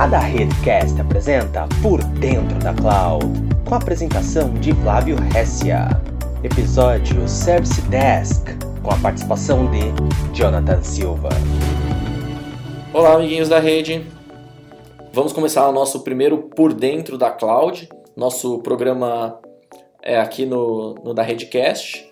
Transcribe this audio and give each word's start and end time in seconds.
A 0.00 0.06
da 0.06 0.18
Redcast 0.18 0.98
apresenta 0.98 1.68
Por 1.82 2.02
Dentro 2.02 2.58
da 2.60 2.72
Cloud, 2.72 3.26
com 3.68 3.74
a 3.74 3.76
apresentação 3.76 4.54
de 4.54 4.72
Flávio 4.76 5.18
Hessia. 5.36 5.88
Episódio 6.42 7.28
Service 7.28 7.82
Desk, 7.82 8.46
com 8.82 8.90
a 8.90 8.96
participação 8.96 9.70
de 9.70 9.80
Jonathan 10.32 10.80
Silva. 10.82 11.28
Olá, 12.94 13.12
amiguinhos 13.12 13.50
da 13.50 13.58
rede. 13.58 14.06
Vamos 15.12 15.34
começar 15.34 15.68
o 15.68 15.72
nosso 15.72 16.00
primeiro 16.00 16.38
Por 16.38 16.72
Dentro 16.72 17.18
da 17.18 17.30
Cloud, 17.30 17.86
nosso 18.16 18.58
programa 18.60 19.38
é, 20.02 20.18
aqui 20.18 20.46
no, 20.46 20.94
no 21.04 21.12
da 21.12 21.22
Redcast. 21.22 22.10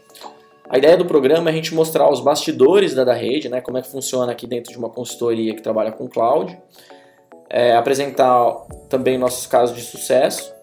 A 0.69 0.77
ideia 0.77 0.99
do 0.99 1.07
programa 1.07 1.49
é 1.49 1.53
a 1.55 1.57
gente 1.57 1.75
mostrar 1.75 2.13
os 2.13 2.21
bastidores 2.21 2.95
da, 2.95 3.03
da 3.03 3.15
rede, 3.15 3.49
né, 3.49 3.63
como 3.63 3.79
é 3.79 3.81
que 3.81 3.89
funciona 3.91 4.31
aqui 4.31 4.47
dentro 4.47 4.71
de 4.71 4.79
uma 4.79 4.91
consultoria 4.91 5.55
que 5.55 5.63
trabalha 5.63 5.91
com 5.91 6.07
cloud, 6.07 6.55
é, 7.51 7.75
apresentar 7.77 8.53
também 8.89 9.17
nossos 9.19 9.47
casos 9.47 9.77
de 9.77 9.83
sucesso, 9.83 10.55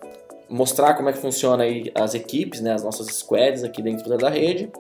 mostrar 0.50 0.94
como 0.94 1.10
é 1.10 1.14
que 1.14 1.20
funciona 1.20 1.64
aí 1.64 1.92
as 1.96 2.14
equipes, 2.14 2.62
né, 2.62 2.74
as 2.74 2.84
nossas 2.84 3.08
squads 3.08 3.64
aqui 3.64 3.82
dentro 3.82 4.16
da, 4.18 4.30
rede, 4.30 4.72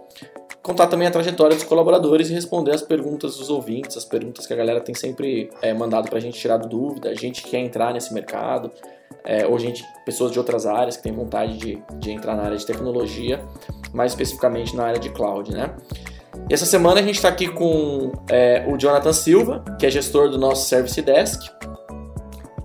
contar 0.61 0.87
também 0.87 1.07
a 1.07 1.11
trajetória 1.11 1.55
dos 1.55 1.65
colaboradores 1.65 2.29
e 2.29 2.33
responder 2.33 2.71
as 2.71 2.81
perguntas 2.81 3.37
dos 3.37 3.49
ouvintes, 3.49 3.97
as 3.97 4.05
perguntas 4.05 4.45
que 4.45 4.53
a 4.53 4.55
galera 4.55 4.81
tem 4.81 4.93
sempre 4.93 5.49
é, 5.61 5.73
mandado 5.73 6.09
para 6.09 6.17
a 6.17 6.21
gente 6.21 6.39
tirar 6.39 6.57
dúvida, 6.57 7.09
a 7.09 7.15
gente 7.15 7.41
que 7.43 7.51
quer 7.51 7.59
entrar 7.59 7.93
nesse 7.93 8.13
mercado, 8.13 8.71
é, 9.23 9.45
ou 9.45 9.57
gente, 9.57 9.83
pessoas 10.05 10.31
de 10.31 10.37
outras 10.37 10.65
áreas 10.65 10.97
que 10.97 11.03
têm 11.03 11.11
vontade 11.11 11.57
de, 11.57 11.83
de 11.97 12.11
entrar 12.11 12.35
na 12.35 12.43
área 12.43 12.57
de 12.57 12.65
tecnologia, 12.65 13.43
mais 13.91 14.11
especificamente 14.11 14.75
na 14.75 14.85
área 14.85 14.99
de 14.99 15.09
cloud, 15.09 15.51
né? 15.51 15.75
E 16.49 16.53
essa 16.53 16.65
semana 16.65 16.99
a 16.99 17.03
gente 17.03 17.15
está 17.15 17.29
aqui 17.29 17.47
com 17.47 18.11
é, 18.29 18.65
o 18.67 18.77
Jonathan 18.77 19.13
Silva, 19.13 19.63
que 19.79 19.85
é 19.85 19.89
gestor 19.89 20.29
do 20.29 20.37
nosso 20.37 20.67
Service 20.67 21.01
Desk. 21.01 21.41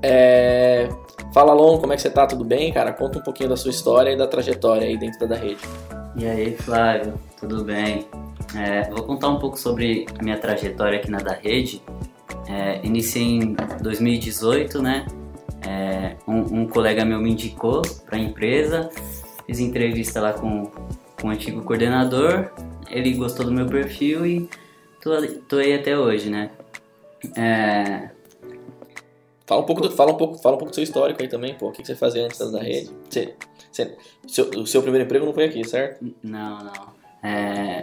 É... 0.03 0.89
Fala, 1.33 1.53
Lon, 1.53 1.79
como 1.79 1.93
é 1.93 1.97
que 1.97 2.03
você 2.03 2.11
tá? 2.11 2.27
Tudo 2.27 2.45
bem, 2.45 2.73
cara? 2.73 2.93
Conta 2.93 3.19
um 3.19 3.23
pouquinho 3.23 3.48
da 3.48 3.56
sua 3.56 3.70
história 3.70 4.11
e 4.11 4.17
da 4.17 4.27
trajetória 4.27 4.87
aí 4.87 4.97
dentro 4.97 5.29
da 5.29 5.37
rede. 5.37 5.61
E 6.17 6.27
aí, 6.27 6.56
Flávio, 6.56 7.15
tudo 7.39 7.62
bem? 7.65 8.06
É, 8.56 8.91
vou 8.91 9.05
contar 9.05 9.28
um 9.28 9.39
pouco 9.39 9.59
sobre 9.59 10.06
a 10.19 10.23
minha 10.23 10.39
trajetória 10.39 10.98
aqui 10.98 11.11
na 11.11 11.19
da 11.19 11.33
rede. 11.33 11.83
É, 12.48 12.84
iniciei 12.84 13.25
em 13.25 13.56
2018, 13.81 14.83
né? 14.83 15.06
É, 15.67 16.17
um, 16.27 16.62
um, 16.62 16.67
colega 16.67 17.05
meu 17.05 17.21
me 17.21 17.31
indicou 17.31 17.83
para 18.06 18.17
a 18.17 18.19
empresa, 18.19 18.91
fiz 19.47 19.61
entrevista 19.61 20.21
lá 20.21 20.33
com, 20.33 20.71
com 21.21 21.28
o 21.28 21.31
antigo 21.31 21.62
coordenador, 21.62 22.51
ele 22.91 23.12
gostou 23.12 23.45
do 23.45 23.53
meu 23.53 23.67
perfil 23.67 24.27
e 24.27 24.51
tô, 25.01 25.11
tô 25.48 25.56
aí 25.56 25.75
até 25.75 25.97
hoje, 25.97 26.31
né? 26.31 26.51
É... 27.37 28.11
Fala 29.51 29.62
um 29.62 29.65
pouco 29.65 29.83
do, 29.83 29.91
fala 29.91 30.12
um 30.12 30.17
pouco, 30.17 30.39
fala 30.39 30.55
um 30.55 30.59
pouco 30.59 30.70
do 30.70 30.75
seu 30.77 30.84
histórico 30.84 31.20
aí 31.20 31.27
também, 31.27 31.55
pô. 31.55 31.70
O 31.70 31.73
que, 31.73 31.84
você 31.84 31.97
fazia 31.97 32.25
antes 32.25 32.39
da 32.53 32.62
rede? 32.62 32.89
Você, 33.09 33.34
você, 33.73 33.97
seu, 34.29 34.45
o 34.51 34.65
seu 34.65 34.81
primeiro 34.81 35.05
emprego 35.05 35.27
não 35.27 35.33
foi 35.33 35.47
aqui, 35.47 35.67
certo? 35.67 36.06
Não, 36.23 36.62
não. 36.62 36.73
É, 37.20 37.83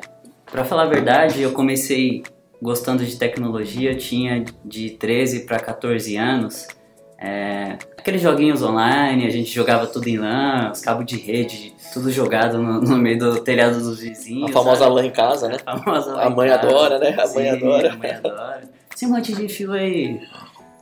para 0.50 0.64
falar 0.64 0.84
a 0.84 0.86
verdade, 0.86 1.42
eu 1.42 1.52
comecei 1.52 2.24
gostando 2.62 3.04
de 3.04 3.18
tecnologia, 3.18 3.92
eu 3.92 3.98
tinha 3.98 4.46
de 4.64 4.92
13 4.92 5.42
para 5.42 5.60
14 5.60 6.16
anos. 6.16 6.70
É, 7.20 7.78
aqueles 7.98 8.22
joguinhos 8.22 8.64
online, 8.64 9.28
a 9.28 9.30
gente 9.30 9.52
jogava 9.54 9.88
tudo 9.88 10.08
em 10.08 10.18
LAN, 10.18 10.72
os 10.72 10.80
cabos 10.80 11.06
de 11.06 11.18
rede, 11.18 11.74
tudo 11.92 12.10
jogado 12.10 12.60
no, 12.60 12.80
no 12.80 12.98
meio 12.98 13.20
do 13.20 13.42
telhado 13.42 13.78
dos 13.78 14.00
vizinhos. 14.00 14.52
A 14.52 14.54
famosa 14.54 14.86
sabe? 14.86 14.96
LAN 14.96 15.06
em 15.08 15.12
casa, 15.12 15.50
né? 15.50 15.58
A 15.66 15.74
A 15.74 16.30
mãe 16.30 16.48
casa. 16.48 16.66
adora, 16.66 16.98
né? 16.98 17.14
A 17.20 17.28
Sim, 17.28 17.36
mãe 17.36 17.50
adora. 17.50 17.92
A 17.92 17.98
mãe 17.98 18.12
adora. 18.12 18.70
Esse 18.96 19.06
monte 19.06 19.34
de 19.34 19.50
fio 19.50 19.74
aí, 19.74 20.22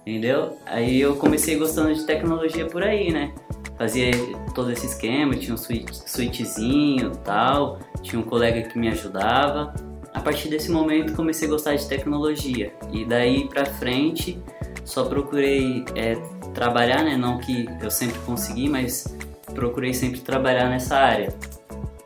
entendeu? 0.05 0.57
Aí 0.67 1.01
eu 1.01 1.15
comecei 1.15 1.57
gostando 1.57 1.93
de 1.93 2.05
tecnologia 2.05 2.67
por 2.67 2.83
aí, 2.83 3.11
né? 3.11 3.33
Fazia 3.75 4.11
todo 4.53 4.71
esse 4.71 4.85
esquema, 4.85 5.35
tinha 5.35 5.53
um 5.53 5.57
switchzinho 5.57 7.11
e 7.11 7.17
tal, 7.17 7.79
tinha 8.01 8.19
um 8.19 8.23
colega 8.23 8.61
que 8.61 8.77
me 8.77 8.87
ajudava. 8.87 9.73
A 10.13 10.21
partir 10.21 10.47
desse 10.47 10.71
momento 10.71 11.13
comecei 11.13 11.47
a 11.47 11.51
gostar 11.51 11.75
de 11.75 11.85
tecnologia. 11.87 12.71
E 12.93 13.03
daí 13.03 13.49
pra 13.49 13.65
frente 13.65 14.39
só 14.85 15.03
procurei 15.05 15.83
é, 15.95 16.15
trabalhar, 16.53 17.03
né? 17.03 17.17
Não 17.17 17.39
que 17.39 17.67
eu 17.81 17.91
sempre 17.91 18.19
consegui, 18.19 18.69
mas 18.69 19.13
procurei 19.53 19.93
sempre 19.93 20.21
trabalhar 20.21 20.69
nessa 20.69 20.95
área. 20.95 21.35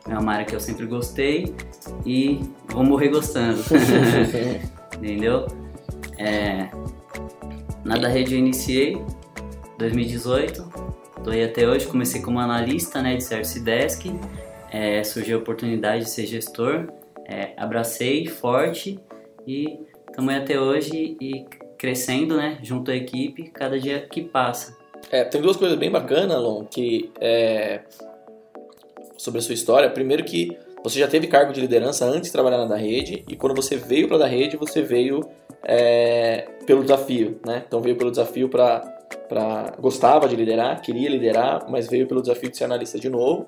É 0.09 0.17
uma 0.17 0.33
área 0.33 0.45
que 0.45 0.55
eu 0.55 0.59
sempre 0.59 0.87
gostei 0.87 1.53
e 2.03 2.39
vou 2.67 2.83
morrer 2.83 3.09
gostando. 3.09 3.61
Entendeu? 4.97 5.45
É, 6.17 6.69
na 7.83 7.97
da 7.97 8.07
rede 8.07 8.33
eu 8.33 8.39
iniciei 8.39 9.01
2018, 9.77 10.69
tô 11.23 11.29
aí 11.29 11.43
até 11.43 11.67
hoje, 11.67 11.87
comecei 11.87 12.21
como 12.21 12.39
analista 12.39 13.01
né, 13.01 13.15
de 13.15 13.23
Service 13.23 13.59
Desk, 13.59 14.05
é, 14.71 15.03
surgiu 15.03 15.37
a 15.37 15.41
oportunidade 15.41 16.03
de 16.03 16.09
ser 16.09 16.25
gestor, 16.25 16.87
é, 17.25 17.53
abracei 17.57 18.27
forte 18.27 18.99
e 19.47 19.79
estamos 20.09 20.33
aí 20.33 20.39
até 20.39 20.59
hoje 20.59 21.17
e 21.19 21.45
crescendo, 21.77 22.35
né, 22.35 22.59
junto 22.61 22.91
à 22.91 22.95
equipe, 22.95 23.49
cada 23.49 23.79
dia 23.79 24.01
que 24.01 24.21
passa. 24.21 24.77
É, 25.09 25.23
tem 25.23 25.41
duas 25.41 25.55
coisas 25.55 25.77
bem 25.77 25.89
bacanas, 25.89 26.37
Lon, 26.37 26.65
que 26.65 27.09
é, 27.21 27.81
sobre 29.17 29.39
a 29.39 29.41
sua 29.41 29.53
história. 29.53 29.89
Primeiro 29.89 30.23
que 30.23 30.57
você 30.83 30.99
já 30.99 31.07
teve 31.07 31.27
cargo 31.27 31.53
de 31.53 31.61
liderança 31.61 32.05
antes 32.05 32.23
de 32.23 32.31
trabalhar 32.31 32.57
na 32.57 32.65
da 32.65 32.77
rede 32.77 33.23
e 33.27 33.35
quando 33.35 33.55
você 33.55 33.75
veio 33.75 34.07
para 34.07 34.17
da 34.17 34.27
rede 34.27 34.57
você 34.57 34.81
veio 34.81 35.21
é, 35.63 36.47
pelo 36.65 36.83
desafio, 36.83 37.39
né? 37.45 37.63
Então 37.67 37.81
veio 37.81 37.95
pelo 37.95 38.11
desafio 38.11 38.49
para 38.49 38.97
para 39.27 39.73
gostava 39.79 40.27
de 40.27 40.35
liderar, 40.35 40.81
queria 40.81 41.07
liderar, 41.07 41.65
mas 41.69 41.87
veio 41.87 42.07
pelo 42.07 42.21
desafio 42.21 42.49
de 42.49 42.57
ser 42.57 42.63
analista 42.63 42.99
de 42.99 43.09
novo. 43.09 43.47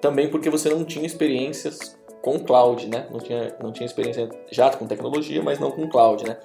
Também 0.00 0.28
porque 0.28 0.50
você 0.50 0.68
não 0.68 0.84
tinha 0.84 1.06
experiências 1.06 1.98
com 2.20 2.38
cloud, 2.38 2.86
né? 2.86 3.06
Não 3.10 3.18
tinha 3.18 3.54
não 3.62 3.72
tinha 3.72 3.86
experiência 3.86 4.28
já 4.50 4.70
com 4.70 4.86
tecnologia, 4.86 5.42
mas 5.42 5.58
não 5.58 5.70
com 5.70 5.88
cloud, 5.88 6.24
né? 6.24 6.36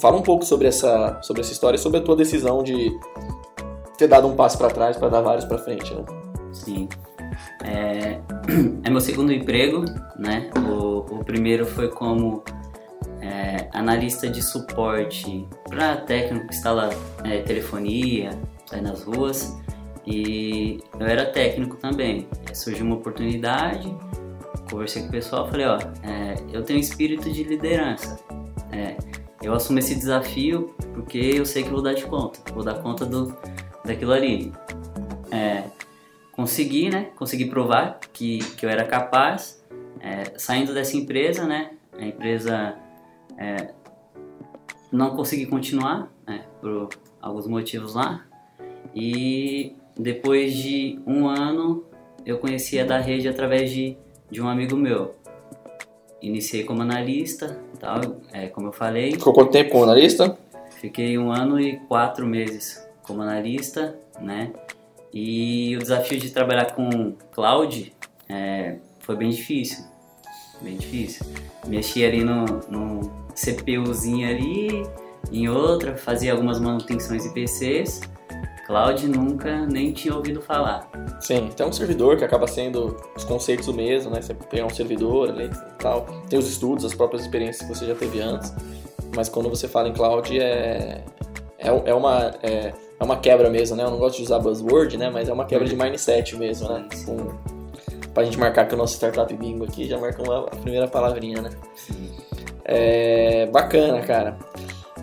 Fala 0.00 0.16
um 0.16 0.22
pouco 0.22 0.44
sobre 0.44 0.68
essa 0.68 1.18
sobre 1.22 1.40
essa 1.42 1.52
história, 1.52 1.78
sobre 1.78 1.98
a 1.98 2.02
tua 2.02 2.16
decisão 2.16 2.62
de 2.62 2.90
ter 3.96 4.06
dado 4.06 4.26
um 4.26 4.36
passo 4.36 4.58
para 4.58 4.70
trás 4.70 4.96
para 4.96 5.08
dar 5.08 5.20
vários 5.20 5.44
para 5.44 5.58
frente, 5.58 5.94
né? 5.94 6.04
Sim. 6.52 6.88
É, 7.64 8.18
é, 8.84 8.90
meu 8.90 9.00
segundo 9.00 9.32
emprego, 9.32 9.84
né? 10.18 10.50
O, 10.56 11.16
o 11.16 11.24
primeiro 11.24 11.64
foi 11.64 11.88
como 11.88 12.42
é, 13.20 13.68
analista 13.72 14.28
de 14.28 14.42
suporte 14.42 15.46
para 15.68 15.96
técnico 15.96 16.46
que 16.48 16.54
instala 16.54 16.90
é, 17.24 17.40
telefonia, 17.42 18.30
sai 18.66 18.80
nas 18.80 19.02
ruas. 19.02 19.56
E 20.06 20.80
eu 20.98 21.06
era 21.06 21.26
técnico 21.26 21.76
também. 21.76 22.26
Surgiu 22.54 22.86
uma 22.86 22.96
oportunidade, 22.96 23.94
conversei 24.70 25.02
com 25.02 25.08
o 25.08 25.10
pessoal, 25.10 25.48
falei, 25.48 25.66
ó, 25.66 25.78
é, 26.02 26.36
eu 26.52 26.62
tenho 26.62 26.80
espírito 26.80 27.30
de 27.30 27.44
liderança. 27.44 28.18
É, 28.72 28.96
eu 29.42 29.52
assumo 29.52 29.78
esse 29.78 29.94
desafio 29.94 30.74
porque 30.94 31.18
eu 31.18 31.44
sei 31.44 31.62
que 31.62 31.70
vou 31.70 31.82
dar 31.82 31.94
de 31.94 32.04
conta, 32.04 32.40
vou 32.52 32.64
dar 32.64 32.74
conta 32.74 33.04
do, 33.04 33.36
daquilo 33.84 34.12
ali. 34.12 34.52
É, 35.30 35.64
consegui, 36.32 36.88
né? 36.88 37.10
Consegui 37.16 37.46
provar 37.46 37.98
que, 38.12 38.38
que 38.56 38.64
eu 38.64 38.70
era 38.70 38.84
capaz. 38.84 39.62
É, 40.00 40.38
saindo 40.38 40.72
dessa 40.72 40.96
empresa, 40.96 41.44
né? 41.44 41.72
A 41.98 42.04
empresa 42.04 42.74
é, 43.40 43.72
não 44.92 45.16
consegui 45.16 45.46
continuar, 45.46 46.12
né? 46.26 46.44
Por 46.60 46.90
alguns 47.20 47.46
motivos 47.46 47.94
lá. 47.94 48.26
E 48.94 49.74
depois 49.96 50.54
de 50.54 51.00
um 51.06 51.26
ano, 51.26 51.84
eu 52.26 52.38
conheci 52.38 52.78
a 52.78 52.84
da 52.84 52.98
rede 52.98 53.28
através 53.28 53.70
de, 53.70 53.96
de 54.30 54.42
um 54.42 54.48
amigo 54.48 54.76
meu. 54.76 55.14
Iniciei 56.20 56.64
como 56.64 56.82
analista, 56.82 57.58
tal, 57.78 58.00
é, 58.30 58.48
como 58.48 58.68
eu 58.68 58.72
falei. 58.72 59.12
Ficou 59.12 59.32
quanto 59.32 59.52
tempo 59.52 59.70
como 59.70 59.84
analista? 59.84 60.38
Fiquei 60.80 61.16
um 61.16 61.32
ano 61.32 61.58
e 61.58 61.78
quatro 61.88 62.26
meses 62.26 62.86
como 63.02 63.22
analista, 63.22 63.98
né? 64.20 64.52
E 65.12 65.74
o 65.76 65.78
desafio 65.78 66.18
de 66.18 66.30
trabalhar 66.30 66.74
com 66.74 67.12
cloud 67.32 67.92
é, 68.28 68.76
foi 69.00 69.16
bem 69.16 69.30
difícil, 69.30 69.84
bem 70.60 70.76
difícil. 70.76 71.26
Mexi 71.66 72.04
ali 72.04 72.22
no, 72.22 72.44
no 72.68 73.19
CPUzinho 73.40 74.28
ali, 74.28 74.86
em 75.32 75.48
outra, 75.48 75.96
fazia 75.96 76.32
algumas 76.32 76.58
manutenções 76.60 77.24
em 77.24 77.32
PCs. 77.32 78.00
Cloud 78.66 79.08
nunca 79.08 79.66
nem 79.66 79.92
tinha 79.92 80.14
ouvido 80.14 80.40
falar. 80.40 80.88
Sim, 81.20 81.48
tem 81.56 81.66
um 81.66 81.72
servidor 81.72 82.16
que 82.16 82.24
acaba 82.24 82.46
sendo 82.46 82.96
os 83.16 83.24
conceitos 83.24 83.66
o 83.66 83.74
mesmo, 83.74 84.12
né? 84.12 84.22
Você 84.22 84.32
tem 84.34 84.62
um 84.62 84.70
servidor 84.70 85.30
ali 85.30 85.46
e 85.46 85.82
tal. 85.82 86.06
Tem 86.28 86.38
os 86.38 86.48
estudos, 86.48 86.84
as 86.84 86.94
próprias 86.94 87.22
experiências 87.22 87.68
que 87.68 87.74
você 87.74 87.86
já 87.86 87.94
teve 87.94 88.20
antes. 88.20 88.54
Mas 89.16 89.28
quando 89.28 89.48
você 89.48 89.66
fala 89.66 89.88
em 89.88 89.92
cloud 89.92 90.38
é, 90.38 91.02
é, 91.58 91.68
é 91.68 91.94
uma. 91.94 92.32
É, 92.42 92.72
é 93.00 93.04
uma 93.04 93.16
quebra 93.16 93.48
mesmo, 93.48 93.76
né? 93.76 93.82
Eu 93.82 93.90
não 93.90 93.98
gosto 93.98 94.18
de 94.18 94.24
usar 94.24 94.38
buzzword, 94.38 94.98
né? 94.98 95.10
Mas 95.10 95.28
é 95.28 95.32
uma 95.32 95.46
quebra 95.46 95.66
de 95.66 95.74
mindset 95.74 96.36
mesmo, 96.36 96.68
né? 96.68 96.86
Com, 97.06 97.34
pra 98.12 98.22
gente 98.24 98.38
marcar 98.38 98.68
que 98.68 98.74
o 98.74 98.78
nosso 98.78 98.94
startup 98.94 99.32
bingo 99.34 99.64
aqui 99.64 99.88
já 99.88 99.98
marca 99.98 100.22
uma, 100.22 100.44
a 100.44 100.56
primeira 100.56 100.86
palavrinha, 100.86 101.40
né? 101.40 101.50
É, 102.70 103.46
bacana, 103.46 104.00
cara. 104.00 104.38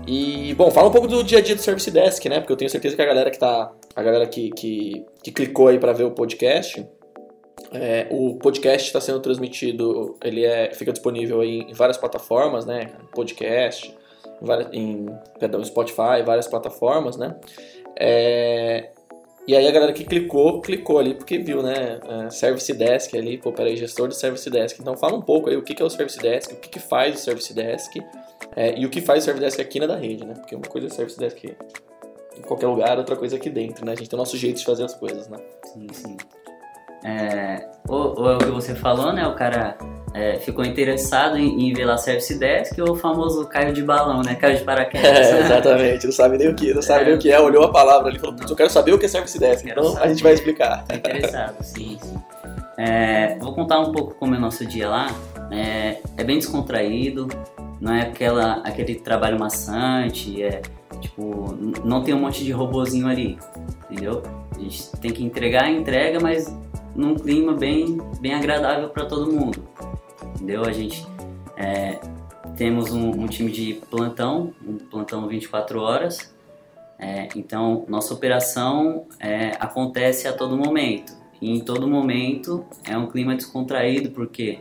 E, 0.07 0.53
bom, 0.53 0.71
fala 0.71 0.87
um 0.87 0.91
pouco 0.91 1.07
do 1.07 1.21
dia 1.21 1.39
a 1.39 1.41
dia 1.41 1.53
do 1.53 1.61
Service 1.61 1.91
Desk, 1.91 2.25
né? 2.29 2.39
Porque 2.39 2.53
eu 2.53 2.57
tenho 2.57 2.71
certeza 2.71 2.95
que 2.95 3.01
a 3.01 3.05
galera 3.05 3.29
que 3.29 3.37
tá. 3.37 3.71
A 3.93 4.01
galera 4.01 4.25
que, 4.25 4.49
que, 4.51 5.05
que 5.21 5.31
clicou 5.31 5.67
aí 5.67 5.77
para 5.77 5.91
ver 5.91 6.05
o 6.05 6.11
podcast. 6.11 6.87
É, 7.73 8.07
o 8.09 8.35
podcast 8.37 8.87
está 8.87 9.01
sendo 9.01 9.19
transmitido, 9.19 10.15
ele 10.23 10.45
é, 10.45 10.73
fica 10.73 10.93
disponível 10.93 11.41
aí 11.41 11.61
em 11.63 11.73
várias 11.73 11.97
plataformas, 11.97 12.65
né? 12.65 12.91
Podcast, 13.13 13.93
em, 14.71 15.07
perdão, 15.37 15.61
Spotify, 15.65 16.23
várias 16.25 16.47
plataformas, 16.47 17.17
né? 17.17 17.35
É, 17.99 18.91
e 19.47 19.55
aí 19.55 19.65
a 19.65 19.71
galera 19.71 19.94
que 19.94 20.03
clicou, 20.03 20.59
clicou 20.59 20.99
ali 20.99 21.13
porque 21.13 21.38
viu, 21.38 21.63
né? 21.63 21.99
Uh, 22.03 22.29
Service 22.29 22.73
Desk 22.73 23.15
ali, 23.17 23.38
pô, 23.38 23.53
peraí, 23.53 23.77
gestor 23.77 24.09
de 24.09 24.17
Service 24.17 24.49
Desk. 24.49 24.77
Então 24.81 24.97
fala 24.97 25.15
um 25.15 25.21
pouco 25.21 25.49
aí 25.49 25.55
o 25.55 25.61
que, 25.61 25.81
é 25.81 25.85
o 25.85 25.89
Service 25.89 26.19
Desk, 26.19 26.53
o 26.53 26.57
que, 26.57 26.79
faz 26.79 27.15
o 27.15 27.17
Service 27.19 27.53
Desk 27.53 27.95
é, 28.55 28.77
e 28.77 28.85
o 28.85 28.89
que 28.89 28.99
faz 28.99 29.23
o 29.23 29.25
Service 29.25 29.45
Desk 29.45 29.61
aqui 29.61 29.79
na 29.79 29.88
da 29.88 29.95
rede, 29.95 30.25
né? 30.25 30.33
Porque 30.33 30.53
uma 30.53 30.67
coisa 30.67 30.88
é 30.88 30.89
Service 30.89 31.17
Desk 31.17 31.55
em 32.38 32.41
qualquer 32.41 32.67
lugar, 32.67 32.97
outra 32.97 33.15
coisa 33.15 33.38
aqui 33.38 33.49
dentro, 33.49 33.85
né? 33.85 33.94
A 33.94 33.95
gente 33.95 34.09
tem 34.09 34.17
o 34.17 34.19
nosso 34.19 34.35
jeito 34.35 34.57
de 34.57 34.65
fazer 34.65 34.83
as 34.83 34.94
coisas, 34.94 35.29
né? 35.29 35.38
Sim, 35.63 35.88
sim. 35.93 36.17
É, 37.07 37.65
ou, 37.88 38.19
ou 38.19 38.31
é 38.31 38.36
o 38.36 38.38
que 38.39 38.51
você 38.51 38.75
falou, 38.75 39.13
né? 39.13 39.25
O 39.25 39.33
cara 39.33 39.77
é, 40.13 40.36
ficou 40.36 40.65
interessado 40.65 41.38
em, 41.38 41.69
em 41.69 41.74
ver 41.74 41.86
lá 41.86 41.98
Service 41.98 42.38
Desk 42.38 42.77
ou 42.81 42.92
o 42.92 42.95
famoso 42.95 43.45
caiu 43.45 43.71
de 43.71 43.81
balão, 43.81 44.21
né? 44.21 44.36
Caiu 44.36 44.57
de 44.57 44.63
paraquedas. 44.65 45.09
É, 45.09 45.39
exatamente, 45.45 46.06
não 46.06 46.12
sabe 46.12 46.38
nem 46.38 46.50
o 46.50 46.56
que, 46.56 46.74
não 46.74 46.81
sabe 46.81 47.04
é, 47.04 47.06
nem 47.06 47.15
o 47.15 47.18
que 47.18 47.31
é, 47.31 47.39
olhou 47.39 47.63
a 47.63 47.71
palavra 47.71 48.09
ali 48.09 48.18
e 48.18 48.19
falou, 48.19 48.36
eu 48.48 48.56
quero 48.57 48.69
saber 48.69 48.92
o 48.92 49.00
que 49.00 49.06
é 49.06 49.09
Service 49.09 49.39
Desk, 49.39 49.65
então 49.69 49.94
saber. 49.94 50.06
a 50.06 50.09
gente 50.09 50.21
vai 50.21 50.33
explicar. 50.33 50.83
Tá 50.83 50.95
interessado, 50.95 51.63
sim, 51.63 51.98
sim. 52.01 52.18
É, 52.77 53.38
vou 53.39 53.53
contar 53.53 53.80
um 53.80 53.94
pouco 53.94 54.15
como 54.15 54.36
é 54.36 54.38
o 54.38 54.42
nosso 54.42 54.65
dia 54.65 54.89
lá. 54.89 55.07
É, 55.50 55.98
é 56.18 56.24
bem 56.25 56.38
descontraído, 56.38 57.27
não 57.80 57.94
é 57.94 58.01
aquela, 58.01 58.62
aquele 58.65 58.95
trabalho 58.95 59.39
maçante, 59.39 60.44
é 60.44 60.62
tipo, 61.00 61.57
não 61.86 62.03
tem 62.03 62.13
um 62.13 62.19
monte 62.19 62.44
de 62.44 62.51
robozinho 62.51 63.07
ali, 63.07 63.38
entendeu? 63.89 64.21
A 64.57 64.59
gente 64.59 64.92
tem 64.98 65.12
que 65.12 65.24
entregar 65.24 65.65
a 65.65 65.71
entrega, 65.71 66.19
mas 66.19 66.54
num 66.95 67.15
clima 67.15 67.54
bem, 67.54 67.98
bem 68.19 68.33
agradável 68.33 68.89
para 68.89 69.06
todo 69.06 69.31
mundo 69.31 69.68
entendeu? 70.48 70.63
A 70.63 70.71
gente 70.71 71.06
é, 71.57 72.00
temos 72.56 72.94
um, 72.94 73.09
um, 73.09 73.27
time 73.27 73.51
de 73.51 73.74
plantão, 73.89 74.54
um 74.65 74.77
plantão 74.77 75.27
24 75.27 75.81
horas, 75.81 76.33
é, 76.98 77.27
então 77.36 77.86
nossa 77.89 78.13
operação 78.13 79.06
é, 79.19 79.51
acontece 79.59 80.27
a 80.27 80.33
todo 80.33 80.56
momento. 80.56 81.13
E 81.42 81.51
em 81.51 81.60
todo 81.60 81.88
momento 81.88 82.65
é 82.83 82.98
um 82.98 83.07
clima 83.07 83.36
descontraído, 83.36 84.10
porque 84.12 84.60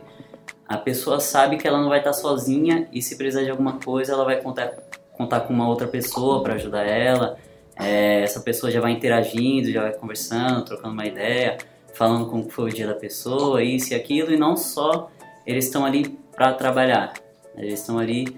a 0.67 0.77
pessoa 0.77 1.19
sabe 1.19 1.57
que 1.57 1.67
ela 1.67 1.81
não 1.81 1.89
vai 1.89 1.99
estar 1.99 2.13
sozinha 2.13 2.87
e 2.91 3.01
se 3.01 3.17
precisar 3.17 3.43
de 3.43 3.49
alguma 3.49 3.79
coisa 3.79 4.13
ela 4.13 4.25
vai 4.25 4.41
contar, 4.41 4.73
contar 5.13 5.41
com 5.41 5.53
uma 5.53 5.67
outra 5.67 5.87
pessoa 5.87 6.43
para 6.43 6.55
ajudar 6.55 6.83
ela. 6.83 7.37
É, 7.79 8.21
essa 8.21 8.39
pessoa 8.39 8.71
já 8.71 8.81
vai 8.81 8.91
interagindo, 8.91 9.71
já 9.71 9.81
vai 9.83 9.93
conversando, 9.93 10.65
trocando 10.65 10.93
uma 10.93 11.05
ideia, 11.05 11.57
falando 11.93 12.27
como 12.27 12.49
foi 12.49 12.69
o 12.69 12.73
dia 12.73 12.87
da 12.87 12.95
pessoa, 12.95 13.63
isso 13.63 13.93
e 13.93 13.95
aquilo, 13.95 14.31
e 14.31 14.37
não 14.37 14.55
só 14.55 15.11
eles 15.45 15.65
estão 15.65 15.85
ali 15.85 16.17
para 16.35 16.53
trabalhar, 16.53 17.13
eles 17.55 17.79
estão 17.79 17.97
ali 17.97 18.37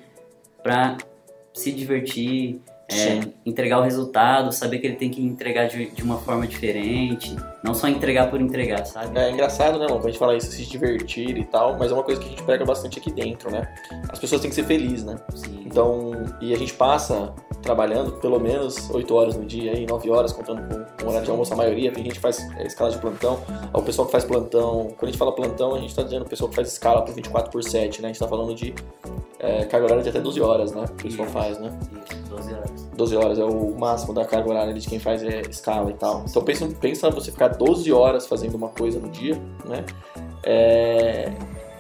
para 0.62 0.98
se 1.54 1.72
divertir, 1.72 2.62
é, 2.92 3.20
entregar 3.46 3.80
o 3.80 3.84
resultado, 3.84 4.52
saber 4.52 4.80
que 4.80 4.88
ele 4.88 4.96
tem 4.96 5.12
que 5.12 5.22
entregar 5.22 5.68
de, 5.68 5.92
de, 5.92 6.02
uma 6.02 6.18
forma 6.18 6.48
diferente, 6.48 7.36
não 7.64 7.74
só 7.74 7.88
entregar 7.88 8.30
por 8.30 8.40
entregar, 8.40 8.86
sabe? 8.86 9.18
É 9.18 9.32
engraçado, 9.32 9.78
né, 9.78 9.88
Quando 9.88 10.06
a 10.06 10.10
gente 10.10 10.20
fala 10.20 10.36
isso, 10.36 10.52
se 10.52 10.66
divertir 10.66 11.38
e 11.38 11.46
tal, 11.46 11.78
mas 11.78 11.92
é 11.92 11.94
uma 11.94 12.04
coisa 12.04 12.20
que 12.20 12.28
a 12.28 12.30
gente 12.30 12.44
prega 12.44 12.66
bastante 12.66 13.00
aqui 13.00 13.12
dentro, 13.12 13.52
né? 13.52 13.68
As 14.10 14.20
pessoas 14.20 14.42
têm 14.42 14.50
que 14.50 14.56
ser 14.56 14.64
felizes, 14.64 15.04
né? 15.04 15.18
Sim. 15.36 15.64
Então, 15.66 16.12
e 16.42 16.54
a 16.54 16.58
gente 16.58 16.74
passa 16.74 17.34
trabalhando 17.62 18.14
pelo 18.14 18.40
menos 18.40 18.90
8 18.90 19.14
horas 19.14 19.36
no 19.36 19.46
dia, 19.46 19.74
aí 19.74 19.86
9 19.86 20.10
horas, 20.10 20.32
contando 20.32 20.62
com, 20.68 21.06
o 21.06 21.10
horário 21.10 21.26
de 21.26 21.32
almoço 21.32 21.54
a 21.54 21.58
maioria, 21.58 21.92
tem 21.92 22.04
gente 22.04 22.16
que 22.16 22.22
faz 22.22 22.40
é, 22.58 22.66
escala 22.66 22.92
de 22.92 22.98
plantão, 22.98 23.40
o 23.74 23.82
pessoal 23.82 24.06
que 24.06 24.12
faz 24.12 24.24
plantão, 24.24 24.88
quando 24.98 25.04
a 25.04 25.08
gente 25.08 25.18
fala 25.18 25.34
plantão, 25.34 25.76
a 25.76 25.80
gente 25.80 25.90
está 25.90 26.04
dizendo 26.04 26.24
o 26.24 26.30
pessoal 26.30 26.50
que 26.50 26.56
faz 26.56 26.72
escala 26.72 27.04
por 27.04 27.14
24 27.14 27.52
por 27.52 27.64
7, 27.64 28.02
né? 28.02 28.08
A 28.08 28.10
gente 28.10 28.16
está 28.16 28.28
falando 28.28 28.56
de 28.56 28.74
é, 29.40 29.66
carga 29.66 29.86
horária 29.86 30.04
de 30.04 30.10
até 30.10 30.20
12 30.20 30.42
horas, 30.42 30.72
né? 30.72 30.86
Que 30.98 31.08
o 31.08 31.10
pessoal 31.10 31.28
faz, 31.28 31.60
né? 31.60 31.78
Isso, 32.10 32.24
12 32.30 32.54
horas. 32.54 32.89
12 33.00 33.16
horas 33.16 33.40
é 33.40 33.46
o 33.46 33.72
máximo 33.80 34.14
da 34.14 34.26
carga 34.26 34.50
horária 34.50 34.74
de 34.74 34.88
quem 34.88 35.00
faz 35.00 35.24
é, 35.24 35.42
escala 35.50 35.90
e 35.90 35.94
tal. 35.94 36.26
Então 36.28 36.44
pensa, 36.44 36.68
pensa 36.80 37.10
você 37.10 37.32
ficar 37.32 37.48
12 37.48 37.92
horas 37.94 38.28
fazendo 38.28 38.56
uma 38.56 38.68
coisa 38.68 39.00
no 39.00 39.08
dia, 39.08 39.36
né? 39.66 39.86
É, 40.44 41.32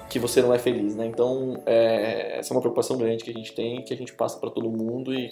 que 0.09 0.17
você 0.17 0.41
não 0.41 0.53
é 0.53 0.57
feliz, 0.57 0.95
né? 0.95 1.05
Então 1.05 1.61
é, 1.65 2.39
essa 2.39 2.53
é 2.53 2.55
uma 2.55 2.61
preocupação 2.61 2.97
grande 2.97 3.23
que 3.25 3.31
a 3.31 3.33
gente 3.33 3.51
tem, 3.53 3.83
que 3.83 3.93
a 3.93 3.97
gente 3.97 4.13
passa 4.13 4.39
para 4.39 4.49
todo 4.49 4.69
mundo 4.69 5.13
e 5.13 5.29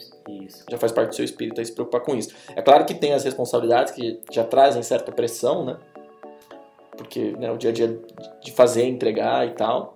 já 0.69 0.77
faz 0.77 0.91
parte 0.91 1.09
do 1.09 1.15
seu 1.15 1.23
espírito 1.23 1.59
aí 1.61 1.65
se 1.65 1.71
preocupar 1.71 2.01
com 2.01 2.13
isso. 2.15 2.35
É 2.53 2.61
claro 2.61 2.85
que 2.85 2.93
tem 2.93 3.13
as 3.13 3.23
responsabilidades 3.23 3.93
que 3.93 4.19
já 4.29 4.43
trazem 4.43 4.83
certa 4.83 5.09
pressão, 5.13 5.63
né? 5.63 5.77
Porque 6.97 7.31
né, 7.39 7.49
o 7.49 7.57
dia 7.57 7.69
a 7.69 7.73
dia 7.73 7.97
de 8.43 8.51
fazer, 8.51 8.85
entregar 8.85 9.47
e 9.47 9.51
tal. 9.51 9.95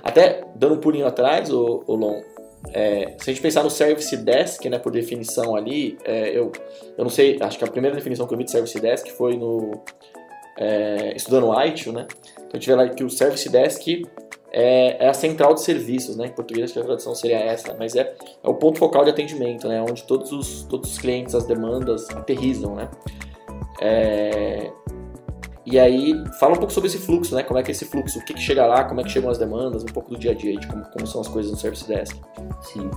Até 0.00 0.44
dando 0.54 0.74
um 0.74 0.80
pulinho 0.80 1.06
atrás, 1.06 1.50
o, 1.50 1.82
o 1.86 1.96
Lon, 1.96 2.20
é, 2.72 3.14
se 3.18 3.30
a 3.30 3.32
gente 3.32 3.42
pensar 3.42 3.62
no 3.62 3.70
Service 3.70 4.16
Desk, 4.16 4.68
né, 4.68 4.78
por 4.78 4.90
definição 4.90 5.54
ali, 5.54 5.98
é, 6.04 6.30
eu, 6.30 6.50
eu 6.96 7.04
não 7.04 7.10
sei, 7.10 7.38
acho 7.40 7.58
que 7.58 7.64
a 7.64 7.68
primeira 7.68 7.96
definição 7.96 8.26
que 8.26 8.34
eu 8.34 8.38
vi 8.38 8.44
de 8.44 8.50
Service 8.50 8.78
Desk 8.80 9.10
foi 9.12 9.36
no 9.36 9.82
é, 10.56 11.14
estudando 11.16 11.52
ITIL, 11.66 11.92
né? 11.92 12.06
Então 12.36 12.50
a 12.52 12.56
gente 12.56 12.66
vê 12.66 12.74
lá 12.74 12.88
que 12.88 13.04
o 13.04 13.10
Service 13.10 13.48
Desk 13.48 14.06
é, 14.56 15.04
é, 15.04 15.08
a 15.08 15.14
central 15.14 15.54
de 15.54 15.62
serviços, 15.62 16.16
né? 16.16 16.26
Em 16.26 16.32
português 16.32 16.64
acho 16.64 16.74
que 16.74 16.78
a 16.78 16.84
tradução 16.84 17.14
seria 17.14 17.38
essa, 17.38 17.74
mas 17.76 17.96
é, 17.96 18.14
é 18.42 18.48
o 18.48 18.54
ponto 18.54 18.78
focal 18.78 19.04
de 19.04 19.10
atendimento, 19.10 19.66
né? 19.68 19.82
Onde 19.82 20.04
todos 20.04 20.30
os, 20.30 20.62
todos 20.64 20.92
os 20.92 20.98
clientes, 20.98 21.34
as 21.34 21.44
demandas 21.44 22.08
aterrizam, 22.10 22.76
né? 22.76 22.88
É, 23.80 24.70
e 25.66 25.78
aí, 25.78 26.22
fala 26.38 26.52
um 26.52 26.58
pouco 26.58 26.72
sobre 26.72 26.88
esse 26.88 26.98
fluxo, 26.98 27.34
né? 27.34 27.42
Como 27.42 27.58
é 27.58 27.62
que 27.62 27.70
é 27.70 27.72
esse 27.72 27.86
fluxo, 27.86 28.18
o 28.18 28.24
que, 28.24 28.34
que 28.34 28.40
chega 28.40 28.66
lá, 28.66 28.84
como 28.84 29.00
é 29.00 29.04
que 29.04 29.10
chegam 29.10 29.30
as 29.30 29.38
demandas, 29.38 29.82
um 29.82 29.86
pouco 29.86 30.10
do 30.10 30.18
dia 30.18 30.32
a 30.32 30.34
dia, 30.34 30.58
de 30.58 30.66
como, 30.66 30.84
como 30.84 31.06
são 31.06 31.20
as 31.20 31.28
coisas 31.28 31.50
no 31.50 31.58
Service 31.58 31.86
Desk. 31.88 32.16
Sim. 32.60 32.90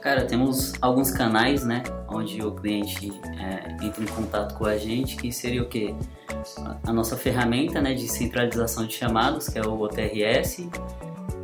Cara, 0.00 0.24
temos 0.24 0.74
alguns 0.80 1.10
canais, 1.10 1.64
né? 1.64 1.82
Onde 2.08 2.40
o 2.40 2.52
cliente 2.52 3.12
é, 3.40 3.84
entra 3.84 4.04
em 4.04 4.06
contato 4.06 4.56
com 4.56 4.64
a 4.64 4.78
gente, 4.78 5.16
que 5.16 5.32
seria 5.32 5.62
o 5.62 5.66
quê? 5.66 5.96
A 6.84 6.92
nossa 6.92 7.16
ferramenta 7.16 7.80
né, 7.80 7.92
de 7.92 8.06
centralização 8.06 8.86
de 8.86 8.94
chamados, 8.94 9.48
que 9.48 9.58
é 9.58 9.62
o 9.62 9.80
OTRS. 9.80 10.68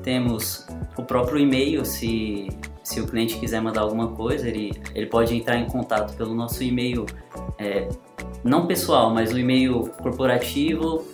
Temos 0.02 0.66
o 0.96 1.02
próprio 1.02 1.38
e-mail, 1.38 1.84
se, 1.84 2.48
se 2.82 3.00
o 3.00 3.06
cliente 3.06 3.38
quiser 3.38 3.60
mandar 3.60 3.82
alguma 3.82 4.08
coisa, 4.08 4.48
ele, 4.48 4.72
ele 4.94 5.06
pode 5.06 5.34
entrar 5.34 5.56
em 5.56 5.66
contato 5.66 6.16
pelo 6.16 6.34
nosso 6.34 6.62
e-mail 6.62 7.06
é, 7.58 7.88
não 8.44 8.66
pessoal, 8.66 9.10
mas 9.10 9.32
o 9.32 9.38
e-mail 9.38 9.90
corporativo 10.02 11.04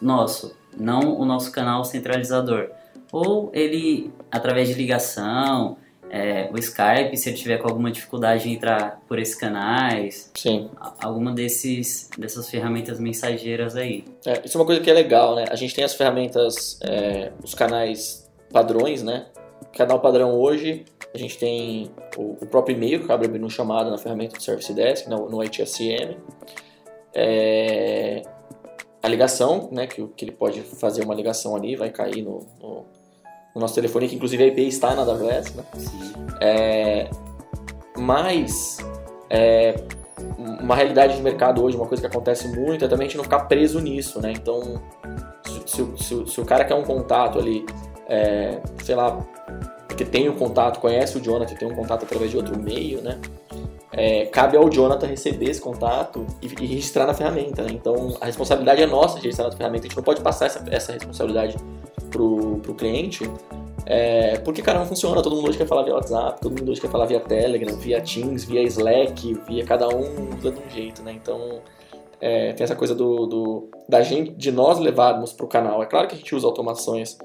nosso, 0.00 0.56
não 0.78 1.18
o 1.18 1.24
nosso 1.24 1.52
canal 1.52 1.84
centralizador. 1.84 2.70
Ou 3.12 3.50
ele, 3.52 4.10
através 4.30 4.68
de 4.68 4.74
ligação, 4.74 5.76
é, 6.10 6.48
o 6.52 6.58
Skype, 6.58 7.16
se 7.16 7.28
ele 7.28 7.36
tiver 7.36 7.58
com 7.58 7.68
alguma 7.68 7.90
dificuldade 7.90 8.48
em 8.48 8.54
entrar 8.54 9.00
por 9.06 9.18
esses 9.18 9.34
canais. 9.34 10.30
Sim. 10.34 10.68
Alguma 11.00 11.32
desses, 11.32 12.10
dessas 12.18 12.50
ferramentas 12.50 12.98
mensageiras 12.98 13.76
aí. 13.76 14.04
É, 14.26 14.42
isso 14.44 14.56
é 14.56 14.60
uma 14.60 14.66
coisa 14.66 14.80
que 14.80 14.90
é 14.90 14.92
legal, 14.92 15.36
né? 15.36 15.44
A 15.48 15.54
gente 15.54 15.74
tem 15.74 15.84
as 15.84 15.94
ferramentas, 15.94 16.78
é, 16.82 17.30
os 17.42 17.54
canais 17.54 18.19
padrões, 18.52 19.02
né? 19.02 19.26
Canal 19.72 20.00
padrão 20.00 20.34
hoje, 20.38 20.84
a 21.14 21.18
gente 21.18 21.38
tem 21.38 21.90
o, 22.16 22.36
o 22.40 22.46
próprio 22.46 22.76
e-mail 22.76 22.98
que 22.98 23.04
acaba 23.04 23.24
abrindo 23.24 23.44
um 23.46 23.50
chamado 23.50 23.90
na 23.90 23.98
ferramenta 23.98 24.36
do 24.36 24.42
Service 24.42 24.72
Desk, 24.72 25.08
no, 25.08 25.28
no 25.28 25.38
HSM 25.42 26.16
é, 27.14 28.22
a 29.02 29.08
ligação, 29.08 29.68
né, 29.72 29.86
que, 29.86 30.06
que 30.08 30.24
ele 30.24 30.32
pode 30.32 30.60
fazer 30.60 31.04
uma 31.04 31.14
ligação 31.14 31.56
ali, 31.56 31.76
vai 31.76 31.90
cair 31.90 32.22
no, 32.22 32.46
no, 32.60 32.86
no 33.54 33.60
nosso 33.60 33.74
telefone, 33.74 34.08
que 34.08 34.16
inclusive 34.16 34.42
a 34.42 34.46
IP 34.46 34.66
está 34.66 34.94
na 34.94 35.02
AWS, 35.02 35.54
né? 35.54 35.64
É, 36.40 37.10
mas 37.96 38.78
é, 39.28 39.74
uma 40.60 40.74
realidade 40.74 41.16
de 41.16 41.22
mercado 41.22 41.62
hoje, 41.62 41.76
uma 41.76 41.86
coisa 41.86 42.00
que 42.02 42.06
acontece 42.06 42.48
muito, 42.48 42.84
é 42.84 42.88
também 42.88 43.06
a 43.06 43.08
gente 43.08 43.16
não 43.16 43.24
ficar 43.24 43.40
preso 43.40 43.80
nisso, 43.80 44.20
né? 44.20 44.32
Então, 44.32 44.80
se, 45.44 45.62
se, 45.66 46.04
se, 46.04 46.26
se 46.26 46.40
o 46.40 46.44
cara 46.44 46.64
quer 46.64 46.74
um 46.74 46.84
contato 46.84 47.38
ali, 47.38 47.64
é, 48.10 48.60
sei 48.84 48.94
lá, 48.94 49.12
porque 49.88 50.04
tem 50.04 50.28
um 50.28 50.36
contato, 50.36 50.80
conhece 50.80 51.16
o 51.16 51.20
Jonathan, 51.22 51.54
tem 51.54 51.66
um 51.66 51.74
contato 51.74 52.04
através 52.04 52.30
de 52.30 52.36
outro 52.36 52.58
meio, 52.58 53.00
né? 53.00 53.18
é, 53.92 54.26
cabe 54.26 54.56
ao 54.56 54.68
Jonathan 54.70 55.06
receber 55.06 55.50
esse 55.50 55.60
contato 55.60 56.26
e, 56.40 56.46
e 56.46 56.66
registrar 56.66 57.06
na 57.06 57.14
ferramenta. 57.14 57.62
Né? 57.62 57.70
Então 57.72 58.16
a 58.20 58.26
responsabilidade 58.26 58.82
é 58.82 58.86
nossa 58.86 59.16
de 59.16 59.24
registrar 59.24 59.46
na 59.46 59.52
ferramenta. 59.56 59.86
A 59.86 59.88
gente 59.88 59.96
não 59.96 60.04
pode 60.04 60.20
passar 60.20 60.46
essa, 60.46 60.64
essa 60.70 60.92
responsabilidade 60.92 61.56
pro, 62.10 62.58
pro 62.58 62.74
cliente. 62.74 63.28
É, 63.86 64.38
porque, 64.38 64.62
cara, 64.62 64.78
não 64.78 64.86
funciona. 64.86 65.20
Todo 65.22 65.34
mundo 65.36 65.48
hoje 65.48 65.58
quer 65.58 65.66
falar 65.66 65.82
via 65.82 65.94
WhatsApp, 65.94 66.40
todo 66.40 66.56
mundo 66.56 66.70
hoje 66.70 66.80
quer 66.80 66.90
falar 66.90 67.06
via 67.06 67.18
Telegram, 67.18 67.74
via 67.76 68.00
Teams, 68.00 68.44
via 68.44 68.62
Slack, 68.62 69.34
via 69.48 69.64
cada 69.64 69.88
um 69.88 70.36
usa 70.38 70.52
de 70.52 70.60
um 70.60 70.70
jeito, 70.70 71.02
né? 71.02 71.12
Então, 71.12 71.60
é, 72.20 72.52
tem 72.52 72.62
essa 72.62 72.76
coisa 72.76 72.94
do, 72.94 73.26
do, 73.26 73.68
da 73.88 74.02
gente, 74.02 74.32
de 74.32 74.52
nós 74.52 74.78
levarmos 74.78 75.32
para 75.32 75.44
o 75.44 75.48
canal. 75.48 75.82
É 75.82 75.86
claro 75.86 76.06
que 76.06 76.14
a 76.14 76.18
gente 76.18 76.34
usa 76.34 76.46
automações 76.46 77.18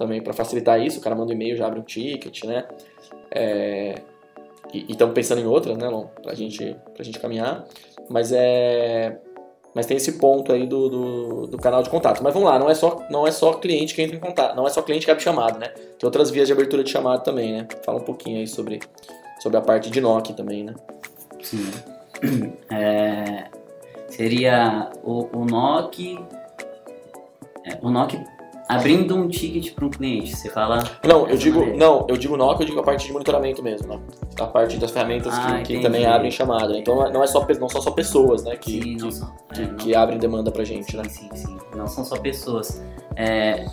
também 0.00 0.22
para 0.22 0.32
facilitar 0.32 0.80
isso. 0.80 0.98
O 0.98 1.02
cara 1.02 1.14
manda 1.14 1.30
um 1.30 1.34
e-mail, 1.34 1.54
já 1.54 1.66
abre 1.66 1.78
um 1.78 1.82
ticket, 1.82 2.44
né? 2.44 2.64
É, 3.30 4.00
e 4.72 4.86
estamos 4.90 5.14
pensando 5.14 5.42
em 5.42 5.46
outra, 5.46 5.76
né, 5.76 5.86
Lon, 5.90 6.06
pra 6.22 6.34
gente, 6.34 6.74
pra 6.94 7.04
gente 7.04 7.20
caminhar. 7.20 7.66
Mas 8.08 8.32
é. 8.32 9.20
Mas 9.74 9.86
tem 9.86 9.98
esse 9.98 10.12
ponto 10.12 10.52
aí 10.52 10.66
do, 10.66 10.88
do, 10.88 11.46
do, 11.48 11.58
canal 11.58 11.82
de 11.82 11.90
contato. 11.90 12.22
Mas 12.24 12.32
vamos 12.32 12.48
lá, 12.48 12.58
não 12.58 12.68
é, 12.68 12.74
só, 12.74 13.06
não 13.08 13.24
é 13.26 13.30
só 13.30 13.52
cliente 13.52 13.94
que 13.94 14.02
entra 14.02 14.16
em 14.16 14.18
contato, 14.18 14.56
não 14.56 14.66
é 14.66 14.70
só 14.70 14.82
cliente 14.82 15.04
que 15.04 15.12
abre 15.12 15.22
chamada, 15.22 15.58
né? 15.58 15.68
Tem 15.68 16.04
outras 16.04 16.28
vias 16.30 16.48
de 16.48 16.52
abertura 16.52 16.82
de 16.82 16.90
chamada 16.90 17.22
também, 17.22 17.52
né? 17.52 17.68
Fala 17.84 18.00
um 18.00 18.04
pouquinho 18.04 18.38
aí 18.38 18.48
sobre, 18.48 18.80
sobre 19.38 19.58
a 19.58 19.60
parte 19.60 19.88
de 19.88 20.00
NOC 20.00 20.32
também, 20.32 20.64
né? 20.64 20.74
Sim. 21.42 21.70
É, 22.70 23.44
seria 24.08 24.90
o, 25.02 25.26
o 25.32 25.44
NOC. 25.44 26.18
É, 27.64 27.78
o 27.80 27.90
NOC 27.90 28.14
abrindo 28.76 29.16
um 29.16 29.28
ticket 29.28 29.74
para 29.74 29.84
um 29.84 29.90
cliente, 29.90 30.36
você 30.36 30.48
fala. 30.48 30.82
Não, 31.04 31.28
eu 31.28 31.36
digo, 31.36 31.58
maneira. 31.58 31.78
não, 31.78 32.06
eu 32.08 32.16
digo 32.16 32.36
NOC, 32.36 32.60
eu 32.60 32.66
digo 32.66 32.80
a 32.80 32.82
parte 32.82 33.06
de 33.06 33.12
monitoramento 33.12 33.62
mesmo, 33.62 33.88
né? 33.88 34.00
A 34.38 34.46
parte 34.46 34.76
das 34.76 34.90
ferramentas 34.90 35.34
ah, 35.34 35.60
que, 35.62 35.76
que, 35.76 35.82
também 35.82 36.06
abrem 36.06 36.30
chamada. 36.30 36.68
Né? 36.68 36.78
Então 36.78 37.10
não 37.10 37.22
é 37.22 37.26
só 37.26 37.46
não 37.58 37.68
são 37.68 37.82
só 37.82 37.90
pessoas, 37.90 38.44
né, 38.44 38.56
que 38.56 38.80
sim, 38.80 38.96
que, 38.96 39.12
são, 39.12 39.32
que, 39.52 39.60
é, 39.60 39.66
não, 39.66 39.74
que, 39.76 39.94
abrem 39.94 40.18
demanda 40.18 40.50
pra 40.52 40.62
gente, 40.64 40.92
sim, 40.92 40.96
né? 40.96 41.04
Sim, 41.08 41.28
sim, 41.34 41.58
não 41.74 41.86
são 41.86 42.04
só 42.04 42.16
pessoas. 42.16 42.82
É, 43.16 43.66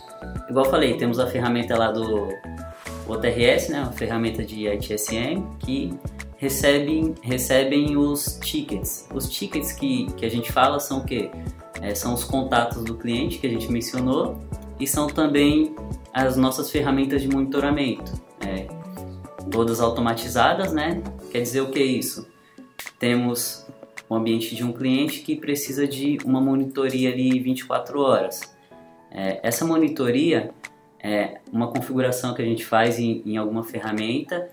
igual 0.50 0.66
eu 0.66 0.72
falei, 0.72 0.98
temos 0.98 1.20
a 1.20 1.28
ferramenta 1.28 1.78
lá 1.78 1.92
do 1.92 2.28
OTRS, 3.08 3.72
né, 3.72 3.82
uma 3.82 3.92
ferramenta 3.92 4.44
de 4.44 4.68
ITSM 4.68 5.44
que 5.60 5.94
recebem, 6.38 7.14
recebem 7.22 7.98
os 7.98 8.40
tickets. 8.44 9.08
Os 9.14 9.30
tickets 9.30 9.72
que, 9.74 10.08
que 10.14 10.26
a 10.26 10.30
gente 10.30 10.52
fala 10.52 10.80
são 10.80 11.00
o 11.00 11.06
quê? 11.06 11.30
É, 11.82 11.94
são 11.94 12.14
os 12.14 12.24
contatos 12.24 12.84
do 12.84 12.96
cliente 12.96 13.38
que 13.38 13.46
a 13.46 13.50
gente 13.50 13.72
mencionou 13.72 14.47
e 14.80 14.88
são 14.88 15.08
também 15.08 15.76
as 16.14 16.36
nossas 16.38 16.70
ferramentas 16.70 17.22
de 17.22 17.28
monitoramento, 17.28 18.12
é, 18.46 18.68
todas 19.50 19.80
automatizadas, 19.80 20.72
né? 20.72 21.02
Quer 21.32 21.42
dizer 21.42 21.62
o 21.62 21.70
que 21.70 21.80
é 21.80 21.86
isso? 21.86 22.28
Temos 23.00 23.66
o 24.10 24.16
ambiente 24.16 24.56
de 24.56 24.64
um 24.64 24.72
cliente 24.72 25.22
que 25.22 25.36
precisa 25.36 25.88
de 25.88 26.18
uma 26.26 26.40
monitoria 26.40 27.12
ali 27.12 27.40
24 27.40 28.00
horas. 28.00 28.42
É, 29.12 29.40
essa 29.44 29.66
monitoria 29.66 30.52
é 31.00 31.40
uma 31.52 31.68
configuração 31.68 32.34
que 32.34 32.42
a 32.42 32.46
gente 32.46 32.66
faz 32.66 33.00
em, 33.00 33.22
em 33.26 33.38
alguma 33.38 33.64
ferramenta 33.64 34.50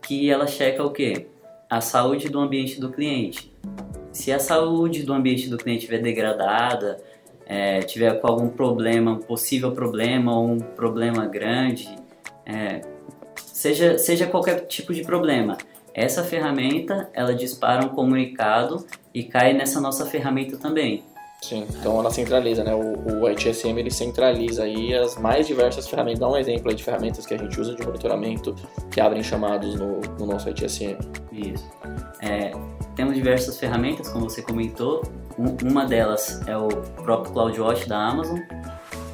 que 0.00 0.30
ela 0.30 0.46
checa 0.46 0.82
o 0.82 0.90
que? 0.90 1.26
A 1.70 1.80
saúde 1.80 2.28
do 2.28 2.38
ambiente 2.38 2.80
do 2.80 2.90
cliente. 2.90 3.52
Se 4.12 4.30
a 4.30 4.38
saúde 4.38 5.04
do 5.04 5.12
ambiente 5.12 5.48
do 5.48 5.56
cliente 5.56 5.84
estiver 5.84 6.02
degradada, 6.02 7.02
é, 7.46 7.80
tiver 7.80 8.20
com 8.20 8.26
algum 8.26 8.48
problema, 8.48 9.12
um 9.12 9.18
possível 9.18 9.72
problema 9.72 10.36
ou 10.36 10.48
um 10.48 10.58
problema 10.58 11.26
grande, 11.26 11.88
é, 12.46 12.80
seja, 13.36 13.98
seja 13.98 14.26
qualquer 14.26 14.66
tipo 14.66 14.92
de 14.92 15.02
problema, 15.02 15.56
essa 15.94 16.24
ferramenta 16.24 17.10
ela 17.12 17.34
dispara 17.34 17.84
um 17.84 17.88
comunicado 17.88 18.86
e 19.12 19.22
cai 19.22 19.52
nessa 19.52 19.80
nossa 19.80 20.06
ferramenta 20.06 20.56
também. 20.56 21.04
Sim, 21.42 21.66
então 21.68 21.98
ela 21.98 22.10
centraliza, 22.10 22.62
né? 22.62 22.72
O, 22.72 23.22
o 23.22 23.28
ITSM 23.28 23.76
ele 23.76 23.90
centraliza 23.90 24.62
aí 24.62 24.94
as 24.94 25.18
mais 25.18 25.44
diversas 25.44 25.88
ferramentas. 25.88 26.20
Dá 26.20 26.28
um 26.28 26.36
exemplo 26.36 26.70
aí 26.70 26.76
de 26.76 26.84
ferramentas 26.84 27.26
que 27.26 27.34
a 27.34 27.36
gente 27.36 27.60
usa 27.60 27.74
de 27.74 27.84
monitoramento 27.84 28.54
que 28.92 29.00
abrem 29.00 29.24
chamados 29.24 29.74
no, 29.74 30.00
no 30.20 30.26
nosso 30.26 30.48
ITSM. 30.48 30.96
Isso. 31.32 31.68
É, 32.20 32.52
temos 32.94 33.14
diversas 33.14 33.58
ferramentas, 33.58 34.08
como 34.08 34.30
você 34.30 34.40
comentou. 34.40 35.02
Um, 35.42 35.70
uma 35.70 35.84
delas 35.84 36.40
é 36.46 36.56
o 36.56 36.68
próprio 37.02 37.32
CloudWatch 37.32 37.88
da 37.88 37.98
Amazon. 37.98 38.38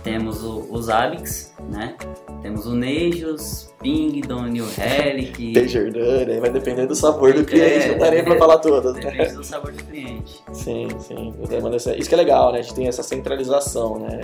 Temos 0.05 0.45
o, 0.45 0.67
os 0.71 0.87
Zabbix, 0.87 1.55
né? 1.71 1.97
Temos 2.43 2.67
o 2.67 2.75
Negios, 2.75 3.75
Ping, 3.81 4.21
New 4.51 4.67
Relic. 4.77 5.55
Pagerdone, 5.55 6.39
vai 6.39 6.51
depender 6.51 6.87
do 6.87 6.95
sabor 6.95 7.33
do 7.33 7.45
cliente, 7.45 7.87
é, 7.87 7.93
não 7.93 7.99
dá 7.99 8.11
nem 8.11 8.23
pra 8.23 8.37
falar 8.37 8.59
todas. 8.59 8.95
Né? 8.95 9.01
Depende 9.01 9.35
do 9.35 9.45
sabor 9.45 9.73
do 9.73 9.83
cliente. 9.85 10.43
Sim, 10.53 10.89
sim. 11.01 11.35
Isso 11.97 12.09
que 12.09 12.15
é 12.15 12.19
legal, 12.19 12.53
né? 12.53 12.59
A 12.59 12.63
gente 12.63 12.75
tem 12.75 12.87
essa 12.87 13.03
centralização, 13.03 13.99
né? 13.99 14.21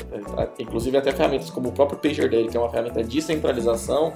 Inclusive 0.59 0.97
até 0.97 1.11
ferramentas 1.11 1.51
como 1.51 1.71
o 1.71 1.73
próprio 1.73 1.99
PagerDuty, 1.99 2.51
que 2.51 2.57
é 2.57 2.61
uma 2.61 2.71
ferramenta 2.71 3.03
de 3.03 3.21
centralização, 3.21 4.13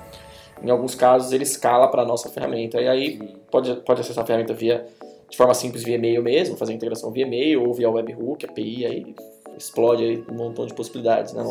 em 0.62 0.71
alguns 0.71 0.95
casos 0.95 1.33
ele 1.33 1.45
escala 1.45 1.88
para 1.88 2.02
a 2.02 2.07
nossa 2.07 2.28
ferramenta. 2.28 2.80
E 2.80 2.87
aí 2.87 3.37
pode, 3.50 3.75
pode 3.76 4.00
acessar 4.00 4.25
a 4.25 4.26
ferramenta 4.26 4.54
via 4.54 4.87
de 5.28 5.37
forma 5.37 5.54
simples 5.54 5.82
via 5.82 5.97
e-mail 5.97 6.23
mesmo, 6.23 6.56
fazer 6.56 6.73
a 6.73 6.75
integração 6.75 7.11
via 7.11 7.26
e-mail 7.26 7.66
ou 7.66 7.75
via 7.75 7.90
webhook, 7.90 8.44
API, 8.44 8.87
aí 8.87 9.14
explode 9.56 10.02
aí 10.02 10.25
um 10.30 10.35
montão 10.35 10.66
de 10.66 10.75
possibilidades, 10.75 11.32
né? 11.32 11.44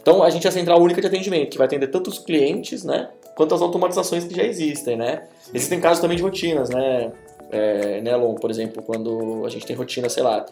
Então 0.00 0.22
a 0.22 0.30
gente 0.30 0.46
é 0.46 0.50
a 0.50 0.52
central 0.52 0.80
única 0.80 1.00
de 1.00 1.06
atendimento, 1.06 1.50
que 1.50 1.58
vai 1.58 1.66
atender 1.66 1.88
tanto 1.88 2.08
os 2.08 2.18
clientes, 2.18 2.84
né, 2.84 3.08
quanto 3.36 3.54
as 3.54 3.62
automatizações 3.62 4.24
que 4.24 4.34
já 4.34 4.44
existem, 4.44 4.96
né? 4.96 5.28
Existem 5.54 5.80
casos 5.80 6.00
também 6.00 6.16
de 6.16 6.22
rotinas, 6.22 6.68
né? 6.68 7.12
É, 7.50 8.00
né, 8.02 8.14
Lon, 8.16 8.34
por 8.34 8.50
exemplo, 8.50 8.82
quando 8.82 9.44
a 9.46 9.48
gente 9.48 9.64
tem 9.64 9.74
rotina, 9.74 10.08
sei 10.08 10.22
lá, 10.22 10.44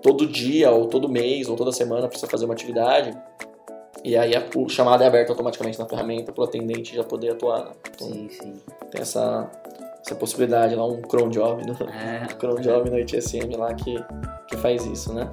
todo 0.00 0.26
dia 0.26 0.70
ou 0.70 0.86
todo 0.86 1.08
mês 1.08 1.48
ou 1.48 1.56
toda 1.56 1.72
semana 1.72 2.08
precisa 2.08 2.30
fazer 2.30 2.46
uma 2.46 2.54
atividade, 2.54 3.14
e 4.02 4.16
aí 4.16 4.34
a, 4.34 4.42
o 4.56 4.68
chamado 4.68 5.02
é 5.02 5.06
aberto 5.06 5.30
automaticamente 5.30 5.78
na 5.78 5.86
ferramenta 5.86 6.32
para 6.32 6.40
o 6.40 6.44
atendente 6.44 6.94
já 6.94 7.04
poder 7.04 7.32
atuar. 7.32 7.64
Né? 7.64 7.70
Então, 7.94 8.08
sim, 8.08 8.28
sim. 8.30 8.60
Tem 8.90 9.02
essa, 9.02 9.50
essa 10.04 10.14
possibilidade 10.14 10.74
lá, 10.74 10.86
um 10.86 11.02
cron 11.02 11.28
job, 11.30 11.64
no, 11.66 11.72
é, 11.88 12.26
um 12.30 12.38
cron 12.38 12.56
job 12.56 12.90
no 12.90 12.98
ITSM 12.98 13.56
lá 13.56 13.74
que, 13.74 14.02
que 14.48 14.56
faz 14.56 14.84
isso, 14.86 15.12
né? 15.12 15.30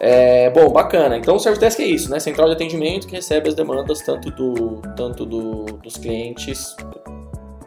É, 0.00 0.48
bom, 0.50 0.70
bacana. 0.70 1.16
Então 1.16 1.36
o 1.36 1.40
Service 1.40 1.60
Desk 1.60 1.82
é 1.82 1.86
isso, 1.86 2.10
né? 2.10 2.20
Central 2.20 2.48
de 2.48 2.54
atendimento 2.54 3.06
que 3.06 3.14
recebe 3.14 3.48
as 3.48 3.54
demandas 3.54 4.00
tanto, 4.00 4.30
do, 4.30 4.80
tanto 4.96 5.26
do, 5.26 5.64
dos 5.64 5.96
clientes, 5.96 6.76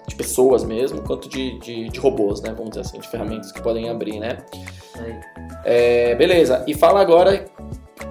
de 0.08 0.16
pessoas 0.16 0.64
mesmo, 0.64 1.02
quanto 1.02 1.28
de, 1.28 1.60
de, 1.60 1.90
de, 1.90 2.00
robôs, 2.00 2.42
né? 2.42 2.54
Vamos 2.54 2.70
dizer 2.70 2.82
assim, 2.82 3.00
de 3.00 3.08
ferramentas 3.08 3.52
que 3.52 3.62
podem 3.62 3.90
abrir, 3.90 4.20
né? 4.20 4.38
É, 5.66 6.16
beleza. 6.16 6.64
E 6.68 6.74
fala 6.74 7.02
agora 7.02 7.46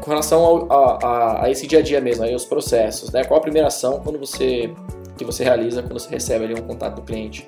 com 0.00 0.10
relação 0.10 0.44
ao, 0.44 0.72
a, 0.72 0.98
a, 1.02 1.44
a, 1.44 1.50
esse 1.50 1.66
dia 1.66 1.78
a 1.78 1.82
dia 1.82 2.00
mesmo, 2.00 2.24
aí 2.24 2.34
os 2.34 2.44
processos, 2.44 3.10
né? 3.10 3.24
Qual 3.24 3.38
a 3.38 3.42
primeira 3.42 3.68
ação 3.68 4.00
quando 4.00 4.18
você 4.18 4.70
que 5.20 5.24
você 5.24 5.44
realiza 5.44 5.82
quando 5.82 5.92
você 5.92 6.08
recebe 6.08 6.46
ali 6.46 6.54
um 6.54 6.66
contato 6.66 6.96
do 6.96 7.02
cliente? 7.02 7.46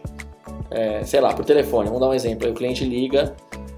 É, 0.71 1.03
sei 1.05 1.23
lá, 1.23 1.33
por 1.33 1.43
telefone. 1.43 1.87
Vamos 1.87 2.01
dar 2.01 2.09
um 2.11 2.15
exemplo. 2.15 2.47
Aí 2.47 2.53
o 2.53 2.55
cliente 2.55 2.85
liga 2.85 3.35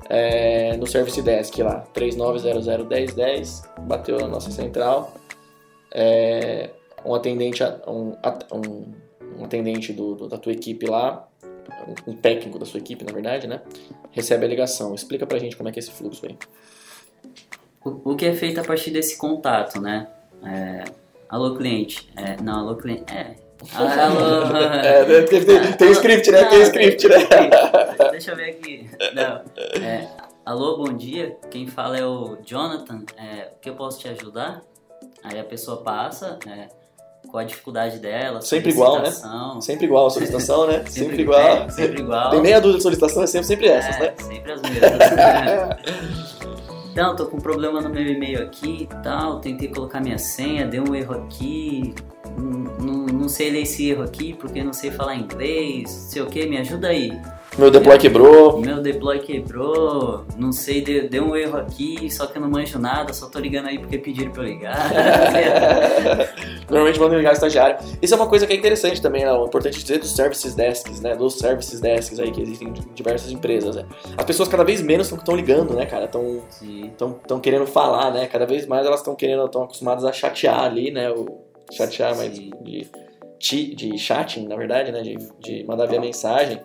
é, 0.08 0.76
no 0.76 0.84
Service 0.84 1.22
Desk 1.22 1.62
lá, 1.62 1.86
39001010, 1.94 3.82
bateu 3.82 4.18
na 4.18 4.26
nossa 4.26 4.50
central. 4.50 5.14
É, 5.92 6.70
um 7.04 7.14
atendente, 7.14 7.62
um, 7.86 8.16
um, 8.52 8.84
um 9.38 9.44
atendente 9.44 9.92
do, 9.92 10.16
do, 10.16 10.28
da 10.28 10.38
tua 10.38 10.52
equipe 10.52 10.86
lá, 10.86 11.28
um 12.04 12.16
técnico 12.16 12.58
da 12.58 12.66
sua 12.66 12.78
equipe, 12.78 13.04
na 13.04 13.12
verdade, 13.12 13.46
né? 13.46 13.62
Recebe 14.10 14.44
a 14.44 14.48
ligação. 14.48 14.92
Explica 14.92 15.24
pra 15.24 15.38
gente 15.38 15.56
como 15.56 15.68
é 15.68 15.72
que 15.72 15.78
é 15.78 15.82
esse 15.82 15.92
fluxo 15.92 16.26
aí. 16.26 16.36
O, 17.84 18.12
o 18.12 18.16
que 18.16 18.26
é 18.26 18.34
feito 18.34 18.58
a 18.58 18.64
partir 18.64 18.90
desse 18.90 19.16
contato, 19.16 19.80
né? 19.80 20.08
É, 20.44 20.84
alô, 21.28 21.54
cliente. 21.54 22.10
É, 22.16 22.42
não, 22.42 22.60
alô, 22.60 22.76
cliente. 22.76 23.04
É, 23.12 23.43
Alô. 23.72 24.56
É, 24.82 25.22
tem, 25.24 25.44
tem, 25.44 25.72
tem 25.72 25.90
script, 25.92 26.30
né? 26.30 26.44
Tem 26.44 26.62
script, 26.62 27.08
né? 27.08 27.16
Deixa 28.10 28.32
eu 28.32 28.36
ver 28.36 28.50
aqui. 28.50 28.90
Não. 29.14 29.42
É, 29.82 30.06
alô, 30.44 30.76
bom 30.76 30.92
dia. 30.92 31.36
Quem 31.50 31.66
fala 31.66 31.96
é 31.96 32.04
o 32.04 32.36
Jonathan. 32.44 33.02
É, 33.16 33.52
o 33.56 33.60
que 33.60 33.70
eu 33.70 33.74
posso 33.74 33.98
te 33.98 34.08
ajudar? 34.08 34.62
Aí 35.22 35.38
a 35.38 35.44
pessoa 35.44 35.78
passa, 35.78 36.38
é, 36.46 36.68
com 37.30 37.38
a 37.38 37.44
dificuldade 37.44 37.98
dela. 37.98 38.42
Sempre 38.42 38.70
igual, 38.70 39.00
né? 39.00 39.10
Sempre 39.60 39.86
igual 39.86 40.06
a 40.06 40.10
solicitação, 40.10 40.66
né? 40.66 40.84
sempre, 40.86 40.92
sempre 40.92 41.22
igual. 41.22 41.40
É, 41.40 41.68
sempre 41.70 42.00
igual. 42.02 42.30
Tem 42.30 42.40
meia 42.42 42.60
dúzia 42.60 42.76
de 42.76 42.82
solicitação, 42.82 43.22
é 43.22 43.26
sempre, 43.26 43.46
sempre 43.46 43.68
essas, 43.68 43.96
é, 43.96 44.00
né? 44.00 44.14
Sempre 44.18 44.52
as 44.52 44.62
mesmas. 44.62 46.33
Então, 46.94 47.16
tô 47.16 47.26
com 47.26 47.38
um 47.38 47.40
problema 47.40 47.80
no 47.80 47.90
meu 47.90 48.06
e-mail 48.06 48.40
aqui 48.40 48.84
e 48.84 49.02
tal, 49.02 49.40
tentei 49.40 49.66
colocar 49.66 50.00
minha 50.00 50.16
senha, 50.16 50.64
deu 50.64 50.84
um 50.88 50.94
erro 50.94 51.14
aqui, 51.14 51.92
não, 52.78 53.06
não 53.06 53.28
sei 53.28 53.50
ler 53.50 53.62
esse 53.62 53.90
erro 53.90 54.04
aqui 54.04 54.32
porque 54.32 54.62
não 54.62 54.72
sei 54.72 54.92
falar 54.92 55.16
inglês, 55.16 55.90
sei 55.90 56.22
o 56.22 56.26
que, 56.26 56.46
me 56.46 56.56
ajuda 56.56 56.86
aí. 56.86 57.10
Meu 57.56 57.70
deploy 57.70 57.96
quebrou. 57.98 58.60
Meu 58.60 58.82
deploy 58.82 59.20
quebrou. 59.20 60.24
Não 60.36 60.50
sei, 60.50 60.80
deu, 60.80 61.08
deu, 61.08 61.24
um 61.24 61.36
erro 61.36 61.58
aqui, 61.58 62.10
só 62.10 62.26
que 62.26 62.36
eu 62.36 62.42
não 62.42 62.50
manjo 62.50 62.78
nada, 62.78 63.12
só 63.12 63.28
tô 63.28 63.38
ligando 63.38 63.68
aí 63.68 63.78
porque 63.78 63.96
pediram 63.96 64.32
pra 64.32 64.42
eu 64.42 64.48
ligar. 64.48 64.90
Normalmente 66.68 66.98
mandam 66.98 67.16
ligar 67.16 67.32
estagiário. 67.32 67.78
Isso 68.02 68.12
é 68.12 68.16
uma 68.16 68.26
coisa 68.26 68.46
que 68.46 68.52
é 68.52 68.56
interessante 68.56 69.00
também, 69.00 69.24
né? 69.24 69.32
O 69.32 69.46
importante 69.46 69.80
dizer 69.80 69.98
dos 69.98 70.14
services 70.14 70.54
desks, 70.54 71.00
né? 71.00 71.14
Dos 71.14 71.34
services 71.34 71.80
desks 71.80 72.18
aí 72.18 72.32
que 72.32 72.42
existem 72.42 72.68
em 72.68 72.72
diversas 72.94 73.30
empresas, 73.30 73.76
né? 73.76 73.86
As 74.16 74.24
pessoas 74.24 74.48
cada 74.48 74.64
vez 74.64 74.82
menos 74.82 75.10
estão 75.12 75.36
ligando, 75.36 75.74
né, 75.74 75.86
cara? 75.86 76.06
Estão 76.06 76.42
tão, 76.98 77.12
tão 77.12 77.40
querendo 77.40 77.66
falar, 77.66 78.10
né? 78.10 78.26
Cada 78.26 78.46
vez 78.46 78.66
mais 78.66 78.84
elas 78.84 79.00
estão 79.00 79.14
querendo, 79.14 79.44
estão 79.44 79.62
acostumadas 79.62 80.04
a 80.04 80.12
chatear 80.12 80.64
ali, 80.64 80.90
né? 80.90 81.08
O, 81.10 81.44
chatear, 81.70 82.14
Sim. 82.14 82.18
mas 82.18 82.88
de, 83.38 83.74
de 83.74 83.98
chatting, 83.98 84.48
na 84.48 84.56
verdade, 84.56 84.90
né? 84.90 85.02
De, 85.02 85.16
de 85.38 85.64
mandar 85.64 85.86
via 85.86 86.00
mensagem. 86.00 86.60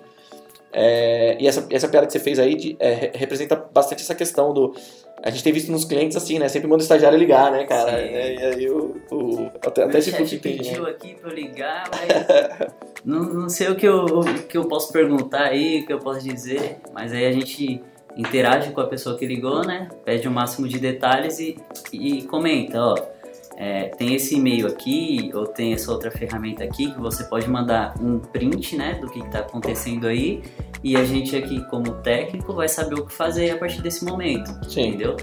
É, 0.72 1.36
e 1.40 1.48
essa, 1.48 1.66
essa 1.70 1.88
piada 1.88 2.06
que 2.06 2.14
você 2.14 2.20
fez 2.20 2.38
aí 2.38 2.56
de, 2.56 2.76
é, 2.80 3.12
representa 3.16 3.56
bastante 3.56 4.02
essa 4.02 4.16
questão 4.16 4.54
do. 4.54 4.76
A 5.22 5.30
gente 5.30 5.44
tem 5.44 5.52
visto 5.52 5.72
nos 5.72 5.84
clientes 5.84 6.16
assim, 6.16 6.40
né? 6.40 6.48
Sempre 6.48 6.68
manda 6.68 6.80
o 6.80 6.84
estagiário 6.84 7.18
ligar, 7.18 7.52
né, 7.52 7.66
cara? 7.66 8.00
É, 8.00 8.36
e 8.36 8.44
aí 8.44 8.70
o. 8.70 8.96
o 9.12 9.52
até 9.66 9.84
até 9.84 9.98
esse 9.98 10.12
chat 10.12 10.38
pediu 10.38 10.84
né? 10.84 10.92
aqui 10.92 11.16
pra 11.16 11.30
eu 11.30 11.36
ligar, 11.36 11.90
mas. 11.92 12.70
não, 13.04 13.22
não 13.22 13.50
sei 13.50 13.70
o 13.70 13.76
que 13.76 13.88
eu, 13.88 14.06
o 14.06 14.44
que 14.44 14.58
eu 14.58 14.66
posso 14.68 14.94
perguntar 14.94 15.46
aí, 15.46 15.82
o 15.82 15.86
que 15.86 15.94
eu 15.94 16.00
posso 16.00 16.24
dizer, 16.24 16.78
mas 16.94 17.12
aí 17.12 17.26
a 17.26 17.32
gente 17.32 17.82
interage 18.16 18.72
com 18.72 18.82
a 18.82 18.88
pessoa 18.88 19.18
que 19.18 19.26
ligou, 19.26 19.66
né? 19.66 19.90
Pede 20.06 20.28
o 20.28 20.32
máximo 20.32 20.68
de 20.68 20.78
detalhes 20.78 21.40
e, 21.40 21.58
e 21.92 22.24
comenta, 22.24 22.80
ó 22.80 23.19
é, 23.62 23.90
tem 23.90 24.16
esse 24.16 24.36
e-mail 24.36 24.68
aqui 24.68 25.32
ou 25.34 25.46
tem 25.46 25.74
essa 25.74 25.92
outra 25.92 26.10
ferramenta 26.10 26.64
aqui 26.64 26.94
que 26.94 27.00
você 27.02 27.26
pode 27.26 27.46
mandar 27.50 27.94
um 28.02 28.18
print 28.18 28.78
né, 28.78 28.94
do 29.02 29.10
que 29.10 29.20
está 29.20 29.40
acontecendo 29.40 30.08
aí 30.08 30.42
e 30.82 30.96
a 30.96 31.04
gente 31.04 31.36
aqui 31.36 31.62
como 31.66 31.96
técnico 31.96 32.54
vai 32.54 32.70
saber 32.70 32.96
o 32.96 33.06
que 33.06 33.12
fazer 33.12 33.52
a 33.52 33.58
partir 33.58 33.82
desse 33.82 34.06
momento, 34.06 34.50
Sim. 34.70 34.88
entendeu? 34.88 35.18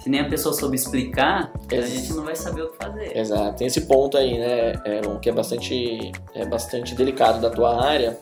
Se 0.00 0.10
nem 0.10 0.20
a 0.20 0.28
pessoa 0.28 0.54
soube 0.54 0.76
explicar, 0.76 1.50
Ex 1.72 1.82
a 1.82 1.88
gente 1.88 2.12
não 2.12 2.24
vai 2.24 2.36
saber 2.36 2.64
o 2.64 2.68
que 2.72 2.76
fazer. 2.76 3.16
Exato, 3.16 3.56
tem 3.56 3.66
esse 3.66 3.80
ponto 3.86 4.18
aí, 4.18 4.38
né, 4.38 4.74
que 5.22 5.30
é 5.30 5.32
bastante, 5.32 6.12
é 6.34 6.44
bastante 6.44 6.94
delicado 6.94 7.40
da 7.40 7.48
tua 7.48 7.82
área, 7.82 8.18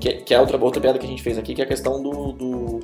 que, 0.00 0.12
que 0.14 0.34
é 0.34 0.40
outra, 0.40 0.58
outra 0.58 0.80
piada 0.80 0.98
que 0.98 1.06
a 1.06 1.08
gente 1.08 1.22
fez 1.22 1.38
aqui, 1.38 1.54
que 1.54 1.62
é 1.62 1.64
a 1.64 1.68
questão 1.68 2.02
do, 2.02 2.32
do 2.32 2.80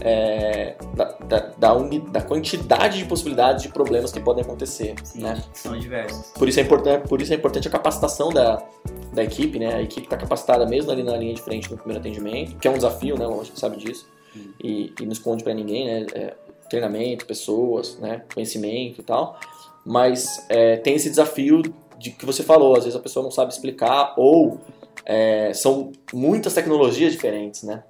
é, 0.00 0.76
da, 0.94 1.04
da, 1.04 1.38
da, 1.56 1.74
da, 1.74 2.22
quantidade 2.22 2.98
de 2.98 3.04
possibilidades 3.04 3.62
de 3.62 3.68
problemas 3.68 4.12
que 4.12 4.20
podem 4.20 4.42
acontecer. 4.42 4.94
Sim, 5.04 5.22
né? 5.22 5.42
são 5.52 5.78
diversos. 5.78 6.32
Por 6.32 6.48
isso 6.48 6.58
é 6.58 6.62
importante, 6.62 7.08
por 7.08 7.20
isso 7.20 7.32
é 7.32 7.36
importante 7.36 7.68
a 7.68 7.70
capacitação 7.70 8.30
da, 8.30 8.62
da 9.12 9.22
equipe, 9.22 9.58
né? 9.58 9.74
A 9.74 9.82
equipe 9.82 10.06
está 10.06 10.16
capacitada 10.16 10.66
mesmo 10.66 10.90
ali 10.90 11.02
na 11.02 11.16
linha 11.16 11.34
de 11.34 11.42
frente 11.42 11.70
no 11.70 11.76
primeiro 11.76 12.00
atendimento, 12.00 12.56
que 12.56 12.66
é 12.66 12.70
um 12.70 12.74
desafio, 12.74 13.18
né? 13.18 13.26
A 13.26 13.44
gente 13.44 13.58
sabe 13.58 13.76
disso. 13.76 14.08
Hum. 14.36 14.52
E, 14.62 14.92
e, 15.00 15.04
não 15.04 15.12
esconde 15.12 15.44
para 15.44 15.52
ninguém, 15.52 15.86
né? 15.86 16.06
É, 16.14 16.34
treinamento, 16.68 17.26
pessoas, 17.26 17.98
né? 17.98 18.22
Conhecimento 18.32 19.00
e 19.00 19.04
tal. 19.04 19.38
Mas 19.84 20.46
é, 20.48 20.76
tem 20.76 20.94
esse 20.94 21.10
desafio 21.10 21.62
de 21.98 22.10
que 22.10 22.24
você 22.24 22.42
falou, 22.42 22.76
às 22.76 22.84
vezes 22.84 22.98
a 22.98 23.02
pessoa 23.02 23.22
não 23.22 23.30
sabe 23.30 23.52
explicar 23.52 24.14
ou 24.16 24.58
é, 25.04 25.52
são 25.52 25.92
muitas 26.12 26.54
tecnologias 26.54 27.12
diferentes, 27.12 27.62
né? 27.62 27.82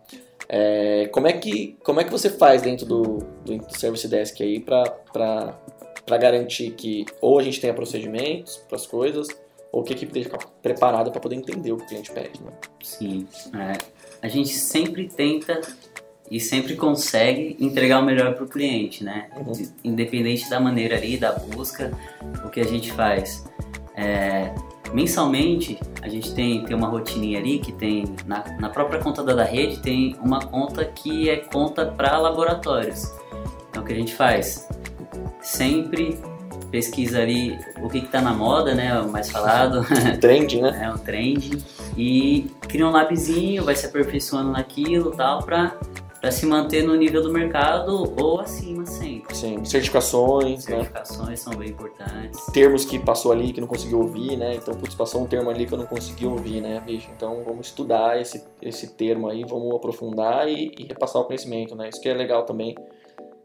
É, 0.53 1.09
como, 1.13 1.29
é 1.29 1.33
que, 1.33 1.77
como 1.85 2.01
é 2.01 2.05
que 2.05 2.11
você 2.11 2.29
faz 2.29 2.61
dentro 2.61 2.85
do, 2.85 3.19
do 3.45 3.79
Service 3.79 4.07
Desk 4.09 4.43
aí 4.43 4.59
para 4.59 6.19
garantir 6.19 6.73
que 6.73 7.07
ou 7.21 7.39
a 7.39 7.43
gente 7.43 7.61
tenha 7.61 7.73
procedimentos 7.73 8.57
para 8.57 8.75
as 8.75 8.85
coisas, 8.85 9.29
ou 9.71 9.85
que 9.85 9.93
a 9.93 9.97
equipe 9.97 10.19
esteja 10.19 10.37
preparada 10.61 11.09
para 11.13 11.21
poder 11.21 11.37
entender 11.37 11.71
o 11.71 11.77
que 11.77 11.85
o 11.85 11.87
cliente 11.87 12.11
pede? 12.11 12.43
Né? 12.43 12.51
Sim, 12.83 13.29
é, 13.55 13.79
a 14.21 14.27
gente 14.27 14.51
sempre 14.51 15.09
tenta 15.09 15.61
e 16.29 16.41
sempre 16.41 16.75
consegue 16.75 17.57
entregar 17.61 18.01
o 18.01 18.05
melhor 18.05 18.35
para 18.35 18.45
o 18.45 18.49
cliente, 18.49 19.05
né? 19.05 19.31
Uhum. 19.37 19.53
Independente 19.85 20.51
da 20.51 20.59
maneira 20.59 20.97
ali, 20.97 21.17
da 21.17 21.33
busca, 21.33 21.93
o 22.45 22.49
que 22.49 22.61
a 22.61 22.65
gente 22.65 22.93
faz. 22.93 23.45
É, 23.97 24.53
mensalmente 24.93 25.79
a 26.03 26.09
gente 26.09 26.35
tem, 26.35 26.65
tem 26.65 26.77
uma 26.77 26.89
rotininha 26.89 27.39
ali 27.39 27.59
que 27.59 27.73
tem 27.73 28.05
na, 28.27 28.45
na 28.59 28.69
própria 28.69 29.01
conta 29.01 29.23
da, 29.23 29.45
rede 29.45 29.79
tem 29.79 30.17
uma 30.21 30.41
conta 30.41 30.85
que 30.85 31.29
é 31.29 31.37
conta 31.37 31.87
para 31.87 32.19
laboratórios. 32.19 33.13
Então 33.71 33.83
o 33.83 33.87
que 33.87 33.93
a 33.93 33.97
gente 33.97 34.15
faz? 34.15 34.69
Sempre 35.41 36.19
pesquisa 36.71 37.21
ali 37.21 37.59
o 37.83 37.89
que 37.89 37.99
está 37.99 38.21
na 38.21 38.33
moda, 38.33 38.75
né? 38.75 39.01
O 39.01 39.09
mais 39.09 39.31
falado. 39.31 39.85
Trend, 40.21 40.61
né? 40.61 40.79
É 40.83 40.91
um 40.91 40.99
trend. 40.99 41.59
E 41.97 42.51
cria 42.69 42.87
um 42.87 42.91
labzinho, 42.91 43.65
vai 43.65 43.75
se 43.75 43.87
aperfeiçoando 43.87 44.53
naquilo 44.53 45.11
tal, 45.13 45.43
para 45.43 45.75
para 46.21 46.31
se 46.31 46.45
manter 46.45 46.83
no 46.83 46.95
nível 46.95 47.23
do 47.23 47.33
mercado 47.33 48.15
ou 48.21 48.41
acima 48.41 48.80
Sim, 49.33 49.65
certificações, 49.65 50.67
né? 50.67 50.77
Certificações 50.77 51.29
né? 51.29 51.37
são 51.37 51.55
bem 51.55 51.71
importantes. 51.71 52.45
Termos 52.53 52.85
que 52.85 52.99
passou 52.99 53.33
ali 53.33 53.53
que 53.53 53.61
não 53.61 53.69
conseguiu 53.69 54.01
ouvir, 54.01 54.37
né? 54.37 54.55
Então, 54.55 54.75
putz, 54.75 54.95
passou 54.95 55.23
um 55.23 55.27
termo 55.27 55.51
ali 55.51 55.67
que 55.67 55.75
eu 55.75 55.79
não 55.79 55.87
consegui 55.87 56.27
ouvir, 56.27 56.61
né? 56.61 56.83
Então, 56.87 57.43
vamos 57.45 57.69
estudar 57.69 58.21
esse, 58.21 58.45
esse 58.61 58.95
termo 58.95 59.29
aí, 59.29 59.45
vamos 59.45 59.75
aprofundar 59.75 60.49
e, 60.49 60.73
e 60.79 60.85
repassar 60.85 61.23
o 61.23 61.25
conhecimento, 61.25 61.75
né? 61.75 61.89
Isso 61.89 62.01
que 62.01 62.09
é 62.09 62.15
legal 62.15 62.45
também, 62.45 62.75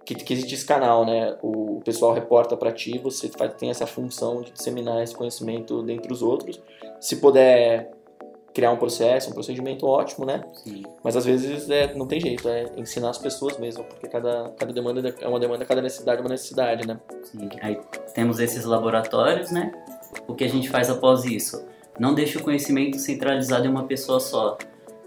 que, 0.05 0.15
que 0.15 0.33
existe 0.33 0.53
esse 0.53 0.65
canal, 0.65 1.05
né? 1.05 1.37
O, 1.41 1.77
o 1.77 1.81
pessoal 1.81 2.13
reporta 2.13 2.55
para 2.55 2.71
ti, 2.71 2.97
você 2.97 3.29
faz, 3.29 3.53
tem 3.55 3.69
essa 3.69 3.87
função 3.87 4.41
de 4.41 4.51
disseminar 4.51 5.03
esse 5.03 5.15
conhecimento 5.15 5.81
dentre 5.81 6.11
os 6.11 6.21
outros. 6.21 6.61
Se 6.99 7.17
puder 7.17 7.94
criar 8.55 8.71
um 8.71 8.77
processo, 8.77 9.29
um 9.29 9.33
procedimento 9.33 9.85
ótimo, 9.85 10.25
né? 10.25 10.41
Sim. 10.63 10.83
Mas 11.03 11.17
às 11.17 11.25
vezes 11.25 11.69
é, 11.69 11.93
não 11.93 12.07
tem 12.07 12.21
jeito, 12.21 12.47
é 12.47 12.71
ensinar 12.77 13.09
as 13.09 13.17
pessoas 13.17 13.57
mesmo, 13.59 13.83
porque 13.83 14.07
cada, 14.07 14.49
cada 14.57 14.71
demanda 14.71 15.13
é 15.19 15.27
uma 15.27 15.39
demanda, 15.41 15.65
cada 15.65 15.81
necessidade 15.81 16.19
é 16.19 16.21
uma 16.21 16.29
necessidade, 16.29 16.87
né? 16.87 16.97
Sim. 17.23 17.49
Aí 17.61 17.77
temos 18.13 18.39
esses 18.39 18.63
laboratórios, 18.63 19.51
né? 19.51 19.73
O 20.25 20.33
que 20.33 20.45
a 20.45 20.47
gente 20.47 20.69
faz 20.69 20.89
após 20.89 21.25
isso? 21.25 21.65
Não 21.99 22.13
deixa 22.13 22.39
o 22.39 22.43
conhecimento 22.43 22.97
centralizado 22.97 23.65
em 23.65 23.69
uma 23.69 23.83
pessoa 23.83 24.21
só. 24.21 24.57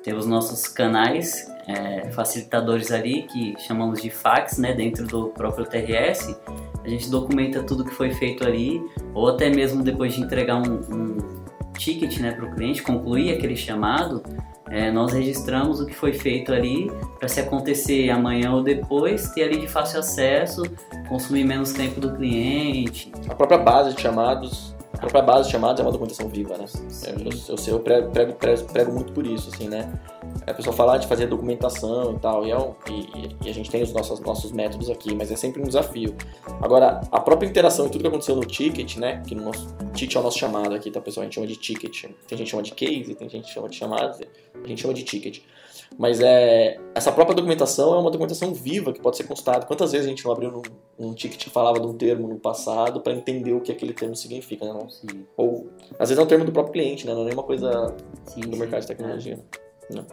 Temos 0.02 0.26
nossos 0.26 0.68
canais 0.68 1.50
é, 1.66 2.10
facilitadores 2.10 2.92
ali, 2.92 3.22
que 3.22 3.54
chamamos 3.60 4.02
de 4.02 4.10
fax, 4.10 4.58
né? 4.58 4.74
Dentro 4.74 5.06
do 5.06 5.28
próprio 5.28 5.64
TRS. 5.64 6.36
A 6.84 6.88
gente 6.88 7.10
documenta 7.10 7.62
tudo 7.62 7.82
que 7.82 7.94
foi 7.94 8.12
feito 8.12 8.44
ali, 8.44 8.78
ou 9.14 9.28
até 9.28 9.48
mesmo 9.48 9.82
depois 9.82 10.14
de 10.14 10.20
entregar 10.20 10.56
um, 10.56 10.80
um 10.94 11.37
ticket 11.78 12.18
né, 12.18 12.32
para 12.32 12.44
o 12.44 12.54
cliente, 12.54 12.82
concluir 12.82 13.32
aquele 13.32 13.56
chamado, 13.56 14.22
é, 14.68 14.90
nós 14.90 15.12
registramos 15.12 15.80
o 15.80 15.86
que 15.86 15.94
foi 15.94 16.12
feito 16.12 16.52
ali 16.52 16.90
para 17.18 17.28
se 17.28 17.40
acontecer 17.40 18.10
amanhã 18.10 18.52
ou 18.52 18.62
depois, 18.62 19.30
ter 19.30 19.44
ali 19.44 19.58
de 19.58 19.68
fácil 19.68 20.00
acesso, 20.00 20.62
consumir 21.08 21.44
menos 21.44 21.72
tempo 21.72 22.00
do 22.00 22.14
cliente. 22.14 23.10
A 23.28 23.34
própria 23.34 23.58
base 23.58 23.94
de 23.94 24.02
chamados 24.02 24.76
a 24.98 25.00
própria 25.00 25.22
base 25.22 25.46
de 25.46 25.52
chamados 25.52 25.78
é 25.78 25.84
uma 25.84 25.92
documentação 25.92 26.28
viva, 26.28 26.58
né? 26.58 26.64
Eu, 27.06 27.56
eu, 27.56 27.74
eu, 27.74 27.80
prego, 27.80 28.10
prego, 28.34 28.64
prego, 28.64 28.92
muito 28.92 29.12
por 29.12 29.24
isso, 29.24 29.48
assim, 29.54 29.68
né? 29.68 29.92
A 30.44 30.52
pessoa 30.52 30.74
falar 30.74 30.98
de 30.98 31.06
fazer 31.06 31.28
documentação 31.28 32.14
e 32.14 32.18
tal, 32.18 32.44
e, 32.44 32.50
é 32.50 32.58
um, 32.58 32.74
e, 32.90 33.46
e, 33.46 33.48
a 33.48 33.54
gente 33.54 33.70
tem 33.70 33.80
os 33.80 33.92
nossos, 33.92 34.18
nossos 34.18 34.50
métodos 34.50 34.90
aqui, 34.90 35.14
mas 35.14 35.30
é 35.30 35.36
sempre 35.36 35.62
um 35.62 35.64
desafio. 35.64 36.16
Agora, 36.60 37.00
a 37.12 37.20
própria 37.20 37.46
interação 37.48 37.86
e 37.86 37.90
tudo 37.90 38.02
que 38.02 38.08
aconteceu 38.08 38.34
no 38.34 38.44
ticket, 38.44 38.96
né? 38.96 39.22
Que 39.24 39.36
no 39.36 39.44
nosso 39.44 39.68
ticket 39.94 40.16
é 40.16 40.18
o 40.18 40.22
nosso 40.22 40.38
chamado 40.38 40.74
aqui, 40.74 40.90
tá, 40.90 41.00
pessoal? 41.00 41.22
A 41.22 41.24
gente 41.26 41.34
chama 41.36 41.46
de 41.46 41.56
ticket. 41.56 42.06
Tem 42.26 42.36
gente 42.36 42.46
que 42.46 42.50
chama 42.50 42.62
de 42.64 42.72
case, 42.72 43.14
tem 43.14 43.28
gente 43.28 43.44
que 43.46 43.54
chama 43.54 43.68
de 43.68 43.76
chamadas, 43.76 44.20
a 44.52 44.66
gente 44.66 44.82
chama 44.82 44.94
de 44.94 45.04
ticket. 45.04 45.42
Mas 45.96 46.20
é, 46.20 46.78
essa 46.94 47.10
própria 47.10 47.34
documentação 47.34 47.94
é 47.94 47.98
uma 47.98 48.10
documentação 48.10 48.52
viva 48.54 48.92
que 48.92 49.00
pode 49.00 49.16
ser 49.16 49.24
consultada. 49.24 49.66
Quantas 49.66 49.92
vezes 49.92 50.06
a 50.06 50.10
gente 50.10 50.24
não 50.24 50.32
abriu 50.32 50.62
um, 50.98 51.08
um 51.08 51.14
ticket 51.14 51.42
que 51.42 51.50
falava 51.50 51.80
de 51.80 51.86
um 51.86 51.94
termo 51.94 52.28
no 52.28 52.38
passado 52.38 53.00
para 53.00 53.12
entender 53.12 53.52
o 53.52 53.60
que 53.60 53.72
aquele 53.72 53.92
termo 53.92 54.14
significa, 54.14 54.64
né? 54.64 54.72
Não? 54.72 54.88
Sim. 54.88 55.26
Ou 55.36 55.68
às 55.98 56.08
vezes 56.08 56.18
é 56.18 56.22
um 56.22 56.26
termo 56.26 56.44
do 56.44 56.52
próprio 56.52 56.72
cliente, 56.72 57.06
né? 57.06 57.14
Não 57.14 57.22
é 57.22 57.24
nenhuma 57.24 57.42
coisa 57.42 57.94
sim, 58.26 58.40
do 58.40 58.52
sim. 58.52 58.58
mercado 58.58 58.80
de 58.82 58.86
tecnologia. 58.86 59.38
É. 59.90 59.94
Né? 59.94 60.04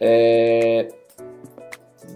É... 0.00 0.88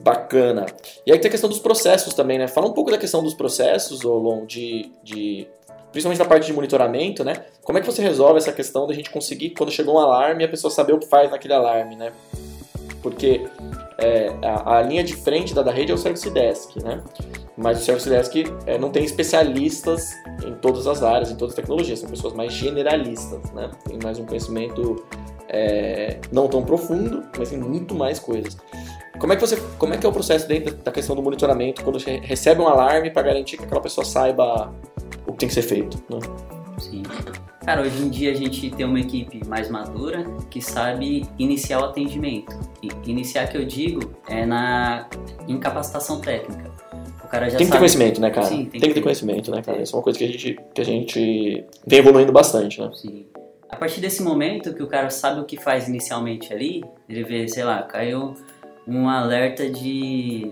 Bacana. 0.02 0.66
E 1.06 1.12
aí 1.12 1.18
tem 1.18 1.28
a 1.28 1.32
questão 1.32 1.48
dos 1.48 1.58
processos 1.58 2.12
também, 2.14 2.38
né? 2.38 2.48
Fala 2.48 2.66
um 2.66 2.72
pouco 2.72 2.90
da 2.90 2.98
questão 2.98 3.22
dos 3.22 3.34
processos, 3.34 4.04
Olon, 4.04 4.44
de, 4.44 4.92
de 5.02 5.46
principalmente 5.90 6.18
na 6.18 6.24
parte 6.24 6.46
de 6.46 6.52
monitoramento, 6.52 7.24
né? 7.24 7.44
Como 7.62 7.78
é 7.78 7.80
que 7.80 7.86
você 7.86 8.02
resolve 8.02 8.38
essa 8.38 8.52
questão 8.52 8.86
da 8.86 8.94
gente 8.94 9.10
conseguir, 9.10 9.50
quando 9.50 9.72
chegou 9.72 9.96
um 9.96 9.98
alarme, 9.98 10.44
a 10.44 10.48
pessoa 10.48 10.70
saber 10.70 10.92
o 10.92 10.98
que 10.98 11.06
faz 11.06 11.30
naquele 11.30 11.54
alarme, 11.54 11.96
né? 11.96 12.12
Porque 13.02 13.46
é, 13.98 14.32
a, 14.42 14.78
a, 14.78 14.82
linha 14.82 15.04
de 15.04 15.14
frente 15.14 15.54
da, 15.54 15.62
da 15.62 15.70
rede 15.70 15.92
é 15.92 15.94
o 15.94 15.98
Service 15.98 16.28
Desk, 16.30 16.82
né? 16.82 17.02
Mas 17.56 17.80
o 17.80 17.84
Service 17.84 18.08
Desk 18.08 18.44
é, 18.66 18.78
não 18.78 18.90
tem 18.90 19.04
especialistas 19.04 20.10
em 20.46 20.54
todas 20.54 20.86
as 20.86 21.02
áreas, 21.02 21.30
em 21.30 21.36
todas 21.36 21.52
as 21.52 21.56
tecnologias, 21.56 21.98
são 21.98 22.08
pessoas 22.08 22.34
mais 22.34 22.52
generalistas, 22.52 23.50
né? 23.52 23.70
Tem 23.84 23.98
mais 24.02 24.18
um 24.18 24.26
conhecimento 24.26 25.04
é, 25.48 26.18
não 26.30 26.48
tão 26.48 26.62
profundo, 26.62 27.24
mas 27.36 27.50
tem 27.50 27.58
muito 27.58 27.94
mais 27.94 28.18
coisas. 28.18 28.56
Como 29.18 29.32
é 29.32 29.36
que 29.36 29.42
você, 29.42 29.56
como 29.78 29.94
é 29.94 29.96
que 29.96 30.06
é 30.06 30.08
o 30.08 30.12
processo 30.12 30.46
dentro 30.46 30.76
da 30.76 30.92
questão 30.92 31.16
do 31.16 31.22
monitoramento 31.22 31.82
quando 31.82 31.98
você 31.98 32.18
recebe 32.22 32.60
um 32.60 32.68
alarme 32.68 33.10
para 33.10 33.22
garantir 33.22 33.56
que 33.56 33.64
aquela 33.64 33.80
pessoa 33.80 34.04
saiba 34.04 34.72
o 35.26 35.32
que 35.32 35.38
tem 35.38 35.48
que 35.48 35.54
ser 35.54 35.62
feito, 35.62 36.02
né? 36.08 36.18
Cara, 37.68 37.82
hoje 37.82 38.02
em 38.02 38.08
dia 38.08 38.30
a 38.30 38.34
gente 38.34 38.70
tem 38.70 38.86
uma 38.86 38.98
equipe 38.98 39.46
mais 39.46 39.68
madura 39.68 40.24
que 40.48 40.58
sabe 40.58 41.28
iniciar 41.38 41.82
o 41.82 41.84
atendimento. 41.84 42.58
E 42.82 42.88
iniciar 43.10 43.46
que 43.46 43.58
eu 43.58 43.66
digo 43.66 44.10
é 44.26 44.46
na 44.46 45.06
incapacitação 45.46 46.18
técnica. 46.18 46.72
O 47.22 47.28
cara 47.28 47.50
já 47.50 47.58
tem 47.58 47.66
que 47.66 47.70
sabe... 47.70 47.72
ter 47.72 47.76
conhecimento, 47.76 48.20
né, 48.22 48.30
cara? 48.30 48.46
Sim, 48.46 48.64
tem, 48.64 48.80
tem 48.80 48.88
que 48.88 48.94
ter 48.94 49.02
conhecimento, 49.02 49.50
né, 49.50 49.60
cara? 49.60 49.82
Isso 49.82 49.94
é 49.94 49.98
uma 49.98 50.02
coisa 50.02 50.18
que 50.18 50.24
a 50.24 50.28
gente, 50.28 50.58
que 50.74 50.80
a 50.80 50.84
gente 50.84 51.66
vem 51.86 51.98
evoluindo 51.98 52.32
bastante, 52.32 52.80
né? 52.80 52.90
Sim. 52.94 53.26
A 53.68 53.76
partir 53.76 54.00
desse 54.00 54.22
momento 54.22 54.72
que 54.72 54.82
o 54.82 54.86
cara 54.86 55.10
sabe 55.10 55.42
o 55.42 55.44
que 55.44 55.58
faz 55.58 55.88
inicialmente 55.88 56.50
ali, 56.50 56.82
ele 57.06 57.22
vê, 57.22 57.46
sei 57.48 57.64
lá, 57.64 57.82
caiu 57.82 58.32
um 58.86 59.10
alerta 59.10 59.68
de 59.68 60.50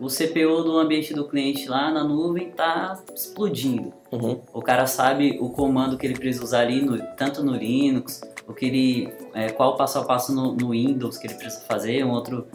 o 0.00 0.06
CPU 0.08 0.62
do 0.62 0.78
ambiente 0.78 1.14
do 1.14 1.26
cliente 1.28 1.68
lá 1.68 1.90
na 1.90 2.04
nuvem 2.04 2.48
está 2.48 3.02
explodindo. 3.14 3.92
Uhum. 4.10 4.40
O 4.52 4.62
cara 4.62 4.86
sabe 4.86 5.38
o 5.40 5.50
comando 5.50 5.96
que 5.96 6.06
ele 6.06 6.18
precisa 6.18 6.44
usar 6.44 6.60
ali, 6.60 6.80
no, 6.80 6.98
tanto 7.16 7.42
no 7.42 7.54
Linux, 7.54 8.20
o 8.46 8.54
que 8.54 8.66
ele, 8.66 9.12
é, 9.34 9.50
qual 9.50 9.76
passo 9.76 9.98
a 9.98 10.04
passo 10.04 10.34
no, 10.34 10.54
no, 10.54 10.70
Windows 10.70 11.18
que 11.18 11.26
ele 11.26 11.34
precisa 11.34 11.62
fazer, 11.64 12.04
um 12.04 12.10
outro 12.10 12.46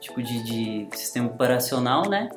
tipo 0.00 0.22
de, 0.22 0.42
de 0.42 0.88
sistema 0.96 1.28
operacional, 1.28 2.08
né? 2.08 2.28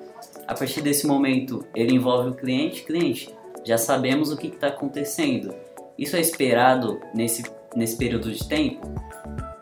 A 0.47 0.53
partir 0.53 0.81
desse 0.81 1.05
momento, 1.05 1.65
ele 1.75 1.93
envolve 1.93 2.29
o 2.29 2.33
cliente. 2.33 2.83
Cliente, 2.83 3.33
já 3.63 3.77
sabemos 3.77 4.31
o 4.31 4.37
que 4.37 4.47
está 4.47 4.67
acontecendo. 4.67 5.53
Isso 5.97 6.15
é 6.15 6.19
esperado 6.19 6.99
nesse, 7.13 7.43
nesse 7.75 7.95
período 7.97 8.31
de 8.31 8.47
tempo? 8.47 8.81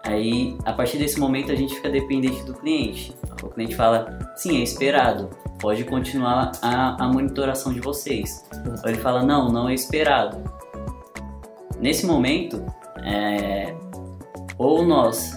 Aí, 0.03 0.57
a 0.65 0.73
partir 0.73 0.97
desse 0.97 1.19
momento, 1.19 1.51
a 1.51 1.55
gente 1.55 1.75
fica 1.75 1.89
dependente 1.89 2.43
do 2.43 2.53
cliente. 2.53 3.13
O 3.41 3.49
cliente 3.49 3.75
fala, 3.75 4.19
sim, 4.35 4.59
é 4.59 4.63
esperado, 4.63 5.29
pode 5.59 5.83
continuar 5.83 6.51
a, 6.61 7.03
a 7.03 7.07
monitoração 7.07 7.73
de 7.73 7.79
vocês. 7.79 8.45
Ou 8.83 8.89
ele 8.89 8.97
fala, 8.97 9.23
não, 9.23 9.51
não 9.51 9.69
é 9.69 9.73
esperado. 9.73 10.43
Nesse 11.79 12.05
momento, 12.05 12.65
é, 13.03 13.73
ou 14.57 14.85
nós 14.85 15.33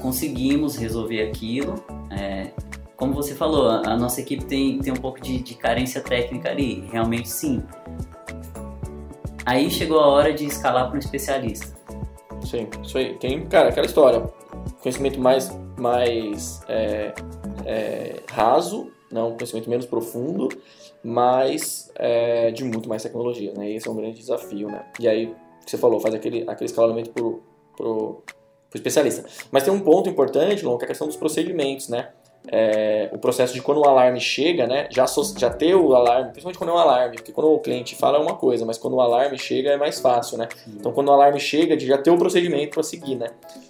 conseguimos 0.00 0.76
resolver 0.76 1.22
aquilo, 1.22 1.74
é, 2.10 2.50
como 2.96 3.12
você 3.12 3.34
falou, 3.34 3.68
a, 3.68 3.82
a, 3.92 3.96
nossa 3.96 4.20
equipe 4.20 4.44
tem, 4.44 4.78
tem 4.78 4.92
um 4.92 4.96
pouco 4.96 5.20
de, 5.20 5.40
de 5.40 5.54
carência 5.54 6.00
técnica 6.00 6.50
ali, 6.50 6.88
realmente 6.92 7.28
sim. 7.28 7.62
Aí 9.44 9.70
chegou 9.70 9.98
a 10.00 10.06
hora 10.06 10.32
de 10.32 10.44
escalar 10.44 10.86
para 10.86 10.96
um 10.96 10.98
especialista. 10.98 11.76
Sim, 12.44 12.68
isso 12.82 12.98
aí. 12.98 13.14
Tem, 13.14 13.46
cara, 13.46 13.70
aquela 13.70 13.86
história. 13.86 14.24
Conhecimento 14.80 15.20
mais, 15.20 15.50
mais 15.76 16.60
é, 16.68 17.12
é, 17.64 18.22
raso, 18.30 18.90
não, 19.10 19.36
conhecimento 19.36 19.68
menos 19.68 19.86
profundo, 19.86 20.48
mas 21.02 21.90
é, 21.94 22.50
de 22.50 22.64
muito 22.64 22.88
mais 22.88 23.02
tecnologia, 23.02 23.52
né? 23.54 23.70
Esse 23.70 23.88
é 23.88 23.90
um 23.90 23.96
grande 23.96 24.18
desafio, 24.18 24.68
né? 24.68 24.86
E 25.00 25.08
aí, 25.08 25.34
você 25.66 25.76
falou, 25.76 26.00
faz 26.00 26.14
aquele, 26.14 26.44
aquele 26.46 26.66
escalamento 26.66 27.10
pro, 27.10 27.42
pro 27.76 28.22
especialista. 28.74 29.24
Mas 29.50 29.62
tem 29.62 29.72
um 29.72 29.80
ponto 29.80 30.08
importante, 30.08 30.64
Lon, 30.64 30.76
que 30.76 30.84
é 30.84 30.86
a 30.86 30.88
questão 30.88 31.06
dos 31.06 31.16
procedimentos, 31.16 31.88
né? 31.88 32.10
É, 32.50 33.08
o 33.12 33.18
processo 33.18 33.52
de 33.52 33.60
quando 33.60 33.78
o 33.78 33.88
alarme 33.88 34.20
chega, 34.20 34.66
né, 34.66 34.88
já, 34.90 35.04
já 35.36 35.50
ter 35.50 35.74
o 35.74 35.94
alarme, 35.94 36.30
principalmente 36.30 36.58
quando 36.58 36.70
é 36.70 36.72
um 36.72 36.78
alarme, 36.78 37.16
porque 37.16 37.32
quando 37.32 37.52
o 37.52 37.58
cliente 37.58 37.94
fala 37.94 38.18
é 38.18 38.20
uma 38.20 38.34
coisa, 38.34 38.64
mas 38.64 38.78
quando 38.78 38.94
o 38.94 39.00
alarme 39.00 39.38
chega 39.38 39.70
é 39.70 39.76
mais 39.76 40.00
fácil, 40.00 40.38
né? 40.38 40.48
Então 40.66 40.92
quando 40.92 41.08
o 41.08 41.12
alarme 41.12 41.38
chega, 41.38 41.76
de 41.76 41.86
já 41.86 41.98
ter 41.98 42.10
o 42.10 42.16
procedimento 42.16 42.74
para 42.74 42.82
seguir, 42.82 43.16
né? 43.16 43.28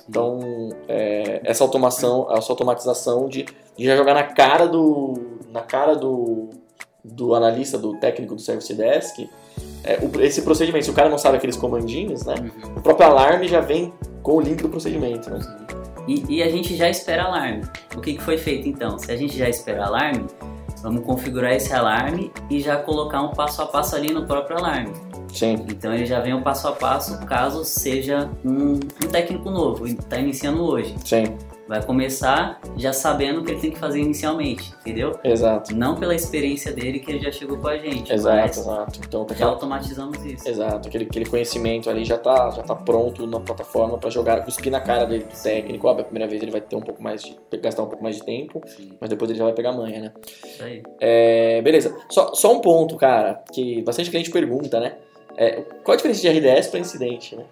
Então 0.08 0.70
é, 0.88 1.40
essa 1.44 1.64
automação, 1.64 2.28
essa 2.30 2.52
automatização 2.52 3.28
de, 3.28 3.46
de, 3.76 3.84
já 3.84 3.96
jogar 3.96 4.14
na 4.14 4.22
cara 4.22 4.66
do, 4.66 5.14
na 5.50 5.62
cara 5.62 5.94
do, 5.96 6.48
do 7.02 7.34
analista, 7.34 7.76
do 7.76 7.96
técnico 7.98 8.34
do 8.34 8.40
service 8.40 8.72
desk, 8.72 9.28
é, 9.82 9.98
o, 10.00 10.20
esse 10.20 10.42
procedimento. 10.42 10.84
Se 10.84 10.90
o 10.90 10.94
cara 10.94 11.08
não 11.08 11.18
sabe 11.18 11.36
aqueles 11.36 11.56
comandinhos, 11.56 12.24
né? 12.24 12.34
Uhum. 12.38 12.76
O 12.76 12.80
próprio 12.80 13.08
alarme 13.08 13.48
já 13.48 13.60
vem 13.60 13.92
com 14.22 14.36
o 14.36 14.40
link 14.40 14.62
do 14.62 14.68
procedimento, 14.68 15.30
né? 15.30 15.40
E, 16.09 16.25
e, 16.37 16.42
a 16.42 16.51
gente 16.51 16.75
já 16.75 16.88
espera 16.88 17.25
alarme. 17.25 17.62
O 17.94 18.01
que, 18.01 18.14
que 18.14 18.23
foi 18.23 18.38
feito 18.38 18.66
então? 18.66 18.99
Se 18.99 19.12
a 19.12 19.16
gente 19.16 19.37
já 19.37 19.49
espera 19.49 19.85
alarme, 19.85 20.27
vamos 20.83 21.05
configurar 21.05 21.53
esse 21.53 21.73
alarme 21.73 22.33
e 22.51 22.61
já 22.61 22.79
colocar 22.79 23.21
um 23.21 23.29
passo 23.29 23.61
a 23.61 23.66
passo 23.66 23.94
ali 23.94 24.12
no 24.12 24.27
próprio 24.27 24.57
alarme. 24.57 24.92
Sim. 25.33 25.66
Então 25.68 25.92
ele 25.92 26.07
já 26.07 26.21
vem 26.21 26.33
um 26.33 26.42
passo 26.42 26.66
a 26.66 26.73
passo 26.73 27.18
caso 27.27 27.62
seja 27.62 28.31
um, 28.42 28.75
um 28.75 29.09
técnico 29.11 29.51
novo, 29.51 29.87
está 29.87 30.18
iniciando 30.18 30.64
hoje. 30.64 30.94
Sim 31.05 31.37
vai 31.68 31.85
começar 31.85 32.59
já 32.76 32.92
sabendo 32.94 33.40
o 33.40 33.44
que 33.44 33.52
ele 33.52 33.61
tem 33.61 33.70
que 33.70 33.78
fazer 33.78 34.00
inicialmente, 34.00 34.72
entendeu? 34.81 35.18
Exato. 35.22 35.76
Não 35.76 35.96
pela 35.96 36.14
experiência 36.14 36.72
dele 36.72 36.98
que 36.98 37.11
ele 37.12 37.20
já 37.20 37.31
chegou 37.31 37.59
com 37.59 37.68
a 37.68 37.76
gente. 37.76 38.11
Exato, 38.11 38.59
exato. 38.59 39.00
Então 39.07 39.26
já 39.37 39.46
automatizamos 39.46 40.24
isso. 40.24 40.48
Exato, 40.48 40.88
aquele, 40.88 41.04
aquele 41.04 41.26
conhecimento 41.26 41.90
ali 41.90 42.04
já 42.04 42.16
está 42.16 42.50
já 42.50 42.62
tá 42.62 42.74
pronto 42.74 43.26
na 43.26 43.38
plataforma 43.38 43.98
para 43.98 44.09
jogar, 44.09 44.42
cuspir 44.44 44.72
na 44.72 44.81
cara 44.81 45.04
dele 45.04 45.24
do 45.24 45.42
técnico. 45.42 45.87
Óbvio, 45.87 46.02
a 46.02 46.04
primeira 46.04 46.28
vez 46.28 46.42
ele 46.42 46.50
vai 46.50 46.62
ter 46.62 46.74
um 46.74 46.81
pouco 46.81 47.02
mais 47.02 47.22
de. 47.22 47.37
gastar 47.59 47.83
um 47.83 47.88
pouco 47.88 48.02
mais 48.02 48.16
de 48.16 48.24
tempo, 48.24 48.62
Sim. 48.66 48.96
mas 48.98 49.11
depois 49.11 49.31
ele 49.31 49.38
já 49.38 49.44
vai 49.44 49.52
pegar 49.52 49.72
manha, 49.72 50.00
né? 50.00 50.12
Isso 50.44 50.64
aí. 50.64 50.83
É, 51.00 51.61
beleza. 51.61 51.94
Só, 52.09 52.33
só 52.35 52.52
um 52.54 52.61
ponto, 52.61 52.96
cara, 52.96 53.42
que 53.52 53.83
bastante 53.83 54.11
cliente 54.11 54.31
pergunta, 54.31 54.81
né? 54.81 54.96
É, 55.37 55.62
qual 55.85 55.92
a 55.92 55.96
diferença 55.96 56.20
de 56.20 56.28
RDS 56.28 56.68
para 56.68 56.81
incidente, 56.81 57.37
né? 57.37 57.44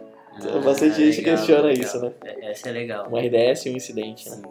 Ah, 0.42 0.58
Bastante 0.58 0.96
gente 0.96 1.18
legal, 1.18 1.36
questiona 1.36 1.62
legal. 1.62 1.84
isso, 1.84 2.00
né? 2.00 2.12
É, 2.24 2.50
essa 2.50 2.68
é 2.68 2.72
legal. 2.72 3.08
Um 3.10 3.16
RDS 3.16 3.66
e 3.66 3.70
um 3.70 3.76
incidente, 3.76 4.28
né? 4.28 4.42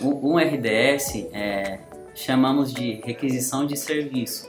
Um, 0.00 0.32
um 0.32 0.38
RDS 0.38 1.26
é, 1.32 1.78
chamamos 2.14 2.72
de 2.72 3.00
requisição 3.04 3.66
de 3.66 3.76
serviço. 3.76 4.48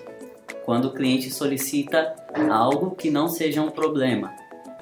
Quando 0.65 0.85
o 0.85 0.93
cliente 0.93 1.29
solicita 1.31 2.15
algo 2.49 2.91
que 2.91 3.09
não 3.09 3.27
seja 3.27 3.61
um 3.61 3.69
problema. 3.69 4.31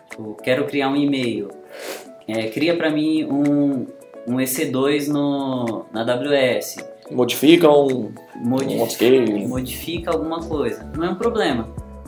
Tipo, 0.09 0.35
quero 0.43 0.65
criar 0.65 0.89
um 0.89 0.95
e-mail. 0.95 1.49
É, 2.27 2.47
cria 2.49 2.75
para 2.75 2.91
mim 2.91 3.23
um, 3.25 3.87
um 4.27 4.37
EC2 4.37 5.07
no, 5.07 5.85
na 5.91 6.01
AWS. 6.01 6.77
Modifica 7.09 7.71
um, 7.71 8.13
modifica, 8.35 9.05
um 9.05 9.47
modifica 9.47 10.11
alguma 10.11 10.39
coisa. 10.41 10.83
Não 10.95 11.05
é 11.05 11.09
um 11.09 11.15
problema, 11.15 11.67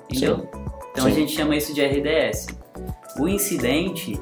entendeu? 0.10 0.38
Sim. 0.38 0.48
Então 0.92 1.06
Sim. 1.06 1.10
a 1.10 1.14
gente 1.14 1.32
chama 1.32 1.56
isso 1.56 1.74
de 1.74 1.82
RDS. 1.84 2.48
O 3.20 3.28
incidente 3.28 4.20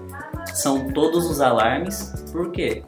são 0.53 0.91
todos 0.91 1.29
os 1.29 1.41
alarmes, 1.41 2.13
por 2.31 2.51
quê? 2.51 2.83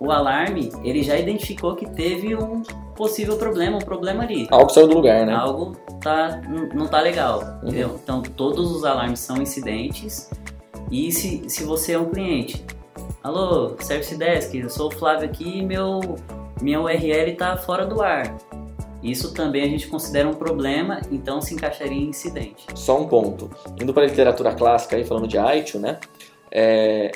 O 0.00 0.10
alarme, 0.10 0.70
ele 0.82 1.02
já 1.02 1.16
identificou 1.18 1.74
que 1.74 1.88
teve 1.88 2.34
um 2.34 2.62
possível 2.94 3.36
problema, 3.36 3.76
um 3.76 3.80
problema 3.80 4.22
ali. 4.22 4.46
Algo 4.50 4.70
saiu 4.70 4.88
do 4.88 4.94
lugar, 4.94 5.26
né? 5.26 5.34
Algo 5.34 5.76
tá, 6.00 6.40
não 6.74 6.86
tá 6.86 7.00
legal, 7.00 7.40
uhum. 7.40 7.68
entendeu? 7.68 8.00
Então, 8.02 8.22
todos 8.22 8.70
os 8.70 8.84
alarmes 8.84 9.20
são 9.20 9.40
incidentes 9.40 10.30
e 10.90 11.10
se, 11.12 11.44
se 11.48 11.64
você 11.64 11.92
é 11.92 11.98
um 11.98 12.10
cliente, 12.10 12.64
alô, 13.22 13.76
Service 13.80 14.16
Desk, 14.16 14.54
eu 14.56 14.68
sou 14.68 14.88
o 14.88 14.90
Flávio 14.90 15.28
aqui 15.28 15.58
e 15.58 15.62
meu, 15.64 16.00
minha 16.60 16.80
URL 16.80 17.34
tá 17.36 17.56
fora 17.56 17.86
do 17.86 18.02
ar. 18.02 18.36
Isso 19.04 19.34
também 19.34 19.62
a 19.62 19.68
gente 19.68 19.86
considera 19.86 20.26
um 20.26 20.32
problema, 20.32 21.02
então 21.12 21.40
se 21.42 21.52
encaixaria 21.52 21.98
em 21.98 22.08
incidente. 22.08 22.66
Só 22.74 22.98
um 22.98 23.06
ponto. 23.06 23.50
Indo 23.80 23.92
para 23.92 24.04
a 24.04 24.06
literatura 24.06 24.54
clássica, 24.54 24.96
aí, 24.96 25.04
falando 25.04 25.28
de 25.28 25.36
ITIL, 25.36 25.78
né? 25.78 26.00
É, 26.50 27.12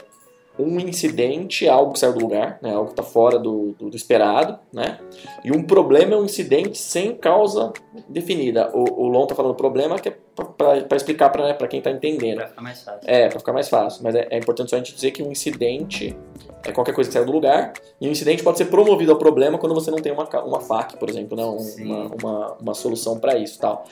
um 0.58 0.78
incidente 0.80 1.66
é 1.66 1.68
algo 1.68 1.92
que 1.92 1.98
saiu 1.98 2.12
do 2.12 2.20
lugar, 2.20 2.58
né? 2.60 2.72
algo 2.72 2.86
que 2.86 2.92
está 2.92 3.02
fora 3.02 3.38
do, 3.38 3.74
do, 3.78 3.90
do, 3.90 3.96
esperado, 3.96 4.58
né? 4.72 4.98
E 5.44 5.52
um 5.52 5.62
problema 5.62 6.14
é 6.14 6.16
um 6.16 6.24
incidente 6.24 6.78
sem 6.78 7.14
causa 7.14 7.72
definida. 8.08 8.70
O, 8.74 9.04
o 9.04 9.08
Lon 9.08 9.22
está 9.22 9.34
falando 9.34 9.54
problema 9.54 9.98
que 9.98 10.08
é 10.08 10.16
para 10.56 10.96
explicar 10.96 11.30
para 11.30 11.48
né, 11.48 11.54
quem 11.68 11.78
está 11.78 11.90
entendendo. 11.90 12.36
Para 12.38 12.48
ficar 12.48 12.62
mais 12.62 12.82
fácil. 12.82 13.00
É, 13.10 13.28
para 13.28 13.38
ficar 13.38 13.52
mais 13.52 13.68
fácil. 13.68 14.02
Mas 14.02 14.14
é, 14.14 14.28
é, 14.30 14.38
importante 14.38 14.70
só 14.70 14.76
a 14.76 14.78
gente 14.78 14.94
dizer 14.94 15.10
que 15.10 15.22
um 15.22 15.30
incidente 15.30 16.16
é 16.64 16.72
qualquer 16.72 16.94
coisa 16.94 17.08
que 17.08 17.14
saiu 17.14 17.26
do 17.26 17.32
lugar, 17.32 17.72
e 18.00 18.08
um 18.08 18.10
incidente 18.10 18.42
pode 18.42 18.58
ser 18.58 18.66
promovido 18.66 19.12
ao 19.12 19.18
problema 19.18 19.58
quando 19.58 19.74
você 19.74 19.90
não 19.90 19.98
tem 19.98 20.12
uma, 20.12 20.28
uma 20.44 20.60
FAQ, 20.60 20.96
por 20.96 21.08
exemplo, 21.08 21.36
né? 21.36 21.44
Um, 21.44 21.84
uma, 21.84 22.14
uma, 22.14 22.56
uma, 22.60 22.74
solução 22.74 23.18
para 23.18 23.36
isso 23.36 23.58
tal. 23.58 23.84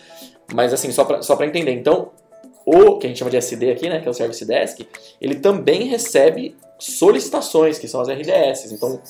Mas 0.52 0.72
assim, 0.72 0.90
só 0.92 1.04
para 1.04 1.22
só 1.22 1.40
entender. 1.44 1.72
Então, 1.72 2.10
o 2.66 2.98
que 2.98 3.06
a 3.06 3.08
gente 3.08 3.18
chama 3.18 3.30
de 3.30 3.36
SD 3.36 3.70
aqui, 3.70 3.88
né, 3.88 4.00
que 4.00 4.08
é 4.08 4.10
o 4.10 4.14
Service 4.14 4.44
Desk, 4.44 4.86
ele 5.20 5.36
também 5.36 5.84
recebe 5.84 6.56
solicitações, 6.78 7.78
que 7.78 7.86
são 7.86 8.00
as 8.00 8.08
RDS. 8.08 8.72
Então, 8.72 9.00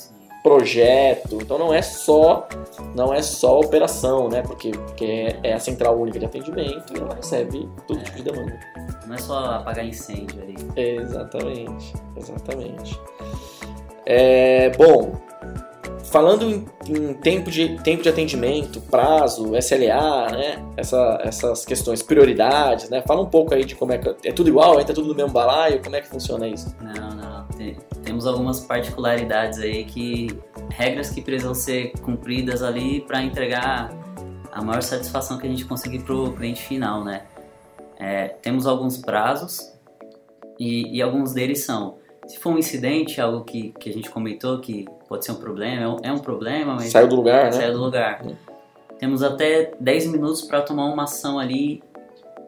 projeto. 0.47 1.39
Então 1.43 1.59
não 1.59 1.75
é 1.75 1.83
só 1.83 2.47
não 2.95 3.13
é 3.13 3.21
só 3.21 3.59
operação, 3.59 4.29
né? 4.29 4.43
Porque, 4.43 4.71
porque 4.71 5.37
é 5.43 5.55
a 5.55 5.59
central 5.59 5.99
única 5.99 6.21
de 6.21 6.25
atendimento 6.25 6.95
e 6.95 7.01
ela 7.01 7.17
recebe 7.17 7.69
todo 7.89 8.01
tipo 8.05 8.19
de 8.19 8.23
demanda. 8.23 8.57
Não 9.09 9.17
é 9.17 9.19
só 9.19 9.39
apagar 9.57 9.85
incêndio 9.85 10.41
ali. 10.41 10.55
Exatamente, 10.77 11.93
exatamente. 12.17 13.01
É, 14.07 14.71
bom, 14.71 15.17
falando 16.05 16.45
em, 16.45 16.65
em, 16.89 17.15
tempo, 17.15 17.51
de, 17.51 17.77
tempo 17.83 18.03
de 18.03 18.09
atendimento, 18.09 18.81
prazo, 18.81 19.57
SLA, 19.57 20.31
né? 20.31 20.65
Essa, 20.77 21.21
essas 21.23 21.65
questões, 21.65 22.03
prioridades, 22.03 22.89
né? 22.89 23.03
Fala 23.03 23.23
um 23.23 23.27
pouco 23.27 23.55
aí 23.55 23.65
de 23.65 23.75
como 23.75 23.93
é 23.93 23.99
que. 23.99 24.29
É 24.29 24.33
tudo 24.33 24.49
igual? 24.49 24.81
Entra 24.81 24.95
tudo 24.95 25.09
no 25.09 25.15
mesmo 25.15 25.33
balaio? 25.33 25.83
Como 25.83 25.97
é 25.97 26.01
que 26.01 26.09
funciona 26.09 26.47
isso? 26.47 26.75
Não, 26.81 27.11
não. 27.11 27.47
Tem, 27.57 27.77
temos 28.03 28.27
algumas 28.27 28.61
particularidades 28.61 29.59
aí 29.59 29.85
que. 29.85 30.29
regras 30.71 31.11
que 31.11 31.21
precisam 31.21 31.55
ser 31.55 31.93
cumpridas 32.03 32.63
ali 32.63 33.01
para 33.01 33.23
entregar 33.23 33.91
a 34.53 34.63
maior 34.63 34.83
satisfação 34.83 35.39
que 35.39 35.47
a 35.47 35.51
gente 35.51 35.65
conseguir 35.65 36.01
para 36.01 36.15
o 36.15 36.33
cliente 36.33 36.63
final, 36.63 37.05
né? 37.05 37.23
É, 37.99 38.29
temos 38.29 38.67
alguns 38.67 38.99
prazos 38.99 39.73
e, 40.59 40.97
e 40.97 41.03
alguns 41.03 41.33
deles 41.33 41.65
são 41.65 41.97
se 42.27 42.39
for 42.39 42.53
um 42.53 42.59
incidente, 42.59 43.21
algo 43.21 43.45
que, 43.45 43.73
que 43.79 43.91
a 43.91 43.93
gente 43.93 44.11
comentou 44.11 44.59
que 44.61 44.87
pode 45.09 45.25
ser 45.25 45.33
um 45.33 45.37
problema, 45.37 45.83
é 45.83 45.89
um, 45.89 45.97
é 46.03 46.13
um 46.13 46.19
problema, 46.19 46.75
mas. 46.75 46.91
Saiu 46.91 47.09
do 47.09 47.17
lugar, 47.17 47.47
né? 47.47 47.53
Saiu 47.53 47.73
do 47.73 47.81
lugar. 47.81 48.25
Hum. 48.25 48.35
Temos 48.99 49.23
até 49.23 49.73
10 49.79 50.07
minutos 50.09 50.43
para 50.43 50.63
tomar 50.63 50.87
uma 50.87 51.05
ação 51.05 51.39
ali 51.39 51.83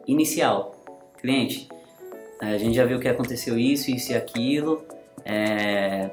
inicial. 0.07 0.75
Cliente, 1.17 1.69
a 2.39 2.57
gente 2.57 2.75
já 2.75 2.85
viu 2.85 2.99
que 2.99 3.07
aconteceu 3.07 3.57
isso, 3.57 3.91
isso 3.91 4.11
e 4.11 4.15
aquilo. 4.15 4.83
É, 5.23 6.09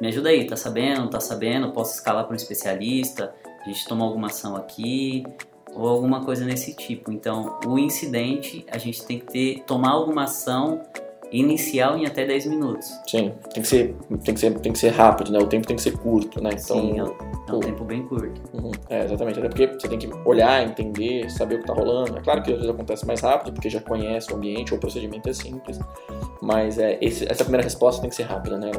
me 0.00 0.08
ajuda 0.08 0.30
aí, 0.30 0.46
tá 0.46 0.56
sabendo? 0.56 1.08
Tá 1.08 1.20
sabendo? 1.20 1.72
Posso 1.72 1.94
escalar 1.94 2.24
para 2.24 2.32
um 2.32 2.36
especialista? 2.36 3.34
a 3.66 3.72
gente 3.72 3.86
tomou 3.88 4.06
alguma 4.06 4.28
ação 4.28 4.54
aqui 4.54 5.26
ou 5.74 5.88
alguma 5.88 6.24
coisa 6.24 6.44
nesse 6.44 6.74
tipo. 6.74 7.10
Então, 7.10 7.58
o 7.66 7.78
incidente, 7.78 8.64
a 8.70 8.78
gente 8.78 9.04
tem 9.04 9.18
que 9.18 9.26
ter, 9.26 9.64
tomar 9.66 9.90
alguma 9.90 10.24
ação 10.24 10.82
inicial 11.32 11.96
em 11.96 12.06
até 12.06 12.24
10 12.24 12.46
minutos. 12.46 12.88
Sim, 13.06 13.32
tem 13.52 13.62
que 13.62 13.68
ser, 13.68 13.96
tem 14.24 14.34
que 14.34 14.40
ser, 14.40 14.58
tem 14.60 14.72
que 14.72 14.78
ser 14.78 14.90
rápido, 14.90 15.32
né? 15.32 15.38
O 15.38 15.46
tempo 15.46 15.66
tem 15.66 15.76
que 15.76 15.82
ser 15.82 15.96
curto, 15.96 16.42
né? 16.42 16.50
Então, 16.52 16.80
Sim, 16.80 16.98
é 16.98 17.04
um, 17.04 17.14
é 17.48 17.52
um 17.52 17.60
tempo 17.60 17.84
bem 17.84 18.02
curto. 18.06 18.40
Uhum, 18.52 18.70
é, 18.88 19.04
exatamente. 19.04 19.38
Até 19.38 19.48
porque 19.48 19.66
você 19.66 19.88
tem 19.88 19.98
que 19.98 20.08
olhar, 20.24 20.64
entender, 20.64 21.30
saber 21.30 21.56
o 21.56 21.58
que 21.58 21.64
está 21.64 21.74
rolando. 21.74 22.16
É 22.16 22.20
claro 22.20 22.42
que 22.42 22.50
às 22.50 22.58
vezes 22.58 22.70
acontece 22.72 23.06
mais 23.06 23.20
rápido, 23.20 23.52
porque 23.52 23.68
já 23.68 23.80
conhece 23.80 24.32
o 24.32 24.36
ambiente, 24.36 24.72
ou 24.72 24.78
o 24.78 24.80
procedimento 24.80 25.28
é 25.28 25.32
simples. 25.32 25.78
Mas 26.40 26.78
é, 26.78 26.98
esse, 27.00 27.30
essa 27.30 27.44
primeira 27.44 27.64
resposta 27.64 28.00
tem 28.00 28.10
que 28.10 28.16
ser 28.16 28.24
rápida, 28.24 28.58
né? 28.58 28.70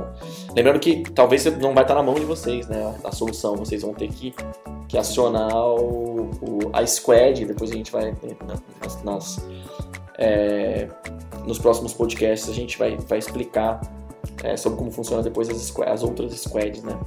Lembrando 0.56 0.80
que 0.80 1.04
talvez 1.12 1.46
não 1.58 1.74
vai 1.74 1.84
estar 1.84 1.96
na 1.96 2.04
mão 2.04 2.16
de 2.16 2.26
vocês, 2.26 2.68
né? 2.68 2.96
A 3.04 3.12
solução. 3.12 3.56
Vocês 3.56 3.82
vão 3.82 3.94
ter 3.94 4.08
que, 4.10 4.34
que 4.88 4.98
acionar 4.98 5.56
o, 5.56 6.30
o 6.42 6.60
a 6.74 6.86
squad, 6.86 7.46
depois 7.46 7.72
a 7.72 7.74
gente 7.74 7.92
vai 7.92 8.12
né, 8.12 8.16
nas, 8.82 9.04
nas 9.04 9.48
é, 10.18 10.88
nos 11.48 11.58
próximos 11.58 11.94
podcasts 11.94 12.50
a 12.50 12.54
gente 12.54 12.78
vai, 12.78 12.98
vai 12.98 13.18
explicar 13.18 13.82
é, 14.44 14.58
sobre 14.58 14.78
como 14.78 14.92
funciona 14.92 15.24
depois 15.24 15.50
as, 15.50 15.74
as 15.80 16.04
outras 16.04 16.40
squads, 16.40 16.84
né? 16.84 17.00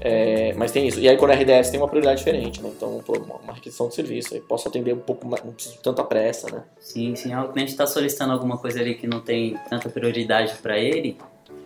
É, 0.00 0.52
mas 0.54 0.70
tem 0.70 0.86
isso. 0.86 1.00
E 1.00 1.08
aí 1.08 1.16
quando 1.16 1.32
a 1.32 1.34
RDS 1.34 1.70
tem 1.70 1.80
uma 1.80 1.88
prioridade 1.88 2.18
diferente, 2.18 2.62
né? 2.62 2.70
Então, 2.76 3.02
pô, 3.04 3.18
uma 3.18 3.54
requisição 3.54 3.88
de 3.88 3.94
serviço, 3.94 4.34
aí 4.34 4.40
posso 4.40 4.68
atender 4.68 4.94
um 4.94 5.00
pouco 5.00 5.26
mais, 5.26 5.42
não 5.42 5.52
preciso 5.52 5.78
tanta 5.82 6.04
pressa, 6.04 6.48
né? 6.54 6.62
Sim, 6.78 7.16
sim. 7.16 7.34
O 7.34 7.48
cliente 7.48 7.72
está 7.72 7.86
solicitando 7.86 8.32
alguma 8.32 8.58
coisa 8.58 8.80
ali 8.80 8.94
que 8.94 9.06
não 9.06 9.20
tem 9.20 9.56
tanta 9.68 9.88
prioridade 9.88 10.54
para 10.62 10.78
ele, 10.78 11.16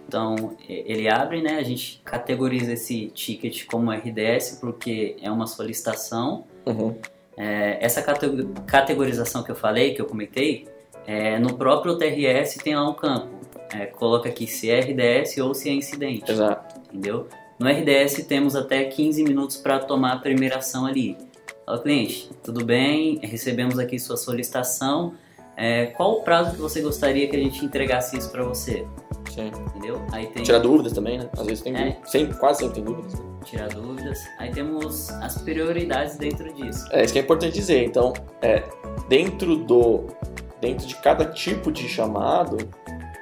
então 0.08 0.56
ele 0.68 1.08
abre, 1.08 1.42
né? 1.42 1.58
A 1.58 1.62
gente 1.62 2.00
categoriza 2.04 2.72
esse 2.72 3.08
ticket 3.08 3.66
como 3.66 3.90
RDS 3.90 4.58
porque 4.60 5.16
é 5.20 5.30
uma 5.30 5.46
solicitação. 5.46 6.44
Uhum. 6.64 6.96
É, 7.36 7.78
essa 7.80 8.02
categorização 8.66 9.42
que 9.42 9.50
eu 9.50 9.56
falei, 9.56 9.94
que 9.94 10.00
eu 10.00 10.06
comentei, 10.06 10.68
é, 11.06 11.38
no 11.38 11.54
próprio 11.54 11.96
TRS 11.96 12.56
tem 12.62 12.74
lá 12.76 12.88
um 12.88 12.94
campo. 12.94 13.28
É, 13.72 13.86
coloca 13.86 14.28
aqui 14.28 14.46
se 14.46 14.70
é 14.70 14.80
RDS 14.80 15.38
ou 15.38 15.54
se 15.54 15.68
é 15.68 15.72
incidente. 15.72 16.30
Exato. 16.30 16.80
Entendeu? 16.88 17.28
No 17.58 17.68
RDS 17.68 18.24
temos 18.26 18.56
até 18.56 18.84
15 18.84 19.22
minutos 19.22 19.56
para 19.56 19.78
tomar 19.78 20.12
a 20.14 20.16
primeira 20.18 20.56
ação 20.58 20.86
ali. 20.86 21.16
Fala, 21.66 21.78
cliente, 21.78 22.30
tudo 22.42 22.64
bem? 22.64 23.18
Recebemos 23.22 23.78
aqui 23.78 23.98
sua 23.98 24.16
solicitação. 24.16 25.14
É, 25.56 25.86
qual 25.86 26.12
o 26.18 26.22
prazo 26.22 26.52
que 26.52 26.60
você 26.60 26.80
gostaria 26.80 27.28
que 27.28 27.36
a 27.36 27.38
gente 27.38 27.62
entregasse 27.64 28.16
isso 28.16 28.30
para 28.30 28.42
você? 28.42 28.86
Sim. 29.30 29.52
Entendeu? 29.68 30.00
Aí 30.10 30.26
tem... 30.28 30.42
Tirar 30.42 30.58
dúvidas 30.58 30.92
também, 30.92 31.18
né? 31.18 31.28
Às 31.36 31.46
vezes 31.46 31.62
tem 31.62 31.76
É. 31.76 31.98
sempre, 32.06 32.36
quase 32.38 32.60
sempre 32.60 32.76
tem 32.76 32.84
dúvidas. 32.84 33.12
né? 33.14 33.24
Tirar 33.44 33.68
dúvidas. 33.68 34.18
Aí 34.38 34.50
temos 34.50 35.10
as 35.10 35.36
prioridades 35.42 36.16
dentro 36.16 36.52
disso. 36.54 36.86
É 36.90 37.04
isso 37.04 37.12
que 37.12 37.18
é 37.18 37.22
importante 37.22 37.52
dizer. 37.52 37.84
Então, 37.84 38.14
é, 38.40 38.64
dentro 39.08 39.56
do 39.56 40.06
dentro 40.60 40.86
de 40.86 40.96
cada 40.96 41.24
tipo 41.24 41.72
de 41.72 41.88
chamado, 41.88 42.58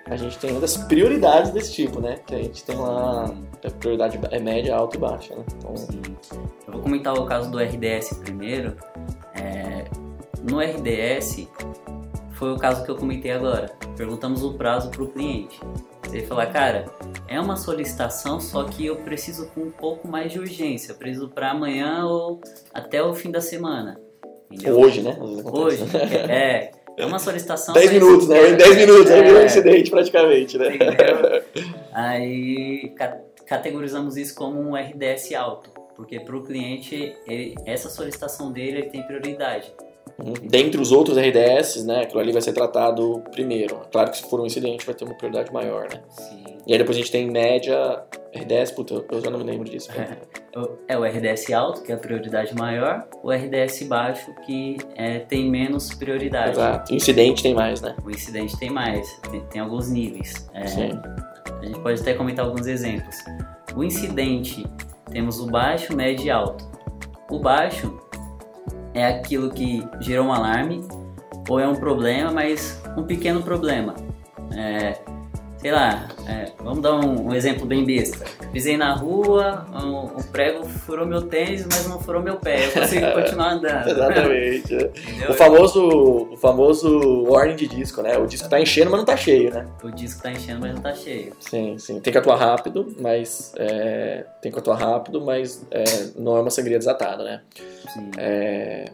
a 0.07 0.17
gente 0.17 0.39
tem 0.39 0.51
uma 0.51 0.61
das 0.61 0.77
prioridades 0.77 1.51
desse 1.51 1.73
tipo, 1.73 2.01
né? 2.01 2.19
Que 2.27 2.35
a 2.35 2.39
gente 2.39 2.65
tem 2.65 2.77
lá 2.77 3.35
a 3.65 3.71
prioridade 3.71 4.19
é 4.31 4.39
média, 4.39 4.75
alta 4.75 4.97
e 4.97 5.01
baixa, 5.01 5.35
né? 5.35 5.45
Então, 5.57 5.77
Sim. 5.77 6.01
Eu 6.67 6.73
vou 6.73 6.83
comentar 6.83 7.15
o 7.15 7.27
caso 7.27 7.51
do 7.51 7.59
RDS 7.59 8.15
primeiro. 8.23 8.77
É, 9.35 9.85
no 10.43 10.61
RDS, 10.61 11.49
foi 12.33 12.53
o 12.53 12.57
caso 12.57 12.85
que 12.85 12.91
eu 12.91 12.97
comentei 12.97 13.33
agora. 13.33 13.73
Perguntamos 13.97 14.43
o 14.43 14.55
prazo 14.55 14.91
para 14.91 15.03
o 15.03 15.09
cliente. 15.09 15.61
Você 16.05 16.23
falar, 16.23 16.47
cara, 16.47 16.87
é 17.27 17.39
uma 17.41 17.57
solicitação, 17.57 18.41
só 18.41 18.65
que 18.65 18.87
eu 18.87 18.97
preciso 18.97 19.49
com 19.49 19.63
um 19.63 19.71
pouco 19.71 20.09
mais 20.09 20.33
de 20.33 20.39
urgência. 20.39 20.93
Eu 20.93 20.97
preciso 20.97 21.29
para 21.29 21.51
amanhã 21.51 22.07
ou 22.07 22.41
até 22.73 23.03
o 23.03 23.15
fim 23.15 23.31
da 23.31 23.41
semana. 23.41 24.01
Entendeu? 24.51 24.81
hoje, 24.81 25.03
né? 25.03 25.19
Hoje, 25.21 25.85
né? 25.85 25.91
é. 26.31 26.78
É 26.99 27.07
uma 27.07 27.19
solicitação. 27.19 27.75
10 27.75 27.87
mas- 27.93 27.95
minutos, 28.03 28.29
né? 28.29 28.51
Em 28.51 28.57
10 28.57 28.77
minutos, 28.77 29.11
aí 29.11 29.21
É. 29.21 29.23
virou 29.23 29.41
um 29.41 29.45
incidente 29.47 29.91
praticamente, 29.91 30.59
né? 30.59 30.75
Entendeu? 30.75 31.43
Aí 31.93 32.93
ca- 32.97 33.19
categorizamos 33.47 34.17
isso 34.17 34.35
como 34.35 34.61
um 34.61 34.77
RDS 34.77 35.35
alto, 35.35 35.71
porque 35.97 36.21
para 36.21 36.37
o 36.37 36.43
cliente 36.45 37.15
ele- 37.27 37.55
essa 37.65 37.89
solicitação 37.89 38.53
dele 38.53 38.79
ele 38.79 38.91
tem 38.91 39.03
prioridade. 39.03 39.73
Uhum. 40.21 40.33
Dentre 40.43 40.81
os 40.81 40.91
outros 40.91 41.17
RDS, 41.17 41.85
né? 41.85 42.03
Aquilo 42.03 42.21
ali 42.21 42.33
vai 42.33 42.43
ser 42.43 42.53
tratado 42.53 43.23
primeiro. 43.31 43.81
Claro 43.93 44.11
que 44.11 44.17
se 44.19 44.29
for 44.29 44.41
um 44.41 44.47
incidente 44.47 44.85
vai 44.85 44.95
ter 44.95 45.05
uma 45.05 45.15
prioridade 45.15 45.53
maior, 45.53 45.83
né? 45.93 46.01
Sim. 46.09 46.45
E 46.67 46.73
aí 46.73 46.79
depois 46.79 46.97
a 46.97 47.01
gente 47.01 47.13
tem 47.13 47.31
média, 47.31 48.03
RDS, 48.35 48.73
puta, 48.73 49.05
eu 49.11 49.21
já 49.23 49.31
não 49.31 49.39
me 49.39 49.45
lembro 49.45 49.65
disso. 49.69 49.89
O- 50.57 50.77
É 50.89 50.99
o 50.99 51.05
RDS 51.05 51.53
alto, 51.53 51.83
que 51.83 51.93
é 51.93 51.95
a 51.95 51.99
prioridade 51.99 52.53
maior, 52.55 53.07
o 53.23 53.31
RDS 53.31 53.85
baixo, 53.85 54.35
que 54.45 54.77
é, 54.97 55.21
tem 55.21 55.49
menos 55.49 55.95
prioridade. 55.95 56.51
Exato. 56.51 56.93
Incidente 56.95 57.43
tem 57.43 57.55
mais, 57.55 57.81
né? 57.81 57.95
O 58.05 58.11
incidente 58.11 58.59
tem 58.59 58.71
mais, 58.71 59.09
tem, 59.31 59.41
tem 59.47 59.61
alguns 59.61 59.89
níveis. 59.89 60.49
É, 60.53 60.67
Sim. 60.67 60.91
a 61.61 61.65
gente 61.65 61.79
pode 61.81 62.01
até 62.01 62.13
comentar 62.15 62.45
alguns 62.45 62.67
exemplos. 62.67 63.17
O 63.77 63.85
incidente, 63.85 64.67
temos 65.11 65.39
o 65.39 65.47
baixo, 65.47 65.95
médio 65.97 66.27
e 66.27 66.31
alto. 66.31 66.69
O 67.31 67.39
baixo 67.39 67.97
é 68.99 69.07
aquilo 69.07 69.51
que 69.51 69.87
gerou 70.01 70.27
um 70.27 70.33
alarme 70.33 70.87
ou 71.49 71.59
é 71.59 71.67
um 71.67 71.77
problema, 71.77 72.31
mas 72.33 72.83
um 72.97 73.05
pequeno 73.05 73.43
problema. 73.43 73.95
É, 74.57 74.99
sei 75.59 75.73
lá, 75.73 76.09
é, 76.27 76.53
vamos 76.61 76.81
dar 76.81 76.95
um, 76.95 77.29
um 77.29 77.35
exemplo 77.35 77.67
bem 77.67 77.85
besta. 77.85 78.25
Pisei 78.53 78.77
na 78.77 78.95
rua, 78.95 79.67
um, 79.75 80.19
um 80.19 80.23
prego 80.23 80.65
furou 80.65 81.07
meu 81.07 81.23
tênis, 81.23 81.65
mas 81.65 81.87
não 81.87 82.01
furou 82.01 82.23
meu 82.23 82.37
pé. 82.37 82.67
Eu 82.67 82.73
consegui 82.73 83.07
continuar 83.13 83.53
andando. 83.53 83.89
Exatamente. 83.89 84.75
Entendeu? 84.75 85.31
O 85.31 85.35
famoso, 85.35 85.89
o 86.33 86.37
famoso 86.37 87.25
warning 87.25 87.57
de 87.57 87.67
disco, 87.67 88.03
né? 88.03 88.17
O 88.17 88.27
disco 88.27 88.49
tá 88.49 88.61
enchendo, 88.61 88.91
mas 88.91 89.01
não 89.01 89.07
tá 89.07 89.17
cheio, 89.17 89.53
né? 89.53 89.67
O 89.83 89.91
disco 89.91 90.23
tá 90.23 90.31
enchendo, 90.31 90.61
mas 90.61 90.75
não 90.75 90.81
tá 90.81 90.95
cheio. 90.95 91.33
Sim, 91.41 91.77
sim. 91.79 92.01
Tem 92.01 92.13
que 92.13 92.19
atuar 92.19 92.37
rápido, 92.37 92.95
mas 93.01 93.53
é, 93.57 94.25
tem 94.41 94.53
que 94.53 94.59
atuar 94.59 94.77
rápido, 94.77 95.21
mas 95.21 95.67
é, 95.71 95.85
não 96.17 96.37
é 96.37 96.41
uma 96.41 96.51
sangria 96.51 96.79
desatada, 96.79 97.25
né? 97.25 97.41
Sim. 97.93 98.11
É, 98.17 98.91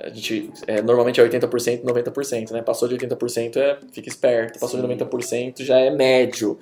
a 0.00 0.08
gente 0.08 0.50
é, 0.66 0.82
normalmente 0.82 1.20
é 1.20 1.28
80%, 1.28 1.82
90%, 1.84 2.50
né? 2.52 2.62
Passou 2.62 2.88
de 2.88 2.96
80% 2.96 3.56
é 3.56 3.78
fica 3.92 4.08
esperto, 4.08 4.58
passou 4.58 4.80
de 4.80 4.86
Sim. 4.86 4.96
90% 4.96 5.62
já 5.64 5.78
é 5.78 5.90
médio. 5.90 6.58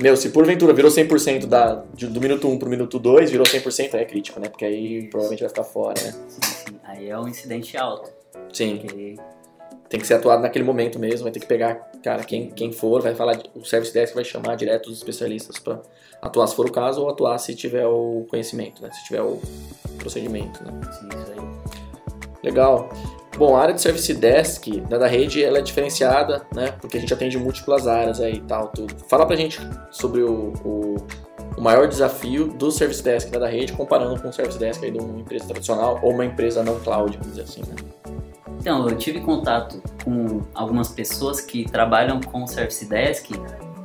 Meu, 0.00 0.16
se 0.16 0.28
porventura 0.28 0.72
virou 0.72 0.90
100% 0.90 1.46
da, 1.46 1.82
de- 1.94 2.06
do 2.06 2.20
minuto 2.20 2.46
1 2.48 2.58
pro 2.58 2.68
minuto 2.68 2.98
2, 2.98 3.30
virou 3.30 3.46
100%, 3.46 3.94
aí 3.94 4.02
é 4.02 4.04
crítico, 4.04 4.38
né? 4.38 4.48
Porque 4.48 4.64
aí 4.64 5.08
provavelmente 5.08 5.40
vai 5.40 5.48
ficar 5.48 5.64
fora, 5.64 6.00
né? 6.02 6.12
Sim, 6.28 6.40
sim. 6.42 6.78
Aí 6.84 7.08
é 7.08 7.18
um 7.18 7.26
incidente 7.26 7.76
alto. 7.76 8.10
Sim, 8.52 8.78
Que 8.78 9.16
tem 9.88 10.00
que 10.00 10.06
ser 10.06 10.14
atuado 10.14 10.42
naquele 10.42 10.64
momento 10.64 10.98
mesmo, 10.98 11.22
vai 11.24 11.32
ter 11.32 11.40
que 11.40 11.46
pegar, 11.46 11.90
cara, 12.02 12.24
quem, 12.24 12.50
quem 12.50 12.72
for, 12.72 13.00
vai 13.00 13.14
falar, 13.14 13.40
o 13.54 13.64
Service 13.64 13.92
Desk 13.94 14.14
vai 14.14 14.24
chamar 14.24 14.56
direto 14.56 14.88
os 14.88 14.98
especialistas 14.98 15.58
para 15.58 15.80
atuar 16.20 16.46
se 16.48 16.54
for 16.56 16.66
o 16.66 16.72
caso, 16.72 17.02
ou 17.02 17.08
atuar 17.08 17.38
se 17.38 17.54
tiver 17.54 17.86
o 17.86 18.26
conhecimento, 18.28 18.82
né? 18.82 18.90
Se 18.92 19.04
tiver 19.04 19.22
o 19.22 19.40
procedimento, 19.98 20.62
né? 20.64 20.72
sim, 20.92 21.08
isso 21.08 21.32
aí. 21.32 21.55
Legal. 22.46 22.88
Bom, 23.36 23.54
a 23.54 23.60
área 23.60 23.74
de 23.74 23.82
Service 23.82 24.14
Desk 24.14 24.80
da, 24.88 24.96
da 24.96 25.06
rede 25.06 25.44
ela 25.44 25.58
é 25.58 25.60
diferenciada, 25.60 26.46
né? 26.54 26.72
Porque 26.80 26.96
a 26.96 27.00
gente 27.00 27.12
atende 27.12 27.36
múltiplas 27.36 27.86
áreas 27.86 28.20
aí 28.20 28.36
e 28.36 28.40
tal, 28.40 28.68
tudo. 28.68 28.94
Fala 29.08 29.26
pra 29.26 29.36
gente 29.36 29.58
sobre 29.90 30.22
o, 30.22 30.54
o, 30.64 30.96
o 31.56 31.60
maior 31.60 31.86
desafio 31.86 32.46
do 32.46 32.70
Service 32.70 33.02
Desk 33.02 33.30
da, 33.30 33.40
da 33.40 33.48
rede 33.48 33.72
comparando 33.74 34.18
com 34.22 34.28
o 34.28 34.32
Service 34.32 34.58
Desk 34.58 34.82
aí 34.82 34.90
de 34.90 34.98
uma 34.98 35.20
empresa 35.20 35.46
tradicional 35.48 35.98
ou 36.02 36.12
uma 36.12 36.24
empresa 36.24 36.62
não 36.62 36.78
cloud, 36.80 37.18
vamos 37.18 37.36
dizer 37.36 37.42
assim, 37.42 37.60
né? 37.60 37.74
Então, 38.58 38.88
eu 38.88 38.96
tive 38.96 39.20
contato 39.20 39.82
com 40.02 40.40
algumas 40.54 40.88
pessoas 40.88 41.40
que 41.40 41.70
trabalham 41.70 42.20
com 42.20 42.44
o 42.44 42.46
Service 42.46 42.84
Desk 42.88 43.34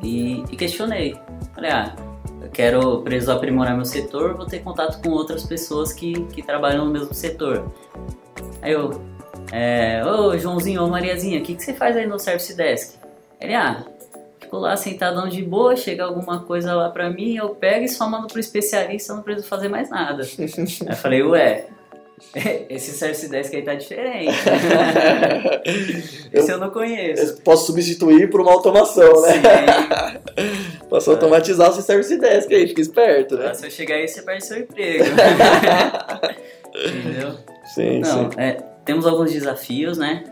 e, 0.01 0.43
e 0.49 0.55
questionei. 0.55 1.15
Falei, 1.53 1.71
ah, 1.71 1.95
eu 2.41 2.49
quero, 2.49 3.01
preciso 3.01 3.31
aprimorar 3.33 3.75
meu 3.75 3.85
setor, 3.85 4.35
vou 4.35 4.45
ter 4.45 4.59
contato 4.59 5.01
com 5.01 5.09
outras 5.09 5.43
pessoas 5.43 5.91
que, 5.91 6.13
que 6.27 6.41
trabalham 6.41 6.85
no 6.85 6.91
mesmo 6.91 7.13
setor. 7.13 7.69
Aí 8.61 8.71
eu, 8.71 9.01
é, 9.51 10.03
ô 10.05 10.37
Joãozinho, 10.37 10.83
ô 10.83 10.87
Mariazinha, 10.87 11.39
o 11.39 11.43
que, 11.43 11.55
que 11.55 11.63
você 11.63 11.73
faz 11.73 11.97
aí 11.97 12.05
no 12.05 12.19
Service 12.19 12.55
Desk? 12.55 12.97
Ele, 13.39 13.55
ah, 13.55 13.83
fico 14.39 14.57
lá 14.57 14.77
sentadão 14.77 15.27
de 15.27 15.41
boa, 15.41 15.75
chega 15.75 16.03
alguma 16.03 16.41
coisa 16.41 16.75
lá 16.75 16.89
pra 16.89 17.09
mim, 17.09 17.35
eu 17.35 17.49
pego 17.49 17.85
e 17.85 17.89
só 17.89 18.07
mando 18.07 18.27
pro 18.27 18.39
especialista, 18.39 19.11
eu 19.11 19.17
não 19.17 19.23
preciso 19.23 19.47
fazer 19.47 19.67
mais 19.67 19.89
nada. 19.89 20.23
aí 20.37 20.87
eu 20.87 20.95
falei, 20.95 21.23
ué, 21.23 21.65
esse 22.69 22.91
Service 22.91 23.27
Desk 23.27 23.55
aí 23.55 23.63
tá 23.63 23.73
diferente. 23.73 24.37
Esse 26.31 26.51
eu 26.51 26.59
não 26.59 26.69
conheço. 26.69 27.23
Eu 27.23 27.37
posso 27.37 27.65
substituir 27.65 28.29
por 28.29 28.41
uma 28.41 28.51
automação, 28.51 29.21
né? 29.23 29.33
Sim. 29.33 29.41
Posso 30.87 31.11
automatizar 31.11 31.71
o 31.71 31.73
seu 31.73 31.81
Service 31.81 32.15
Desk 32.17 32.53
aí, 32.53 32.67
fica 32.67 32.81
esperto, 32.81 33.37
né? 33.37 33.53
Se 33.53 33.65
eu 33.65 33.71
chegar 33.71 33.95
aí, 33.95 34.07
você 34.07 34.21
perde 34.21 34.45
seu 34.45 34.59
emprego. 34.59 35.03
Entendeu? 36.75 37.37
Sim, 37.63 37.99
Não, 37.99 38.31
sim. 38.31 38.37
é, 38.37 38.53
temos 38.85 39.05
alguns 39.05 39.31
desafios, 39.31 39.97
né? 39.97 40.23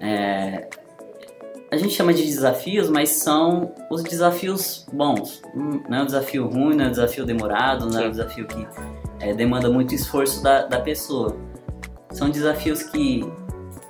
É, 0.00 0.68
a 1.70 1.76
gente 1.76 1.92
chama 1.94 2.14
de 2.14 2.22
desafios, 2.24 2.88
mas 2.88 3.10
são 3.10 3.72
os 3.90 4.02
desafios 4.02 4.86
bons. 4.92 5.42
Hum, 5.54 5.82
Não 5.88 5.98
é 5.98 6.02
um 6.02 6.06
desafio 6.06 6.46
ruim, 6.48 6.74
não 6.76 6.86
é 6.86 6.88
um 6.88 6.92
desafio 6.92 7.26
demorado, 7.26 7.86
não 7.90 8.00
é 8.00 8.06
um 8.06 8.10
desafio 8.10 8.46
que 8.46 8.66
é, 9.20 9.34
demanda 9.34 9.68
muito 9.70 9.94
esforço 9.94 10.42
da, 10.42 10.62
da 10.66 10.80
pessoa. 10.80 11.36
São 12.10 12.30
desafios 12.30 12.82
que 12.84 13.22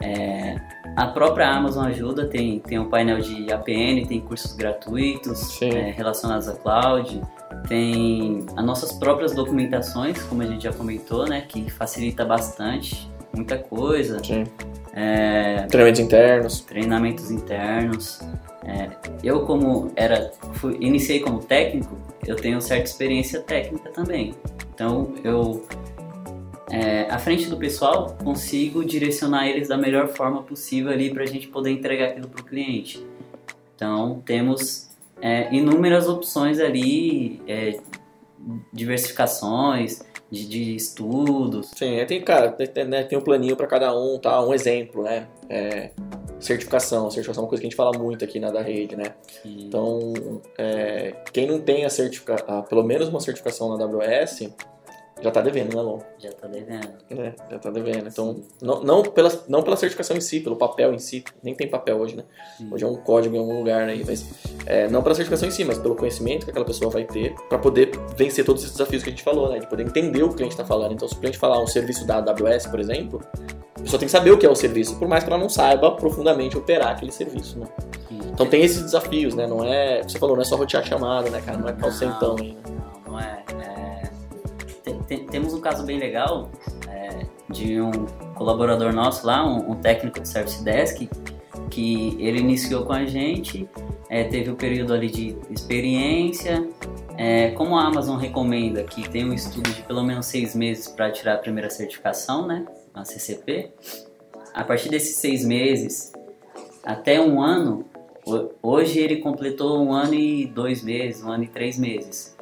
é, 0.01 0.57
a 0.97 1.07
própria 1.07 1.49
Amazon 1.49 1.87
ajuda, 1.87 2.27
tem, 2.27 2.59
tem 2.59 2.79
um 2.79 2.89
painel 2.89 3.21
de 3.21 3.53
APN, 3.53 4.05
tem 4.07 4.21
cursos 4.21 4.53
gratuitos 4.55 5.61
é, 5.63 5.91
relacionados 5.93 6.49
à 6.49 6.55
cloud, 6.55 7.21
tem 7.69 8.45
as 8.57 8.65
nossas 8.65 8.93
próprias 8.93 9.35
documentações, 9.35 10.23
como 10.25 10.43
a 10.43 10.47
gente 10.47 10.65
já 10.65 10.73
comentou, 10.73 11.27
né, 11.29 11.43
que 11.43 11.71
facilita 11.71 12.25
bastante 12.25 13.11
muita 13.35 13.59
coisa. 13.59 14.23
Sim. 14.23 14.45
É, 14.93 15.67
treinamentos 15.69 16.01
internos. 16.01 16.61
Treinamentos 16.61 17.31
internos. 17.31 18.21
É, 18.65 18.91
eu 19.23 19.47
como 19.47 19.93
era, 19.97 20.33
fui, 20.55 20.77
iniciei 20.81 21.21
como 21.21 21.39
técnico, 21.39 21.97
eu 22.27 22.37
tenho 22.37 22.61
certa 22.61 22.85
experiência 22.85 23.41
técnica 23.41 23.91
também. 23.91 24.35
Então 24.75 25.15
eu 25.25 25.65
é, 26.71 27.11
à 27.11 27.19
frente 27.19 27.49
do 27.49 27.57
pessoal, 27.57 28.17
consigo 28.23 28.85
direcionar 28.85 29.49
eles 29.49 29.69
da 29.69 29.77
melhor 29.77 30.09
forma 30.09 30.43
possível 30.43 30.93
ali 30.93 31.13
para 31.13 31.23
a 31.23 31.27
gente 31.27 31.49
poder 31.49 31.71
entregar 31.71 32.09
aquilo 32.09 32.29
para 32.29 32.43
o 32.43 32.45
cliente. 32.45 33.05
Então, 33.75 34.21
temos 34.25 34.88
é, 35.21 35.53
inúmeras 35.55 36.09
opções 36.09 36.61
ali, 36.61 37.43
é, 37.47 37.79
diversificações 38.73 40.01
de, 40.31 40.47
de, 40.47 40.77
estudos. 40.77 41.71
Sim, 41.75 42.05
tem, 42.07 42.23
cara, 42.23 42.51
tem, 42.53 42.85
né, 42.85 43.03
tem 43.03 43.19
um 43.19 43.23
planinho 43.23 43.57
para 43.57 43.67
cada 43.67 43.97
um, 43.99 44.19
tá? 44.19 44.45
Um 44.45 44.53
exemplo, 44.53 45.03
né? 45.03 45.27
É, 45.49 45.91
certificação. 46.39 47.11
Certificação 47.11 47.43
é 47.43 47.45
uma 47.45 47.49
coisa 47.49 47.61
que 47.61 47.67
a 47.67 47.71
gente 47.71 47.77
fala 47.77 47.97
muito 47.99 48.25
aqui 48.25 48.39
na 48.39 48.51
da 48.51 48.61
rede, 48.61 48.95
né? 48.97 49.15
Sim. 49.43 49.57
Então, 49.67 50.13
é, 50.57 51.15
quem 51.33 51.47
não 51.47 51.61
tem 51.61 51.85
a 51.85 51.91
certificação, 51.91 52.63
pelo 52.63 52.83
menos 52.83 53.09
uma 53.09 53.21
certificação 53.21 53.77
na 53.77 53.85
AWS, 53.85 54.51
já 55.21 55.31
tá 55.31 55.41
devendo, 55.41 55.75
né, 55.75 55.83
Lon? 55.83 55.99
Já 56.19 56.33
tá 56.33 56.47
devendo. 56.47 56.89
É, 57.11 57.35
já 57.51 57.59
tá 57.59 57.71
devendo. 57.71 58.09
Então, 58.09 58.41
não, 58.63 58.83
não, 58.83 59.03
pela, 59.03 59.31
não 59.49 59.63
pela 59.63 59.77
certificação 59.77 60.17
em 60.17 60.21
si, 60.21 60.41
pelo 60.41 60.57
papel 60.57 60.95
em 60.95 60.99
si. 60.99 61.25
Nem 61.43 61.55
tem 61.55 61.69
papel 61.69 61.99
hoje, 61.99 62.17
né? 62.17 62.25
Sim. 62.57 62.69
Hoje 62.73 62.85
é 62.85 62.87
um 62.87 62.97
código 62.97 63.35
em 63.35 63.39
algum 63.39 63.59
lugar 63.59 63.89
aí, 63.89 64.05
mas 64.07 64.29
é, 64.65 64.89
não 64.89 65.03
pela 65.03 65.15
certificação 65.15 65.49
em 65.49 65.51
si, 65.51 65.65
mas 65.65 65.79
pelo 65.79 65.97
conhecimento 65.97 66.45
que 66.45 66.51
aquela 66.51 66.65
pessoa 66.65 66.91
vai 66.91 67.05
ter 67.05 67.35
para 67.49 67.59
poder 67.59 67.91
vencer 68.17 68.45
todos 68.45 68.63
esses 68.63 68.77
desafios 68.77 69.03
que 69.03 69.09
a 69.09 69.13
gente 69.13 69.23
falou, 69.25 69.51
né? 69.51 69.59
De 69.59 69.67
poder 69.67 69.85
entender 69.85 70.23
o 70.23 70.29
que 70.29 70.35
o 70.35 70.37
cliente 70.37 70.55
está 70.55 70.65
falando. 70.65 70.93
Então, 70.93 71.09
se 71.09 71.15
o 71.15 71.19
cliente 71.19 71.39
falar 71.39 71.61
um 71.61 71.67
serviço 71.67 72.07
da 72.07 72.19
AWS, 72.19 72.67
por 72.67 72.79
exemplo, 72.79 73.21
a 73.77 73.81
pessoa 73.81 73.99
tem 73.99 74.07
que 74.07 74.13
saber 74.13 74.31
o 74.31 74.39
que 74.39 74.47
é 74.47 74.51
o 74.51 74.55
serviço, 74.55 74.97
por 74.99 75.09
mais 75.09 75.25
que 75.25 75.31
ela 75.31 75.39
não 75.39 75.49
saiba 75.49 75.91
profundamente 75.93 76.57
operar 76.57 76.93
aquele 76.93 77.11
serviço, 77.11 77.59
né? 77.59 77.67
Sim. 78.09 78.21
Então 78.33 78.47
tem 78.47 78.63
esses 78.63 78.83
desafios, 78.83 79.35
né? 79.35 79.49
Não 79.49 79.65
é. 79.65 80.03
Você 80.03 80.19
falou, 80.19 80.37
não 80.37 80.43
é 80.43 80.45
só 80.45 80.55
rotear 80.55 80.85
chamada, 80.85 81.29
né, 81.29 81.43
cara? 81.45 81.59
Não 81.59 81.69
é 81.69 81.73
calcentão 81.73 82.37
aí, 82.39 82.53
né? 82.53 82.78
Temos 85.31 85.55
um 85.55 85.61
caso 85.61 85.85
bem 85.85 85.99
legal 85.99 86.51
é, 86.89 87.27
de 87.51 87.81
um 87.81 87.91
colaborador 88.35 88.93
nosso 88.93 89.27
lá, 89.27 89.47
um, 89.47 89.73
um, 89.73 89.75
técnico 89.75 90.21
de 90.21 90.29
Service 90.29 90.63
Desk, 90.63 91.09
que 91.71 92.17
ele 92.19 92.39
iniciou 92.41 92.85
com 92.85 92.93
a 92.93 93.05
gente, 93.05 93.69
é, 94.09 94.25
teve 94.25 94.51
o 94.51 94.53
um 94.55 94.57
período 94.57 94.93
ali 94.93 95.11
de 95.11 95.37
experiência. 95.51 96.69
É, 97.17 97.51
como 97.51 97.77
a 97.77 97.85
Amazon 97.85 98.17
recomenda 98.17 98.85
que 98.85 99.09
tem 99.09 99.25
um 99.25 99.33
estudo 99.33 99.71
de 99.71 99.83
pelo 99.83 100.05
menos 100.05 100.27
seis 100.27 100.55
meses 100.55 100.87
para 100.87 101.11
tirar 101.11 101.35
a 101.35 101.39
primeira 101.39 101.69
certificação, 101.69 102.47
né, 102.47 102.65
a 102.95 103.05
CCP, 103.05 103.73
a 104.55 104.63
partir 104.63 104.89
desses 104.89 105.17
seis 105.17 105.45
meses 105.45 106.13
até 106.85 107.21
um 107.21 107.41
ano, 107.41 107.85
hoje 108.63 108.99
ele 109.01 109.17
completou 109.17 109.83
um 109.85 109.93
ano 109.93 110.15
e 110.15 110.47
dois 110.47 110.83
meses, 110.83 111.23
um 111.23 111.31
ano 111.31 111.45
e 111.45 111.49
três 111.49 111.79
meses. 111.79 112.38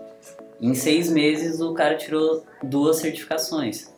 Em 0.60 0.74
seis 0.74 1.10
meses, 1.10 1.60
o 1.60 1.72
cara 1.74 1.96
tirou 1.96 2.44
duas 2.62 2.96
certificações. 2.96 3.94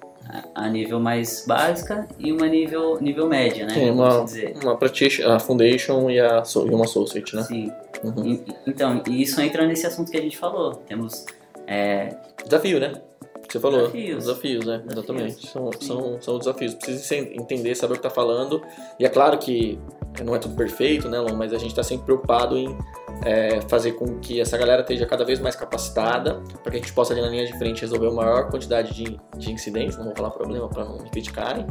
A 0.55 0.69
nível 0.69 1.01
mais 1.01 1.47
básica 1.47 2.07
e 2.19 2.31
uma 2.31 2.47
nível, 2.47 3.01
nível 3.01 3.27
média, 3.27 3.65
né? 3.65 3.73
Sim, 3.73 3.91
uma, 3.91 4.27
uma 4.63 4.77
practitioner, 4.77 5.33
a 5.33 5.41
Foundation 5.41 6.11
e, 6.11 6.21
a, 6.21 6.43
e 6.45 6.75
uma 6.75 6.85
Associate, 6.85 7.35
né? 7.35 7.43
Sim. 7.45 7.73
Uhum. 8.05 8.27
E, 8.27 8.45
então, 8.67 9.03
isso 9.09 9.41
entra 9.41 9.67
nesse 9.67 9.87
assunto 9.87 10.11
que 10.11 10.19
a 10.19 10.21
gente 10.21 10.37
falou. 10.37 10.75
Temos... 10.87 11.25
É... 11.67 12.15
Desafio, 12.45 12.79
né? 12.79 13.01
Você 13.49 13.59
falou. 13.59 13.81
Desafios. 13.81 14.25
Desafios, 14.25 14.67
né? 14.67 14.83
Desafios. 14.87 14.99
Exatamente. 14.99 15.47
São, 15.47 15.71
são, 15.81 16.21
são 16.21 16.39
desafios. 16.39 16.75
Precisa 16.75 17.17
entender, 17.17 17.75
saber 17.75 17.95
o 17.95 17.97
que 17.97 18.07
está 18.07 18.11
falando. 18.11 18.63
E 19.01 19.07
é 19.07 19.09
claro 19.09 19.39
que 19.39 19.79
não 20.25 20.35
é 20.35 20.39
tudo 20.39 20.55
perfeito, 20.55 21.09
né, 21.09 21.19
Lon? 21.19 21.35
Mas 21.37 21.53
a 21.53 21.59
gente 21.59 21.71
está 21.71 21.83
sempre 21.83 22.07
preocupado 22.07 22.57
em 22.57 22.77
é, 23.25 23.61
fazer 23.63 23.93
com 23.93 24.19
que 24.19 24.41
essa 24.41 24.57
galera 24.57 24.83
esteja 24.83 25.07
cada 25.07 25.25
vez 25.25 25.41
mais 25.41 25.57
capacitada 25.57 26.43
para 26.63 26.71
que 26.71 26.77
a 26.77 26.81
gente 26.81 26.93
possa 26.93 27.13
ali 27.13 27.21
na 27.21 27.29
linha 27.29 27.47
de 27.47 27.57
frente 27.59 27.81
resolver 27.81 28.09
a 28.09 28.11
maior 28.11 28.51
quantidade 28.51 28.95
de, 28.95 29.19
de 29.37 29.53
incidentes, 29.53 29.97
não 29.97 30.05
vou 30.05 30.15
falar 30.17 30.31
problema 30.31 30.69
para 30.69 30.85
não 30.85 30.99
me 30.99 31.11
criticarem, 31.11 31.67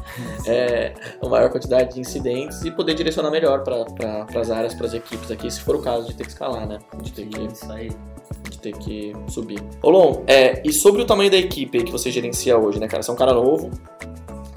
é, 0.45 0.93
a 1.21 1.29
maior 1.29 1.49
quantidade 1.49 1.93
de 1.93 2.01
incidentes 2.01 2.63
e 2.63 2.71
poder 2.71 2.93
direcionar 2.93 3.31
melhor 3.31 3.63
para 3.63 3.85
pra, 3.85 4.41
as 4.41 4.51
áreas, 4.51 4.73
para 4.73 4.87
as 4.87 4.93
equipes 4.93 5.31
aqui, 5.31 5.49
se 5.49 5.61
for 5.61 5.75
o 5.75 5.81
caso 5.81 6.07
de 6.07 6.13
ter 6.13 6.23
que 6.23 6.29
escalar, 6.29 6.67
né? 6.67 6.79
De 7.01 7.11
ter 7.11 7.25
que, 7.25 7.45
Isso 7.45 7.71
aí. 7.71 7.89
De 8.49 8.59
ter 8.59 8.73
que 8.77 9.13
subir. 9.29 9.61
Olon, 9.81 10.23
é, 10.27 10.61
e 10.65 10.73
sobre 10.73 11.01
o 11.01 11.05
tamanho 11.05 11.31
da 11.31 11.37
equipe 11.37 11.83
que 11.83 11.91
você 11.91 12.11
gerencia 12.11 12.57
hoje, 12.57 12.79
né, 12.79 12.87
cara? 12.87 13.01
Você 13.01 13.09
é 13.09 13.13
um 13.13 13.17
cara 13.17 13.33
novo, 13.33 13.71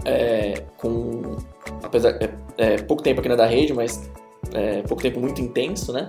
é, 0.04 0.64
com 0.76 1.36
apesar 1.82 2.16
é, 2.22 2.34
é, 2.56 2.82
pouco 2.82 3.02
tempo 3.02 3.20
aqui 3.20 3.28
na 3.28 3.36
da 3.36 3.46
rede, 3.46 3.72
mas 3.72 4.10
é, 4.52 4.82
pouco 4.82 5.02
tempo 5.02 5.20
muito 5.20 5.40
intenso, 5.40 5.92
né? 5.92 6.08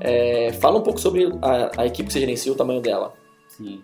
É, 0.00 0.52
fala 0.54 0.78
um 0.78 0.82
pouco 0.82 1.00
sobre 1.00 1.32
a, 1.42 1.82
a, 1.82 1.86
equipe 1.86 2.06
que 2.06 2.12
você 2.12 2.20
gerencia, 2.20 2.52
o 2.52 2.54
tamanho 2.54 2.80
dela. 2.80 3.14
Sim. 3.48 3.82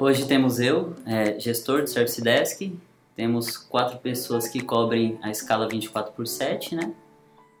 Hoje 0.00 0.26
temos 0.26 0.58
eu, 0.58 0.94
é, 1.06 1.38
gestor 1.38 1.82
do 1.82 1.86
Service 1.88 2.20
Desk, 2.20 2.72
temos 3.14 3.56
quatro 3.56 3.98
pessoas 3.98 4.48
que 4.48 4.60
cobrem 4.60 5.18
a 5.22 5.30
escala 5.30 5.68
24 5.68 6.12
por 6.12 6.26
7, 6.26 6.74
né? 6.74 6.92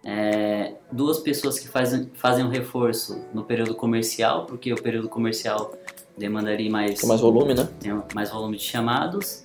É, 0.04 0.74
duas 0.90 1.18
pessoas 1.18 1.58
que 1.58 1.68
fazem, 1.68 2.10
fazem 2.14 2.44
um 2.44 2.48
reforço 2.48 3.20
no 3.34 3.44
período 3.44 3.74
comercial, 3.74 4.46
porque 4.46 4.72
o 4.72 4.80
período 4.80 5.08
comercial 5.08 5.74
demandaria 6.16 6.70
mais, 6.70 7.02
mais 7.02 7.20
volume, 7.20 7.54
né? 7.54 7.68
mais 8.14 8.30
volume 8.30 8.56
de 8.56 8.64
chamados. 8.64 9.44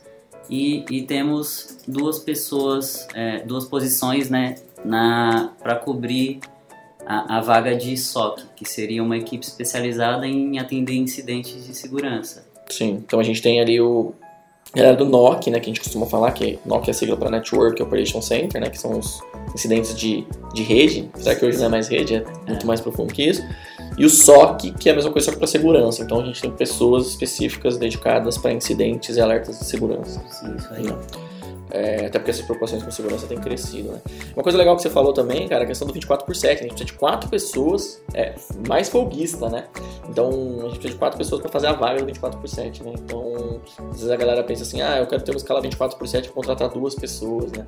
E, 0.49 0.85
e 0.89 1.03
temos 1.03 1.79
duas 1.87 2.19
pessoas, 2.19 3.07
é, 3.13 3.39
duas 3.39 3.65
posições, 3.65 4.29
né, 4.29 4.55
para 5.61 5.75
cobrir 5.75 6.39
a, 7.05 7.37
a, 7.37 7.41
vaga 7.41 7.75
de 7.75 7.95
SOC, 7.97 8.41
que 8.55 8.65
seria 8.65 9.01
uma 9.01 9.17
equipe 9.17 9.45
especializada 9.45 10.27
em 10.27 10.59
atender 10.59 10.95
incidentes 10.95 11.65
de 11.65 11.73
segurança. 11.73 12.45
Sim, 12.69 13.03
então 13.05 13.19
a 13.19 13.23
gente 13.23 13.41
tem 13.41 13.61
ali 13.61 13.79
o 13.79 14.13
galera 14.75 14.95
do 14.95 15.05
NOC, 15.05 15.51
né, 15.51 15.59
que 15.59 15.69
a 15.69 15.73
gente 15.73 15.81
costuma 15.81 16.05
falar, 16.05 16.31
que 16.31 16.59
NOC 16.65 16.89
é 16.89 16.93
sigla 16.93 17.15
para 17.15 17.29
Network 17.29 17.81
Operation 17.81 18.21
Center, 18.21 18.59
né, 18.59 18.69
que 18.69 18.79
são 18.79 18.97
os 18.97 19.21
incidentes 19.53 19.95
de, 19.95 20.25
de 20.53 20.63
rede, 20.63 21.09
será 21.15 21.35
que 21.35 21.45
hoje 21.45 21.57
não 21.59 21.65
é 21.65 21.69
mais 21.69 21.87
rede, 21.87 22.15
é 22.15 22.23
muito 22.47 22.63
é. 22.63 22.65
mais 22.65 22.81
profundo 22.81 23.13
que 23.13 23.23
isso. 23.23 23.43
E 23.97 24.05
o 24.05 24.09
SOC, 24.09 24.71
que 24.71 24.89
é 24.89 24.91
a 24.91 24.95
mesma 24.95 25.11
coisa 25.11 25.25
só 25.25 25.31
que 25.31 25.37
para 25.37 25.45
segurança. 25.45 26.01
Então 26.01 26.19
a 26.19 26.25
gente 26.25 26.41
tem 26.41 26.49
pessoas 26.49 27.07
específicas 27.07 27.77
dedicadas 27.77 28.39
para 28.39 28.51
incidentes 28.51 29.17
e 29.17 29.21
alertas 29.21 29.59
de 29.59 29.65
segurança. 29.65 30.19
Isso 30.27 30.73
aí. 30.73 30.83
Né? 30.83 30.97
É, 31.71 32.05
até 32.05 32.19
porque 32.19 32.31
essas 32.31 32.43
preocupações 32.43 32.83
com 32.83 32.91
segurança 32.91 33.25
têm 33.25 33.39
crescido, 33.39 33.91
né? 33.91 34.01
Uma 34.35 34.43
coisa 34.43 34.57
legal 34.57 34.75
que 34.75 34.81
você 34.81 34.89
falou 34.89 35.13
também, 35.13 35.47
cara, 35.47 35.61
é 35.61 35.65
a 35.65 35.67
questão 35.67 35.87
do 35.87 35.93
24 35.93 36.25
por 36.25 36.35
7. 36.35 36.59
A 36.59 36.61
gente 36.63 36.69
precisa 36.69 36.85
de 36.85 36.93
quatro 36.93 37.29
pessoas, 37.29 38.01
é, 38.13 38.35
mais 38.67 38.89
folguista, 38.89 39.49
né? 39.49 39.67
Então, 40.07 40.29
a 40.29 40.63
gente 40.65 40.79
precisa 40.79 40.93
de 40.93 40.95
quatro 40.95 41.17
pessoas 41.17 41.41
para 41.41 41.49
fazer 41.49 41.67
a 41.67 41.73
vaga 41.73 41.99
do 41.99 42.05
24 42.05 42.39
por 42.39 42.47
7, 42.47 42.83
né? 42.83 42.93
Então, 42.95 43.61
às 43.89 43.97
vezes 43.97 44.09
a 44.09 44.15
galera 44.15 44.43
pensa 44.43 44.63
assim, 44.63 44.81
ah, 44.81 44.97
eu 44.99 45.07
quero 45.07 45.23
ter 45.23 45.31
uma 45.31 45.37
escala 45.37 45.61
24 45.61 45.97
por 45.97 46.07
7 46.07 46.25
para 46.25 46.35
contratar 46.35 46.69
duas 46.69 46.95
pessoas, 46.95 47.51
né? 47.51 47.67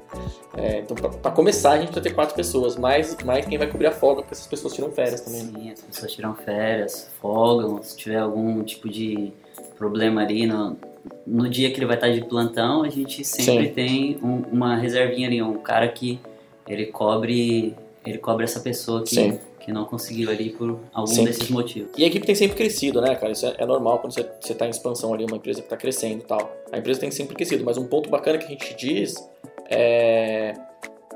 É, 0.58 0.80
então, 0.80 0.96
para 0.96 1.32
começar, 1.32 1.72
a 1.72 1.78
gente 1.78 1.88
precisa 1.88 2.04
ter 2.04 2.14
quatro 2.14 2.36
pessoas, 2.36 2.76
mais, 2.76 3.16
mais 3.24 3.46
quem 3.46 3.58
vai 3.58 3.68
cobrir 3.68 3.88
a 3.88 3.92
folga, 3.92 4.22
porque 4.22 4.34
essas 4.34 4.48
pessoas 4.48 4.74
tiram 4.74 4.92
férias 4.92 5.22
também. 5.22 5.44
Né? 5.44 5.52
Sim, 5.60 5.72
as 5.72 5.82
pessoas 5.82 6.12
tiram 6.12 6.36
férias, 6.36 7.10
folgam, 7.22 7.82
se 7.82 7.96
tiver 7.96 8.20
algum 8.20 8.64
tipo 8.64 8.90
de 8.90 9.34
problema 9.78 10.22
ali 10.22 10.46
no, 10.46 10.78
no 11.26 11.50
dia 11.50 11.72
que 11.72 11.78
ele 11.78 11.86
vai 11.86 11.96
estar 11.96 12.10
de 12.10 12.22
plantão, 12.26 12.84
a 12.84 12.90
gente 12.90 13.24
sempre 13.24 13.68
Sim. 13.68 13.74
tem 13.74 14.18
um, 14.22 14.44
uma 14.52 14.76
reservinha 14.76 15.28
ali, 15.28 15.42
um 15.42 15.58
cara 15.58 15.88
que 15.88 16.20
ele 16.68 16.88
cobre, 16.88 17.76
ele 18.06 18.18
cobre 18.18 18.44
essa 18.44 18.60
pessoa 18.60 19.04
que, 19.04 19.40
que 19.60 19.72
não 19.72 19.86
conseguiu 19.86 20.30
ali 20.30 20.52
por 20.52 20.80
algum 20.94 21.08
Sim. 21.08 21.26
desses 21.26 21.50
motivos. 21.50 21.92
E 21.98 22.04
a 22.04 22.08
equipe 22.08 22.26
tem 22.26 22.36
sempre 22.36 22.56
crescido, 22.56 23.02
né, 23.02 23.16
cara? 23.16 23.32
Isso 23.32 23.46
é, 23.46 23.56
é 23.58 23.66
normal 23.66 24.00
quando 24.00 24.14
você 24.14 24.52
está 24.52 24.66
em 24.66 24.70
expansão 24.70 25.14
ali, 25.14 25.26
uma 25.26 25.38
empresa 25.38 25.62
que 25.62 25.66
está 25.66 25.78
crescendo 25.78 26.22
e 26.22 26.26
tal. 26.26 26.52
A 26.72 26.78
empresa 26.78 27.00
tem 27.00 27.12
sempre 27.12 27.36
crescido, 27.36 27.64
mas 27.64 27.78
um 27.78 27.88
ponto 27.88 28.10
bacana 28.10 28.38
que 28.38 28.46
a 28.46 28.50
gente 28.50 28.76
diz 28.76 29.16
é, 29.70 30.54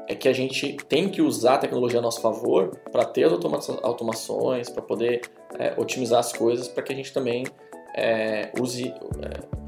é 0.08 0.16
que 0.16 0.28
a 0.28 0.34
gente 0.34 0.78
tem 0.88 1.10
que 1.10 1.22
usar 1.22 1.56
a 1.56 1.58
tecnologia 1.60 2.00
a 2.00 2.02
nosso 2.02 2.22
favor 2.22 2.76
para 2.92 3.06
ter 3.06 3.26
as 3.26 3.32
automa 3.32 3.60
automações, 3.84 4.70
para 4.70 4.82
poder 4.82 5.22
é, 5.58 5.74
otimizar 5.78 6.20
as 6.20 6.34
coisas, 6.34 6.68
para 6.68 6.84
que 6.84 6.94
a 6.94 6.96
gente 6.96 7.14
também 7.14 7.46
é, 7.96 8.52
use 8.60 8.88
é, 8.88 9.59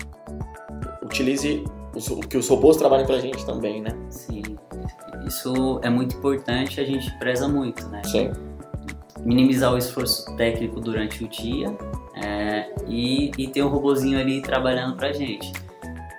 utilize 1.12 1.64
o 1.94 2.22
que 2.22 2.38
os 2.38 2.48
robôs 2.48 2.78
trabalhem 2.78 3.06
para 3.06 3.16
a 3.16 3.20
gente 3.20 3.46
também, 3.46 3.82
né? 3.82 3.92
Sim, 4.10 4.42
isso 5.28 5.80
é 5.84 5.90
muito 5.90 6.16
importante, 6.16 6.80
a 6.80 6.86
gente 6.86 7.12
preza 7.20 7.48
muito, 7.48 7.86
né? 7.90 8.02
Sim. 8.06 8.32
minimizar 9.20 9.74
o 9.74 9.78
esforço 9.78 10.26
técnico 10.36 10.80
durante 10.80 11.24
o 11.24 11.28
dia 11.28 11.78
é, 12.16 12.74
e, 12.88 13.32
e 13.38 13.48
ter 13.48 13.62
um 13.62 13.68
robozinho 13.68 14.18
ali 14.20 14.42
trabalhando 14.42 14.96
pra 14.96 15.12
gente. 15.12 15.52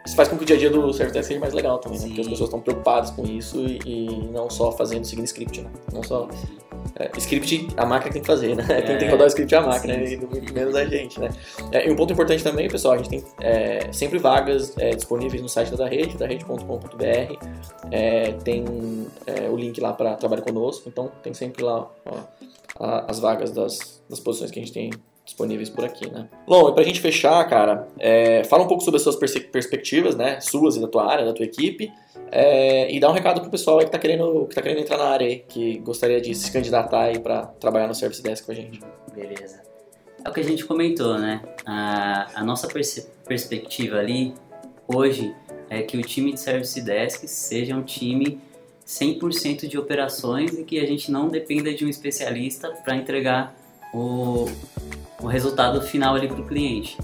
Isso 0.04 0.16
faz 0.16 0.28
com 0.28 0.36
que 0.36 0.42
o 0.42 0.46
dia 0.46 0.56
a 0.56 0.58
dia 0.58 0.70
do 0.70 0.90
Desk 0.90 1.22
seja 1.22 1.38
mais 1.38 1.54
legal 1.54 1.78
também, 1.78 1.98
né? 1.98 2.06
Porque 2.06 2.20
as 2.20 2.28
pessoas 2.28 2.48
estão 2.48 2.60
preocupadas 2.60 3.10
com 3.10 3.24
isso 3.24 3.60
e, 3.60 3.80
e 3.86 4.28
não 4.32 4.50
só 4.50 4.72
fazendo, 4.72 5.04
seguindo 5.04 5.26
script, 5.26 5.62
né? 5.62 5.70
Não 5.92 6.02
só... 6.02 6.28
É, 6.96 7.10
script 7.16 7.68
a 7.76 7.86
máquina 7.86 8.12
tem 8.12 8.22
que 8.22 8.26
fazer, 8.26 8.56
né? 8.56 8.64
Quem 8.82 8.98
tem 8.98 9.06
que 9.06 9.10
rodar 9.10 9.26
o 9.26 9.28
script 9.28 9.54
é 9.54 9.58
a 9.58 9.60
máquina, 9.60 9.94
Sim, 9.94 10.14
e 10.14 10.16
muito 10.16 10.52
menos 10.52 10.74
a 10.74 10.84
gente, 10.84 11.20
né? 11.20 11.30
É, 11.70 11.88
e 11.88 11.92
um 11.92 11.96
ponto 11.96 12.12
importante 12.12 12.42
também, 12.42 12.68
pessoal, 12.68 12.94
a 12.94 12.96
gente 12.98 13.08
tem 13.08 13.24
é, 13.40 13.92
sempre 13.92 14.18
vagas 14.18 14.76
é, 14.76 14.90
disponíveis 14.90 15.40
no 15.40 15.48
site 15.48 15.74
da 15.76 15.86
rede, 15.86 16.18
da 16.18 16.26
rede.com.br. 16.26 17.46
É, 17.92 18.32
tem 18.44 18.64
é, 19.26 19.48
o 19.48 19.56
link 19.56 19.80
lá 19.80 19.92
para 19.92 20.16
trabalhar 20.16 20.42
conosco, 20.42 20.88
então 20.88 21.10
tem 21.22 21.32
sempre 21.32 21.62
lá 21.62 21.88
ó, 22.04 23.04
as 23.06 23.20
vagas 23.20 23.52
das, 23.52 24.02
das 24.10 24.18
posições 24.18 24.50
que 24.50 24.58
a 24.58 24.62
gente 24.62 24.72
tem 24.72 24.90
disponíveis 25.24 25.70
por 25.70 25.84
aqui, 25.84 26.10
né? 26.10 26.28
Bom, 26.46 26.68
e 26.68 26.74
pra 26.74 26.82
gente 26.82 27.00
fechar, 27.00 27.42
cara, 27.48 27.86
é, 27.98 28.42
fala 28.44 28.64
um 28.64 28.68
pouco 28.68 28.82
sobre 28.82 28.96
as 28.96 29.02
suas 29.02 29.16
perse- 29.16 29.40
perspectivas, 29.40 30.16
né? 30.16 30.40
Suas 30.40 30.76
e 30.76 30.80
da 30.80 30.88
tua 30.88 31.10
área, 31.10 31.24
da 31.24 31.32
tua 31.32 31.44
equipe. 31.44 31.92
É, 32.30 32.92
e 32.92 32.98
dá 32.98 33.08
um 33.10 33.12
recado 33.12 33.40
pro 33.40 33.50
pessoal 33.50 33.78
aí 33.78 33.84
que 33.84 33.90
tá 33.92 33.98
querendo, 33.98 34.46
que 34.48 34.54
tá 34.54 34.62
querendo 34.62 34.80
entrar 34.80 34.98
na 34.98 35.04
área 35.04 35.26
aí, 35.26 35.44
que 35.48 35.78
gostaria 35.78 36.20
de 36.20 36.34
se 36.34 36.50
candidatar 36.50 37.02
aí 37.02 37.18
pra 37.18 37.46
trabalhar 37.46 37.86
no 37.86 37.94
Service 37.94 38.22
Desk 38.22 38.44
com 38.46 38.52
a 38.52 38.54
gente. 38.54 38.80
Beleza. 39.14 39.62
É 40.24 40.28
o 40.28 40.32
que 40.32 40.40
a 40.40 40.44
gente 40.44 40.64
comentou, 40.64 41.18
né? 41.18 41.40
A, 41.66 42.40
a 42.40 42.44
nossa 42.44 42.66
perce- 42.68 43.08
perspectiva 43.26 43.98
ali, 43.98 44.34
hoje, 44.88 45.34
é 45.68 45.82
que 45.82 45.96
o 45.96 46.02
time 46.02 46.32
de 46.32 46.40
Service 46.40 46.80
Desk 46.80 47.26
seja 47.28 47.74
um 47.76 47.82
time 47.82 48.40
100% 48.86 49.66
de 49.68 49.78
operações 49.78 50.52
e 50.58 50.64
que 50.64 50.78
a 50.78 50.86
gente 50.86 51.10
não 51.10 51.28
dependa 51.28 51.72
de 51.72 51.84
um 51.84 51.88
especialista 51.88 52.70
para 52.84 52.96
entregar 52.96 53.54
o, 53.92 54.46
o 55.20 55.26
resultado 55.26 55.80
final 55.82 56.14
ali 56.14 56.28
para 56.28 56.40
o 56.40 56.46
cliente. 56.46 56.96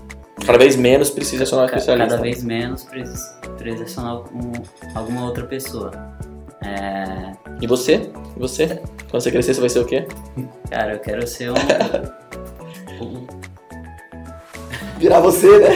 Cada 0.44 0.58
vez 0.58 0.76
menos 0.76 1.10
precisa 1.10 1.42
acionar 1.42 1.64
um 1.64 1.68
especialista. 1.68 2.08
Cada 2.10 2.22
vez 2.22 2.42
menos 2.44 2.84
precisa 2.84 3.38
acionar 3.82 4.16
um, 4.34 4.52
alguma 4.94 5.24
outra 5.26 5.44
pessoa. 5.44 5.90
É, 6.64 7.32
E 7.60 7.66
você? 7.66 8.10
E 8.36 8.38
você? 8.40 8.80
Quando 9.10 9.22
você 9.22 9.30
crescer, 9.30 9.54
você 9.54 9.60
vai 9.60 9.68
ser 9.70 9.80
o 9.80 9.84
quê? 9.86 10.06
cara, 10.70 10.94
eu 10.94 10.98
quero 11.00 11.26
ser 11.26 11.50
um, 11.50 11.54
um- 13.02 13.26
Virar 14.98 15.20
você, 15.20 15.58
né? 15.60 15.68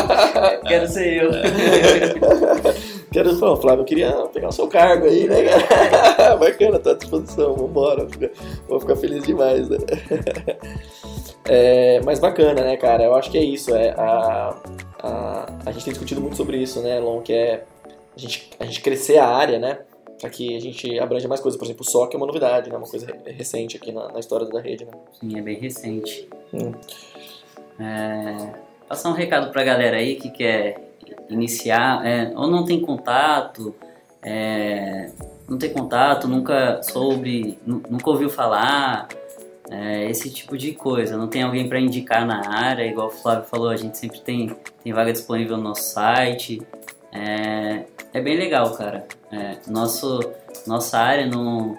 Quero 0.66 0.88
ser 0.88 1.22
eu. 1.22 1.30
Quero 3.16 3.34
falar, 3.36 3.56
Flávio, 3.56 3.80
eu 3.80 3.86
queria 3.86 4.12
pegar 4.26 4.48
o 4.48 4.52
seu 4.52 4.68
cargo 4.68 5.06
aí, 5.06 5.26
né, 5.26 5.36
cara? 5.42 6.36
Bacana, 6.36 6.78
tá 6.78 6.90
à 6.90 6.94
disposição, 6.94 7.54
vambora. 7.54 8.06
Vou 8.68 8.78
ficar 8.78 8.94
feliz 8.94 9.24
demais, 9.24 9.70
né? 9.70 9.78
É, 11.48 12.00
mas 12.04 12.18
bacana, 12.18 12.60
né, 12.60 12.76
cara? 12.76 13.04
Eu 13.04 13.14
acho 13.14 13.30
que 13.30 13.38
é 13.38 13.42
isso. 13.42 13.72
É, 13.74 13.90
a, 13.96 14.54
a, 15.00 15.46
a 15.64 15.70
gente 15.72 15.84
tem 15.84 15.92
discutido 15.92 16.20
muito 16.20 16.36
sobre 16.36 16.58
isso, 16.58 16.82
né, 16.82 16.98
Lon? 16.98 17.22
Que 17.22 17.32
é 17.32 17.64
a 18.16 18.18
gente, 18.18 18.50
a 18.58 18.64
gente 18.66 18.80
crescer 18.82 19.18
a 19.18 19.28
área, 19.28 19.56
né? 19.58 19.78
Pra 20.20 20.28
que 20.28 20.56
a 20.56 20.60
gente 20.60 20.98
abranja 20.98 21.28
mais 21.28 21.40
coisas. 21.40 21.56
Por 21.56 21.64
exemplo, 21.64 21.86
o 21.86 21.90
SOC 21.90 22.14
é 22.14 22.16
uma 22.16 22.26
novidade, 22.26 22.68
né? 22.68 22.76
Uma 22.76 22.88
coisa 22.88 23.06
re- 23.06 23.30
recente 23.32 23.76
aqui 23.76 23.92
na, 23.92 24.08
na 24.12 24.18
história 24.18 24.44
da 24.46 24.60
rede, 24.60 24.84
né? 24.86 24.90
Sim, 25.20 25.38
é 25.38 25.40
bem 25.40 25.56
recente. 25.58 26.28
Hum. 26.52 26.72
É, 27.78 28.52
passar 28.88 29.08
um 29.10 29.14
recado 29.14 29.52
pra 29.52 29.62
galera 29.62 29.98
aí 29.98 30.16
que 30.16 30.30
quer 30.30 30.85
iniciar, 31.28 32.06
é, 32.06 32.32
ou 32.34 32.48
não 32.48 32.64
tem 32.64 32.80
contato, 32.80 33.74
é, 34.22 35.10
não 35.48 35.58
tem 35.58 35.70
contato, 35.70 36.26
nunca 36.26 36.80
soube, 36.82 37.58
nu- 37.66 37.82
nunca 37.88 38.10
ouviu 38.10 38.28
falar, 38.28 39.08
é, 39.70 40.08
esse 40.10 40.30
tipo 40.30 40.56
de 40.56 40.72
coisa. 40.72 41.16
Não 41.16 41.28
tem 41.28 41.42
alguém 41.42 41.68
para 41.68 41.80
indicar 41.80 42.26
na 42.26 42.48
área, 42.48 42.84
igual 42.84 43.08
o 43.08 43.10
Flávio 43.10 43.44
falou, 43.44 43.68
a 43.68 43.76
gente 43.76 43.96
sempre 43.98 44.20
tem, 44.20 44.54
tem 44.82 44.92
vaga 44.92 45.12
disponível 45.12 45.56
no 45.56 45.62
nosso 45.64 45.82
site. 45.82 46.62
É, 47.12 47.84
é 48.12 48.20
bem 48.20 48.36
legal, 48.36 48.70
cara. 48.72 49.06
É, 49.32 49.56
nosso, 49.68 50.20
nossa 50.66 50.98
área 50.98 51.26
não, 51.26 51.76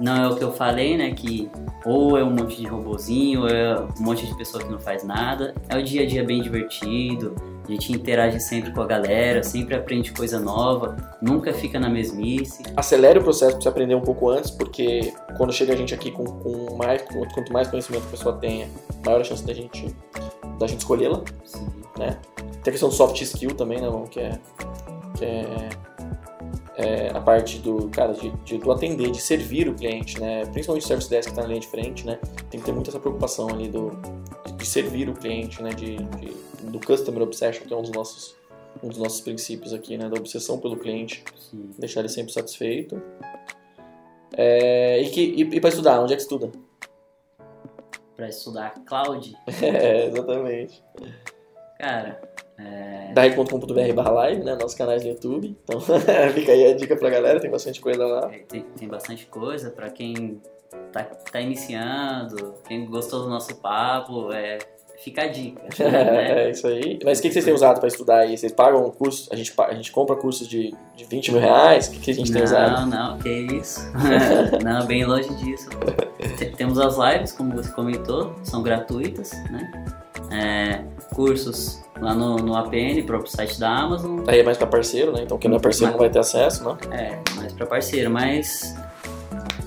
não 0.00 0.16
é 0.16 0.28
o 0.28 0.36
que 0.36 0.42
eu 0.42 0.52
falei, 0.52 0.96
né? 0.96 1.12
Que 1.12 1.50
ou 1.84 2.18
é 2.18 2.24
um 2.24 2.30
monte 2.30 2.56
de 2.56 2.66
robozinho, 2.66 3.42
ou 3.42 3.48
é 3.48 3.80
um 3.80 4.02
monte 4.02 4.26
de 4.26 4.36
pessoa 4.36 4.62
que 4.62 4.70
não 4.70 4.78
faz 4.78 5.04
nada. 5.04 5.54
É 5.68 5.76
o 5.76 5.82
dia 5.82 6.02
a 6.02 6.06
dia 6.06 6.24
bem 6.24 6.42
divertido, 6.42 7.34
a 7.68 7.70
gente 7.70 7.92
interage 7.92 8.40
sempre 8.40 8.72
com 8.72 8.80
a 8.80 8.86
galera, 8.86 9.42
sempre 9.42 9.74
aprende 9.74 10.12
coisa 10.12 10.40
nova, 10.40 10.96
nunca 11.20 11.52
fica 11.52 11.78
na 11.78 11.88
mesmice. 11.88 12.62
acelere 12.76 13.18
o 13.18 13.22
processo 13.22 13.52
para 13.52 13.62
você 13.62 13.68
aprender 13.68 13.94
um 13.94 14.00
pouco 14.00 14.30
antes, 14.30 14.50
porque 14.50 15.12
quando 15.36 15.52
chega 15.52 15.74
a 15.74 15.76
gente 15.76 15.94
aqui 15.94 16.10
com, 16.10 16.24
com 16.24 16.76
mais, 16.76 17.02
quanto 17.34 17.52
mais 17.52 17.68
conhecimento 17.68 18.06
a 18.06 18.10
pessoa 18.10 18.36
tenha, 18.36 18.68
maior 19.04 19.20
a 19.20 19.24
chance 19.24 19.44
da 19.44 19.52
gente, 19.52 19.94
da 20.58 20.66
gente 20.66 20.80
escolhê-la. 20.80 21.22
Sim. 21.44 21.78
Tem 21.98 22.70
a 22.70 22.70
questão 22.70 22.88
do 22.88 22.94
soft 22.94 23.20
skill 23.20 23.54
também, 23.54 23.80
né, 23.80 23.88
que 24.10 24.20
é, 24.20 24.38
que 25.16 25.24
é, 25.24 25.68
é 26.78 27.10
a 27.12 27.20
parte 27.20 27.58
do, 27.58 27.88
cara, 27.88 28.12
de, 28.14 28.30
de, 28.44 28.56
do 28.58 28.70
atender, 28.70 29.10
de 29.10 29.20
servir 29.20 29.68
o 29.68 29.74
cliente, 29.74 30.18
né, 30.20 30.46
principalmente 30.46 30.84
o 30.84 30.86
service 30.86 31.10
desk 31.10 31.24
que 31.24 31.30
está 31.32 31.42
na 31.42 31.48
linha 31.48 31.60
de 31.60 31.66
frente, 31.66 32.06
né, 32.06 32.18
tem 32.50 32.60
que 32.60 32.64
ter 32.66 32.72
muito 32.72 32.88
essa 32.88 33.00
preocupação 33.00 33.48
ali 33.48 33.68
do, 33.68 33.90
de, 34.56 34.64
servir 34.66 35.08
o 35.08 35.12
cliente, 35.14 35.60
né, 35.62 35.70
de, 35.70 35.96
de- 35.96 36.48
do 36.70 36.78
customer 36.80 37.22
obsession, 37.22 37.66
que 37.66 37.74
é 37.74 37.76
um 37.76 37.82
dos 37.82 37.90
nossos 37.90 38.36
um 38.82 38.88
dos 38.88 38.98
nossos 38.98 39.20
princípios 39.20 39.72
aqui, 39.72 39.96
né, 39.98 40.08
da 40.08 40.16
obsessão 40.16 40.58
pelo 40.60 40.76
cliente 40.76 41.24
Sim. 41.50 41.70
deixar 41.78 41.98
ele 42.00 42.08
sempre 42.08 42.32
satisfeito. 42.32 43.02
É, 44.36 45.00
e 45.02 45.10
que, 45.10 45.20
e, 45.20 45.40
e 45.42 45.60
para 45.60 45.70
estudar, 45.70 46.00
onde 46.00 46.12
é 46.12 46.16
que 46.16 46.22
estuda? 46.22 46.52
Pra 48.14 48.28
estudar 48.28 48.74
cloud, 48.84 49.34
É, 49.62 50.06
exatamente. 50.06 50.80
cara, 51.80 52.20
é, 52.58 53.92
barra 53.92 54.10
live, 54.10 54.42
né? 54.42 54.54
Nossos 54.54 54.74
canais 54.74 55.02
no 55.04 55.10
YouTube. 55.10 55.56
Então 55.64 55.80
fica 56.34 56.52
aí 56.52 56.72
a 56.72 56.74
dica 56.76 56.96
pra 56.96 57.10
galera, 57.10 57.40
tem 57.40 57.50
bastante 57.50 57.80
coisa 57.80 58.04
lá. 58.04 58.30
É, 58.32 58.38
Tem, 58.38 58.62
tem 58.76 58.88
bastante 58.88 59.26
coisa 59.26 59.70
para 59.70 59.88
quem 59.90 60.40
tá, 60.92 61.04
tá 61.04 61.40
iniciando, 61.40 62.54
quem 62.66 62.86
gostou 62.86 63.22
do 63.22 63.28
nosso 63.28 63.54
papo, 63.56 64.32
é, 64.32 64.58
fica 64.98 65.22
a 65.22 65.28
dica. 65.28 65.62
né? 65.90 66.44
É 66.48 66.50
isso 66.50 66.66
aí. 66.66 66.98
Mas 67.04 67.18
o 67.18 67.22
que 67.22 67.28
que 67.28 67.34
vocês 67.34 67.44
têm 67.44 67.54
usado 67.54 67.78
para 67.78 67.88
estudar 67.88 68.18
aí? 68.20 68.36
Vocês 68.36 68.52
pagam 68.52 68.86
um 68.86 68.90
curso? 68.90 69.28
A 69.32 69.36
gente, 69.36 69.52
a 69.56 69.74
gente 69.74 69.92
compra 69.92 70.16
cursos 70.16 70.48
de, 70.48 70.74
de 70.96 71.04
20 71.04 71.32
mil 71.32 71.40
reais? 71.40 71.88
O 71.88 71.92
que, 71.92 72.00
que 72.00 72.10
a 72.10 72.14
gente 72.14 72.32
tem 72.32 72.42
usado? 72.42 72.86
Não, 72.86 73.10
não, 73.12 73.18
que 73.18 73.28
isso. 73.28 73.80
não, 74.64 74.86
bem 74.86 75.04
longe 75.04 75.32
disso. 75.36 75.68
Temos 76.56 76.78
as 76.78 76.96
lives, 76.96 77.32
como 77.32 77.54
você 77.54 77.70
comentou, 77.72 78.34
são 78.42 78.62
gratuitas, 78.62 79.30
né? 79.50 79.70
É, 80.30 80.84
cursos 81.14 81.80
lá 82.00 82.14
no, 82.14 82.36
no 82.36 82.54
APN, 82.56 83.02
próprio 83.04 83.30
site 83.30 83.58
da 83.58 83.68
Amazon, 83.70 84.20
Aí 84.26 84.40
é 84.40 84.42
mais 84.42 84.56
pra 84.56 84.66
parceiro, 84.66 85.12
né? 85.12 85.22
Então 85.22 85.38
quem 85.38 85.50
não 85.50 85.56
é 85.58 85.60
parceiro 85.60 85.92
não 85.92 85.98
vai 85.98 86.08
ter 86.10 86.18
acesso, 86.18 86.64
né? 86.64 86.76
é, 86.90 87.18
mais 87.36 87.52
para 87.52 87.66
parceiro, 87.66 88.10
mas 88.10 88.74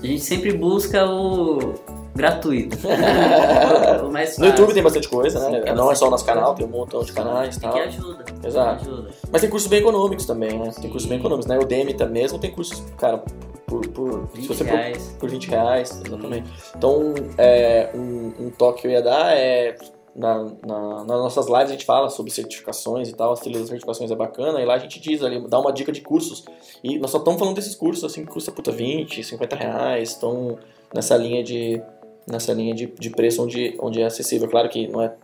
a 0.02 0.06
gente 0.06 0.20
sempre 0.24 0.52
busca 0.52 1.06
o 1.06 1.74
gratuito. 2.14 2.76
o 4.06 4.10
mais 4.12 4.36
No 4.38 4.46
YouTube 4.46 4.74
tem 4.74 4.82
bastante 4.82 5.08
coisa, 5.08 5.38
Sim, 5.40 5.50
né? 5.52 5.60
tem 5.60 5.74
não 5.74 5.90
é 5.90 5.94
só 5.94 6.08
o 6.08 6.10
nosso 6.10 6.24
canal, 6.24 6.54
tem 6.54 6.66
um 6.66 6.70
montão 6.70 7.02
de 7.02 7.12
canais 7.12 7.56
e 7.56 7.60
Tem 7.60 7.70
tal. 7.70 7.78
que 7.78 7.84
ajuda. 7.88 8.24
Exato. 8.44 8.84
Que 8.84 8.90
ajuda. 8.90 9.08
Mas 9.30 9.40
tem 9.40 9.50
cursos 9.50 9.68
bem 9.68 9.80
econômicos 9.80 10.26
também, 10.26 10.58
né? 10.58 10.64
Tem 10.64 10.72
Sim. 10.72 10.88
cursos 10.90 11.08
bem 11.08 11.18
econômicos, 11.18 11.46
né? 11.46 11.58
O 11.58 11.62
Udemy 11.62 11.94
tá 11.94 12.04
mesmo 12.06 12.38
tem 12.38 12.50
cursos, 12.50 12.82
cara, 12.98 13.22
por, 13.66 13.86
por, 13.88 14.28
se 14.34 14.40
20 14.42 14.48
você 14.48 14.64
for- 14.64 14.74
reais. 14.76 15.16
por 15.18 15.30
20 15.30 15.48
reais, 15.48 16.02
exatamente. 16.06 16.50
Então, 16.76 17.14
é, 17.38 17.88
um, 17.94 18.32
um 18.46 18.50
toque 18.50 18.82
que 18.82 18.88
eu 18.88 18.90
ia 18.90 19.02
dar 19.02 19.32
é. 19.34 19.74
Na, 20.14 20.44
na- 20.66 21.04
nas 21.04 21.06
nossas 21.06 21.46
lives 21.46 21.68
a 21.68 21.72
gente 21.72 21.86
fala 21.86 22.10
sobre 22.10 22.30
certificações 22.30 23.08
e 23.08 23.14
tal, 23.14 23.32
as 23.32 23.40
trilhas 23.40 23.62
das 23.62 23.70
certificações 23.70 24.10
é 24.10 24.14
bacana, 24.14 24.60
e 24.60 24.64
lá 24.66 24.74
a 24.74 24.78
gente 24.78 25.00
diz 25.00 25.22
ali, 25.22 25.40
dá 25.48 25.58
uma 25.58 25.72
dica 25.72 25.90
de 25.90 26.02
cursos. 26.02 26.44
E 26.84 26.98
nós 26.98 27.10
só 27.10 27.18
estamos 27.18 27.38
falando 27.38 27.54
desses 27.56 27.74
cursos, 27.74 28.04
assim, 28.04 28.24
que 28.24 28.30
custa 28.30 28.52
puta 28.52 28.70
20, 28.70 29.24
50 29.24 29.56
reais, 29.56 30.10
estão 30.10 30.58
nessa 30.94 31.16
linha 31.16 31.42
de. 31.42 31.80
nessa 32.26 32.52
linha 32.52 32.74
de, 32.74 32.86
de 32.86 33.10
preço 33.10 33.42
onde, 33.42 33.76
onde 33.80 34.02
é 34.02 34.04
acessível. 34.04 34.48
Claro 34.48 34.68
que 34.68 34.86
não 34.88 35.00
é. 35.02 35.14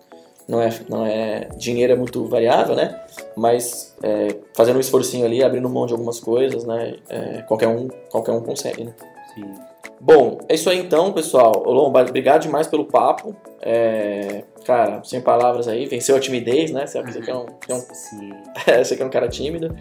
Não 0.49 0.63
é, 0.63 0.71
não 0.89 1.05
é. 1.05 1.49
Dinheiro 1.59 1.93
é 1.93 1.97
muito 1.97 2.25
variável, 2.25 2.75
né? 2.75 2.99
Mas 3.37 3.95
é, 4.03 4.35
fazendo 4.55 4.77
um 4.77 4.81
esforcinho 4.81 5.27
ali, 5.27 5.45
abrindo 5.45 5.69
mão 5.69 5.85
de 5.85 5.93
algumas 5.93 6.19
coisas, 6.19 6.65
né? 6.65 6.97
é, 7.11 7.43
qualquer, 7.43 7.69
um, 7.69 7.87
qualquer 8.11 8.33
um 8.33 8.41
consegue, 8.41 8.85
né? 8.85 8.95
Sim. 9.35 9.55
Bom, 10.01 10.39
é 10.49 10.55
isso 10.55 10.71
aí 10.71 10.79
então, 10.79 11.13
pessoal. 11.13 11.63
Ô, 11.67 11.73
Lomba, 11.73 12.03
obrigado 12.03 12.43
demais 12.43 12.67
pelo 12.67 12.85
papo. 12.85 13.35
É, 13.61 14.45
cara, 14.65 15.03
sem 15.03 15.21
palavras 15.21 15.67
aí, 15.67 15.87
venceu 15.87 16.15
a 16.17 16.21
timidez, 16.21 16.71
né? 16.71 16.87
Você 16.87 17.03
você 17.03 17.21
que 17.21 17.31
é 17.31 17.35
um, 17.35 17.47
que 17.47 17.73
é 17.73 17.75
um, 17.75 17.81
Sim. 17.81 18.31
você 18.85 18.97
que 18.97 19.03
é 19.03 19.07
um 19.07 19.11
cara 19.11 19.29
tímido. 19.29 19.75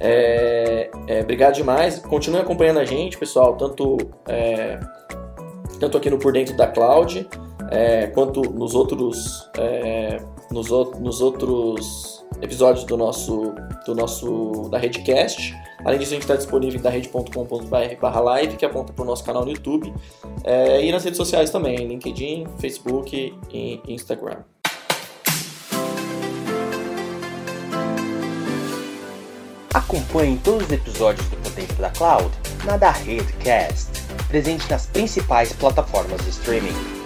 É, 0.00 0.90
é, 1.06 1.20
obrigado 1.20 1.54
demais. 1.54 1.98
Continue 1.98 2.40
acompanhando 2.40 2.78
a 2.78 2.84
gente, 2.84 3.18
pessoal, 3.18 3.56
tanto, 3.56 3.98
é, 4.26 4.80
tanto 5.78 5.98
aqui 5.98 6.08
no 6.08 6.18
Por 6.18 6.32
Dentro 6.32 6.56
da 6.56 6.66
Cloud, 6.66 7.28
é, 7.70 8.06
quanto 8.08 8.40
nos 8.40 8.74
outros, 8.74 9.50
é, 9.58 10.16
nos, 10.50 10.68
nos 10.98 11.20
outros 11.20 12.24
episódios 12.40 12.84
do 12.84 12.96
nosso, 12.96 13.54
do 13.84 13.94
nosso 13.94 14.68
da 14.70 14.78
Redcast. 14.78 15.54
Além 15.84 15.98
disso, 15.98 16.12
a 16.12 16.14
gente 16.14 16.22
está 16.22 16.36
disponível 16.36 16.78
em 16.78 16.82
darrede.com.br 16.82 18.20
live, 18.22 18.56
que 18.56 18.64
aponta 18.64 18.92
para 18.92 19.02
o 19.02 19.06
nosso 19.06 19.24
canal 19.24 19.44
no 19.44 19.50
YouTube, 19.50 19.92
é, 20.44 20.84
e 20.84 20.90
nas 20.90 21.04
redes 21.04 21.16
sociais 21.16 21.50
também, 21.50 21.86
LinkedIn, 21.86 22.46
Facebook 22.58 23.34
e 23.50 23.80
Instagram. 23.86 24.38
Acompanhe 29.72 30.38
todos 30.42 30.66
os 30.66 30.72
episódios 30.72 31.26
do 31.28 31.50
Dentro 31.50 31.76
da 31.76 31.90
Cloud 31.90 32.30
na 32.64 32.76
Da 32.76 32.90
Redcast, 32.90 33.90
presente 34.28 34.68
nas 34.70 34.86
principais 34.86 35.52
plataformas 35.52 36.20
de 36.24 36.30
streaming. 36.30 36.97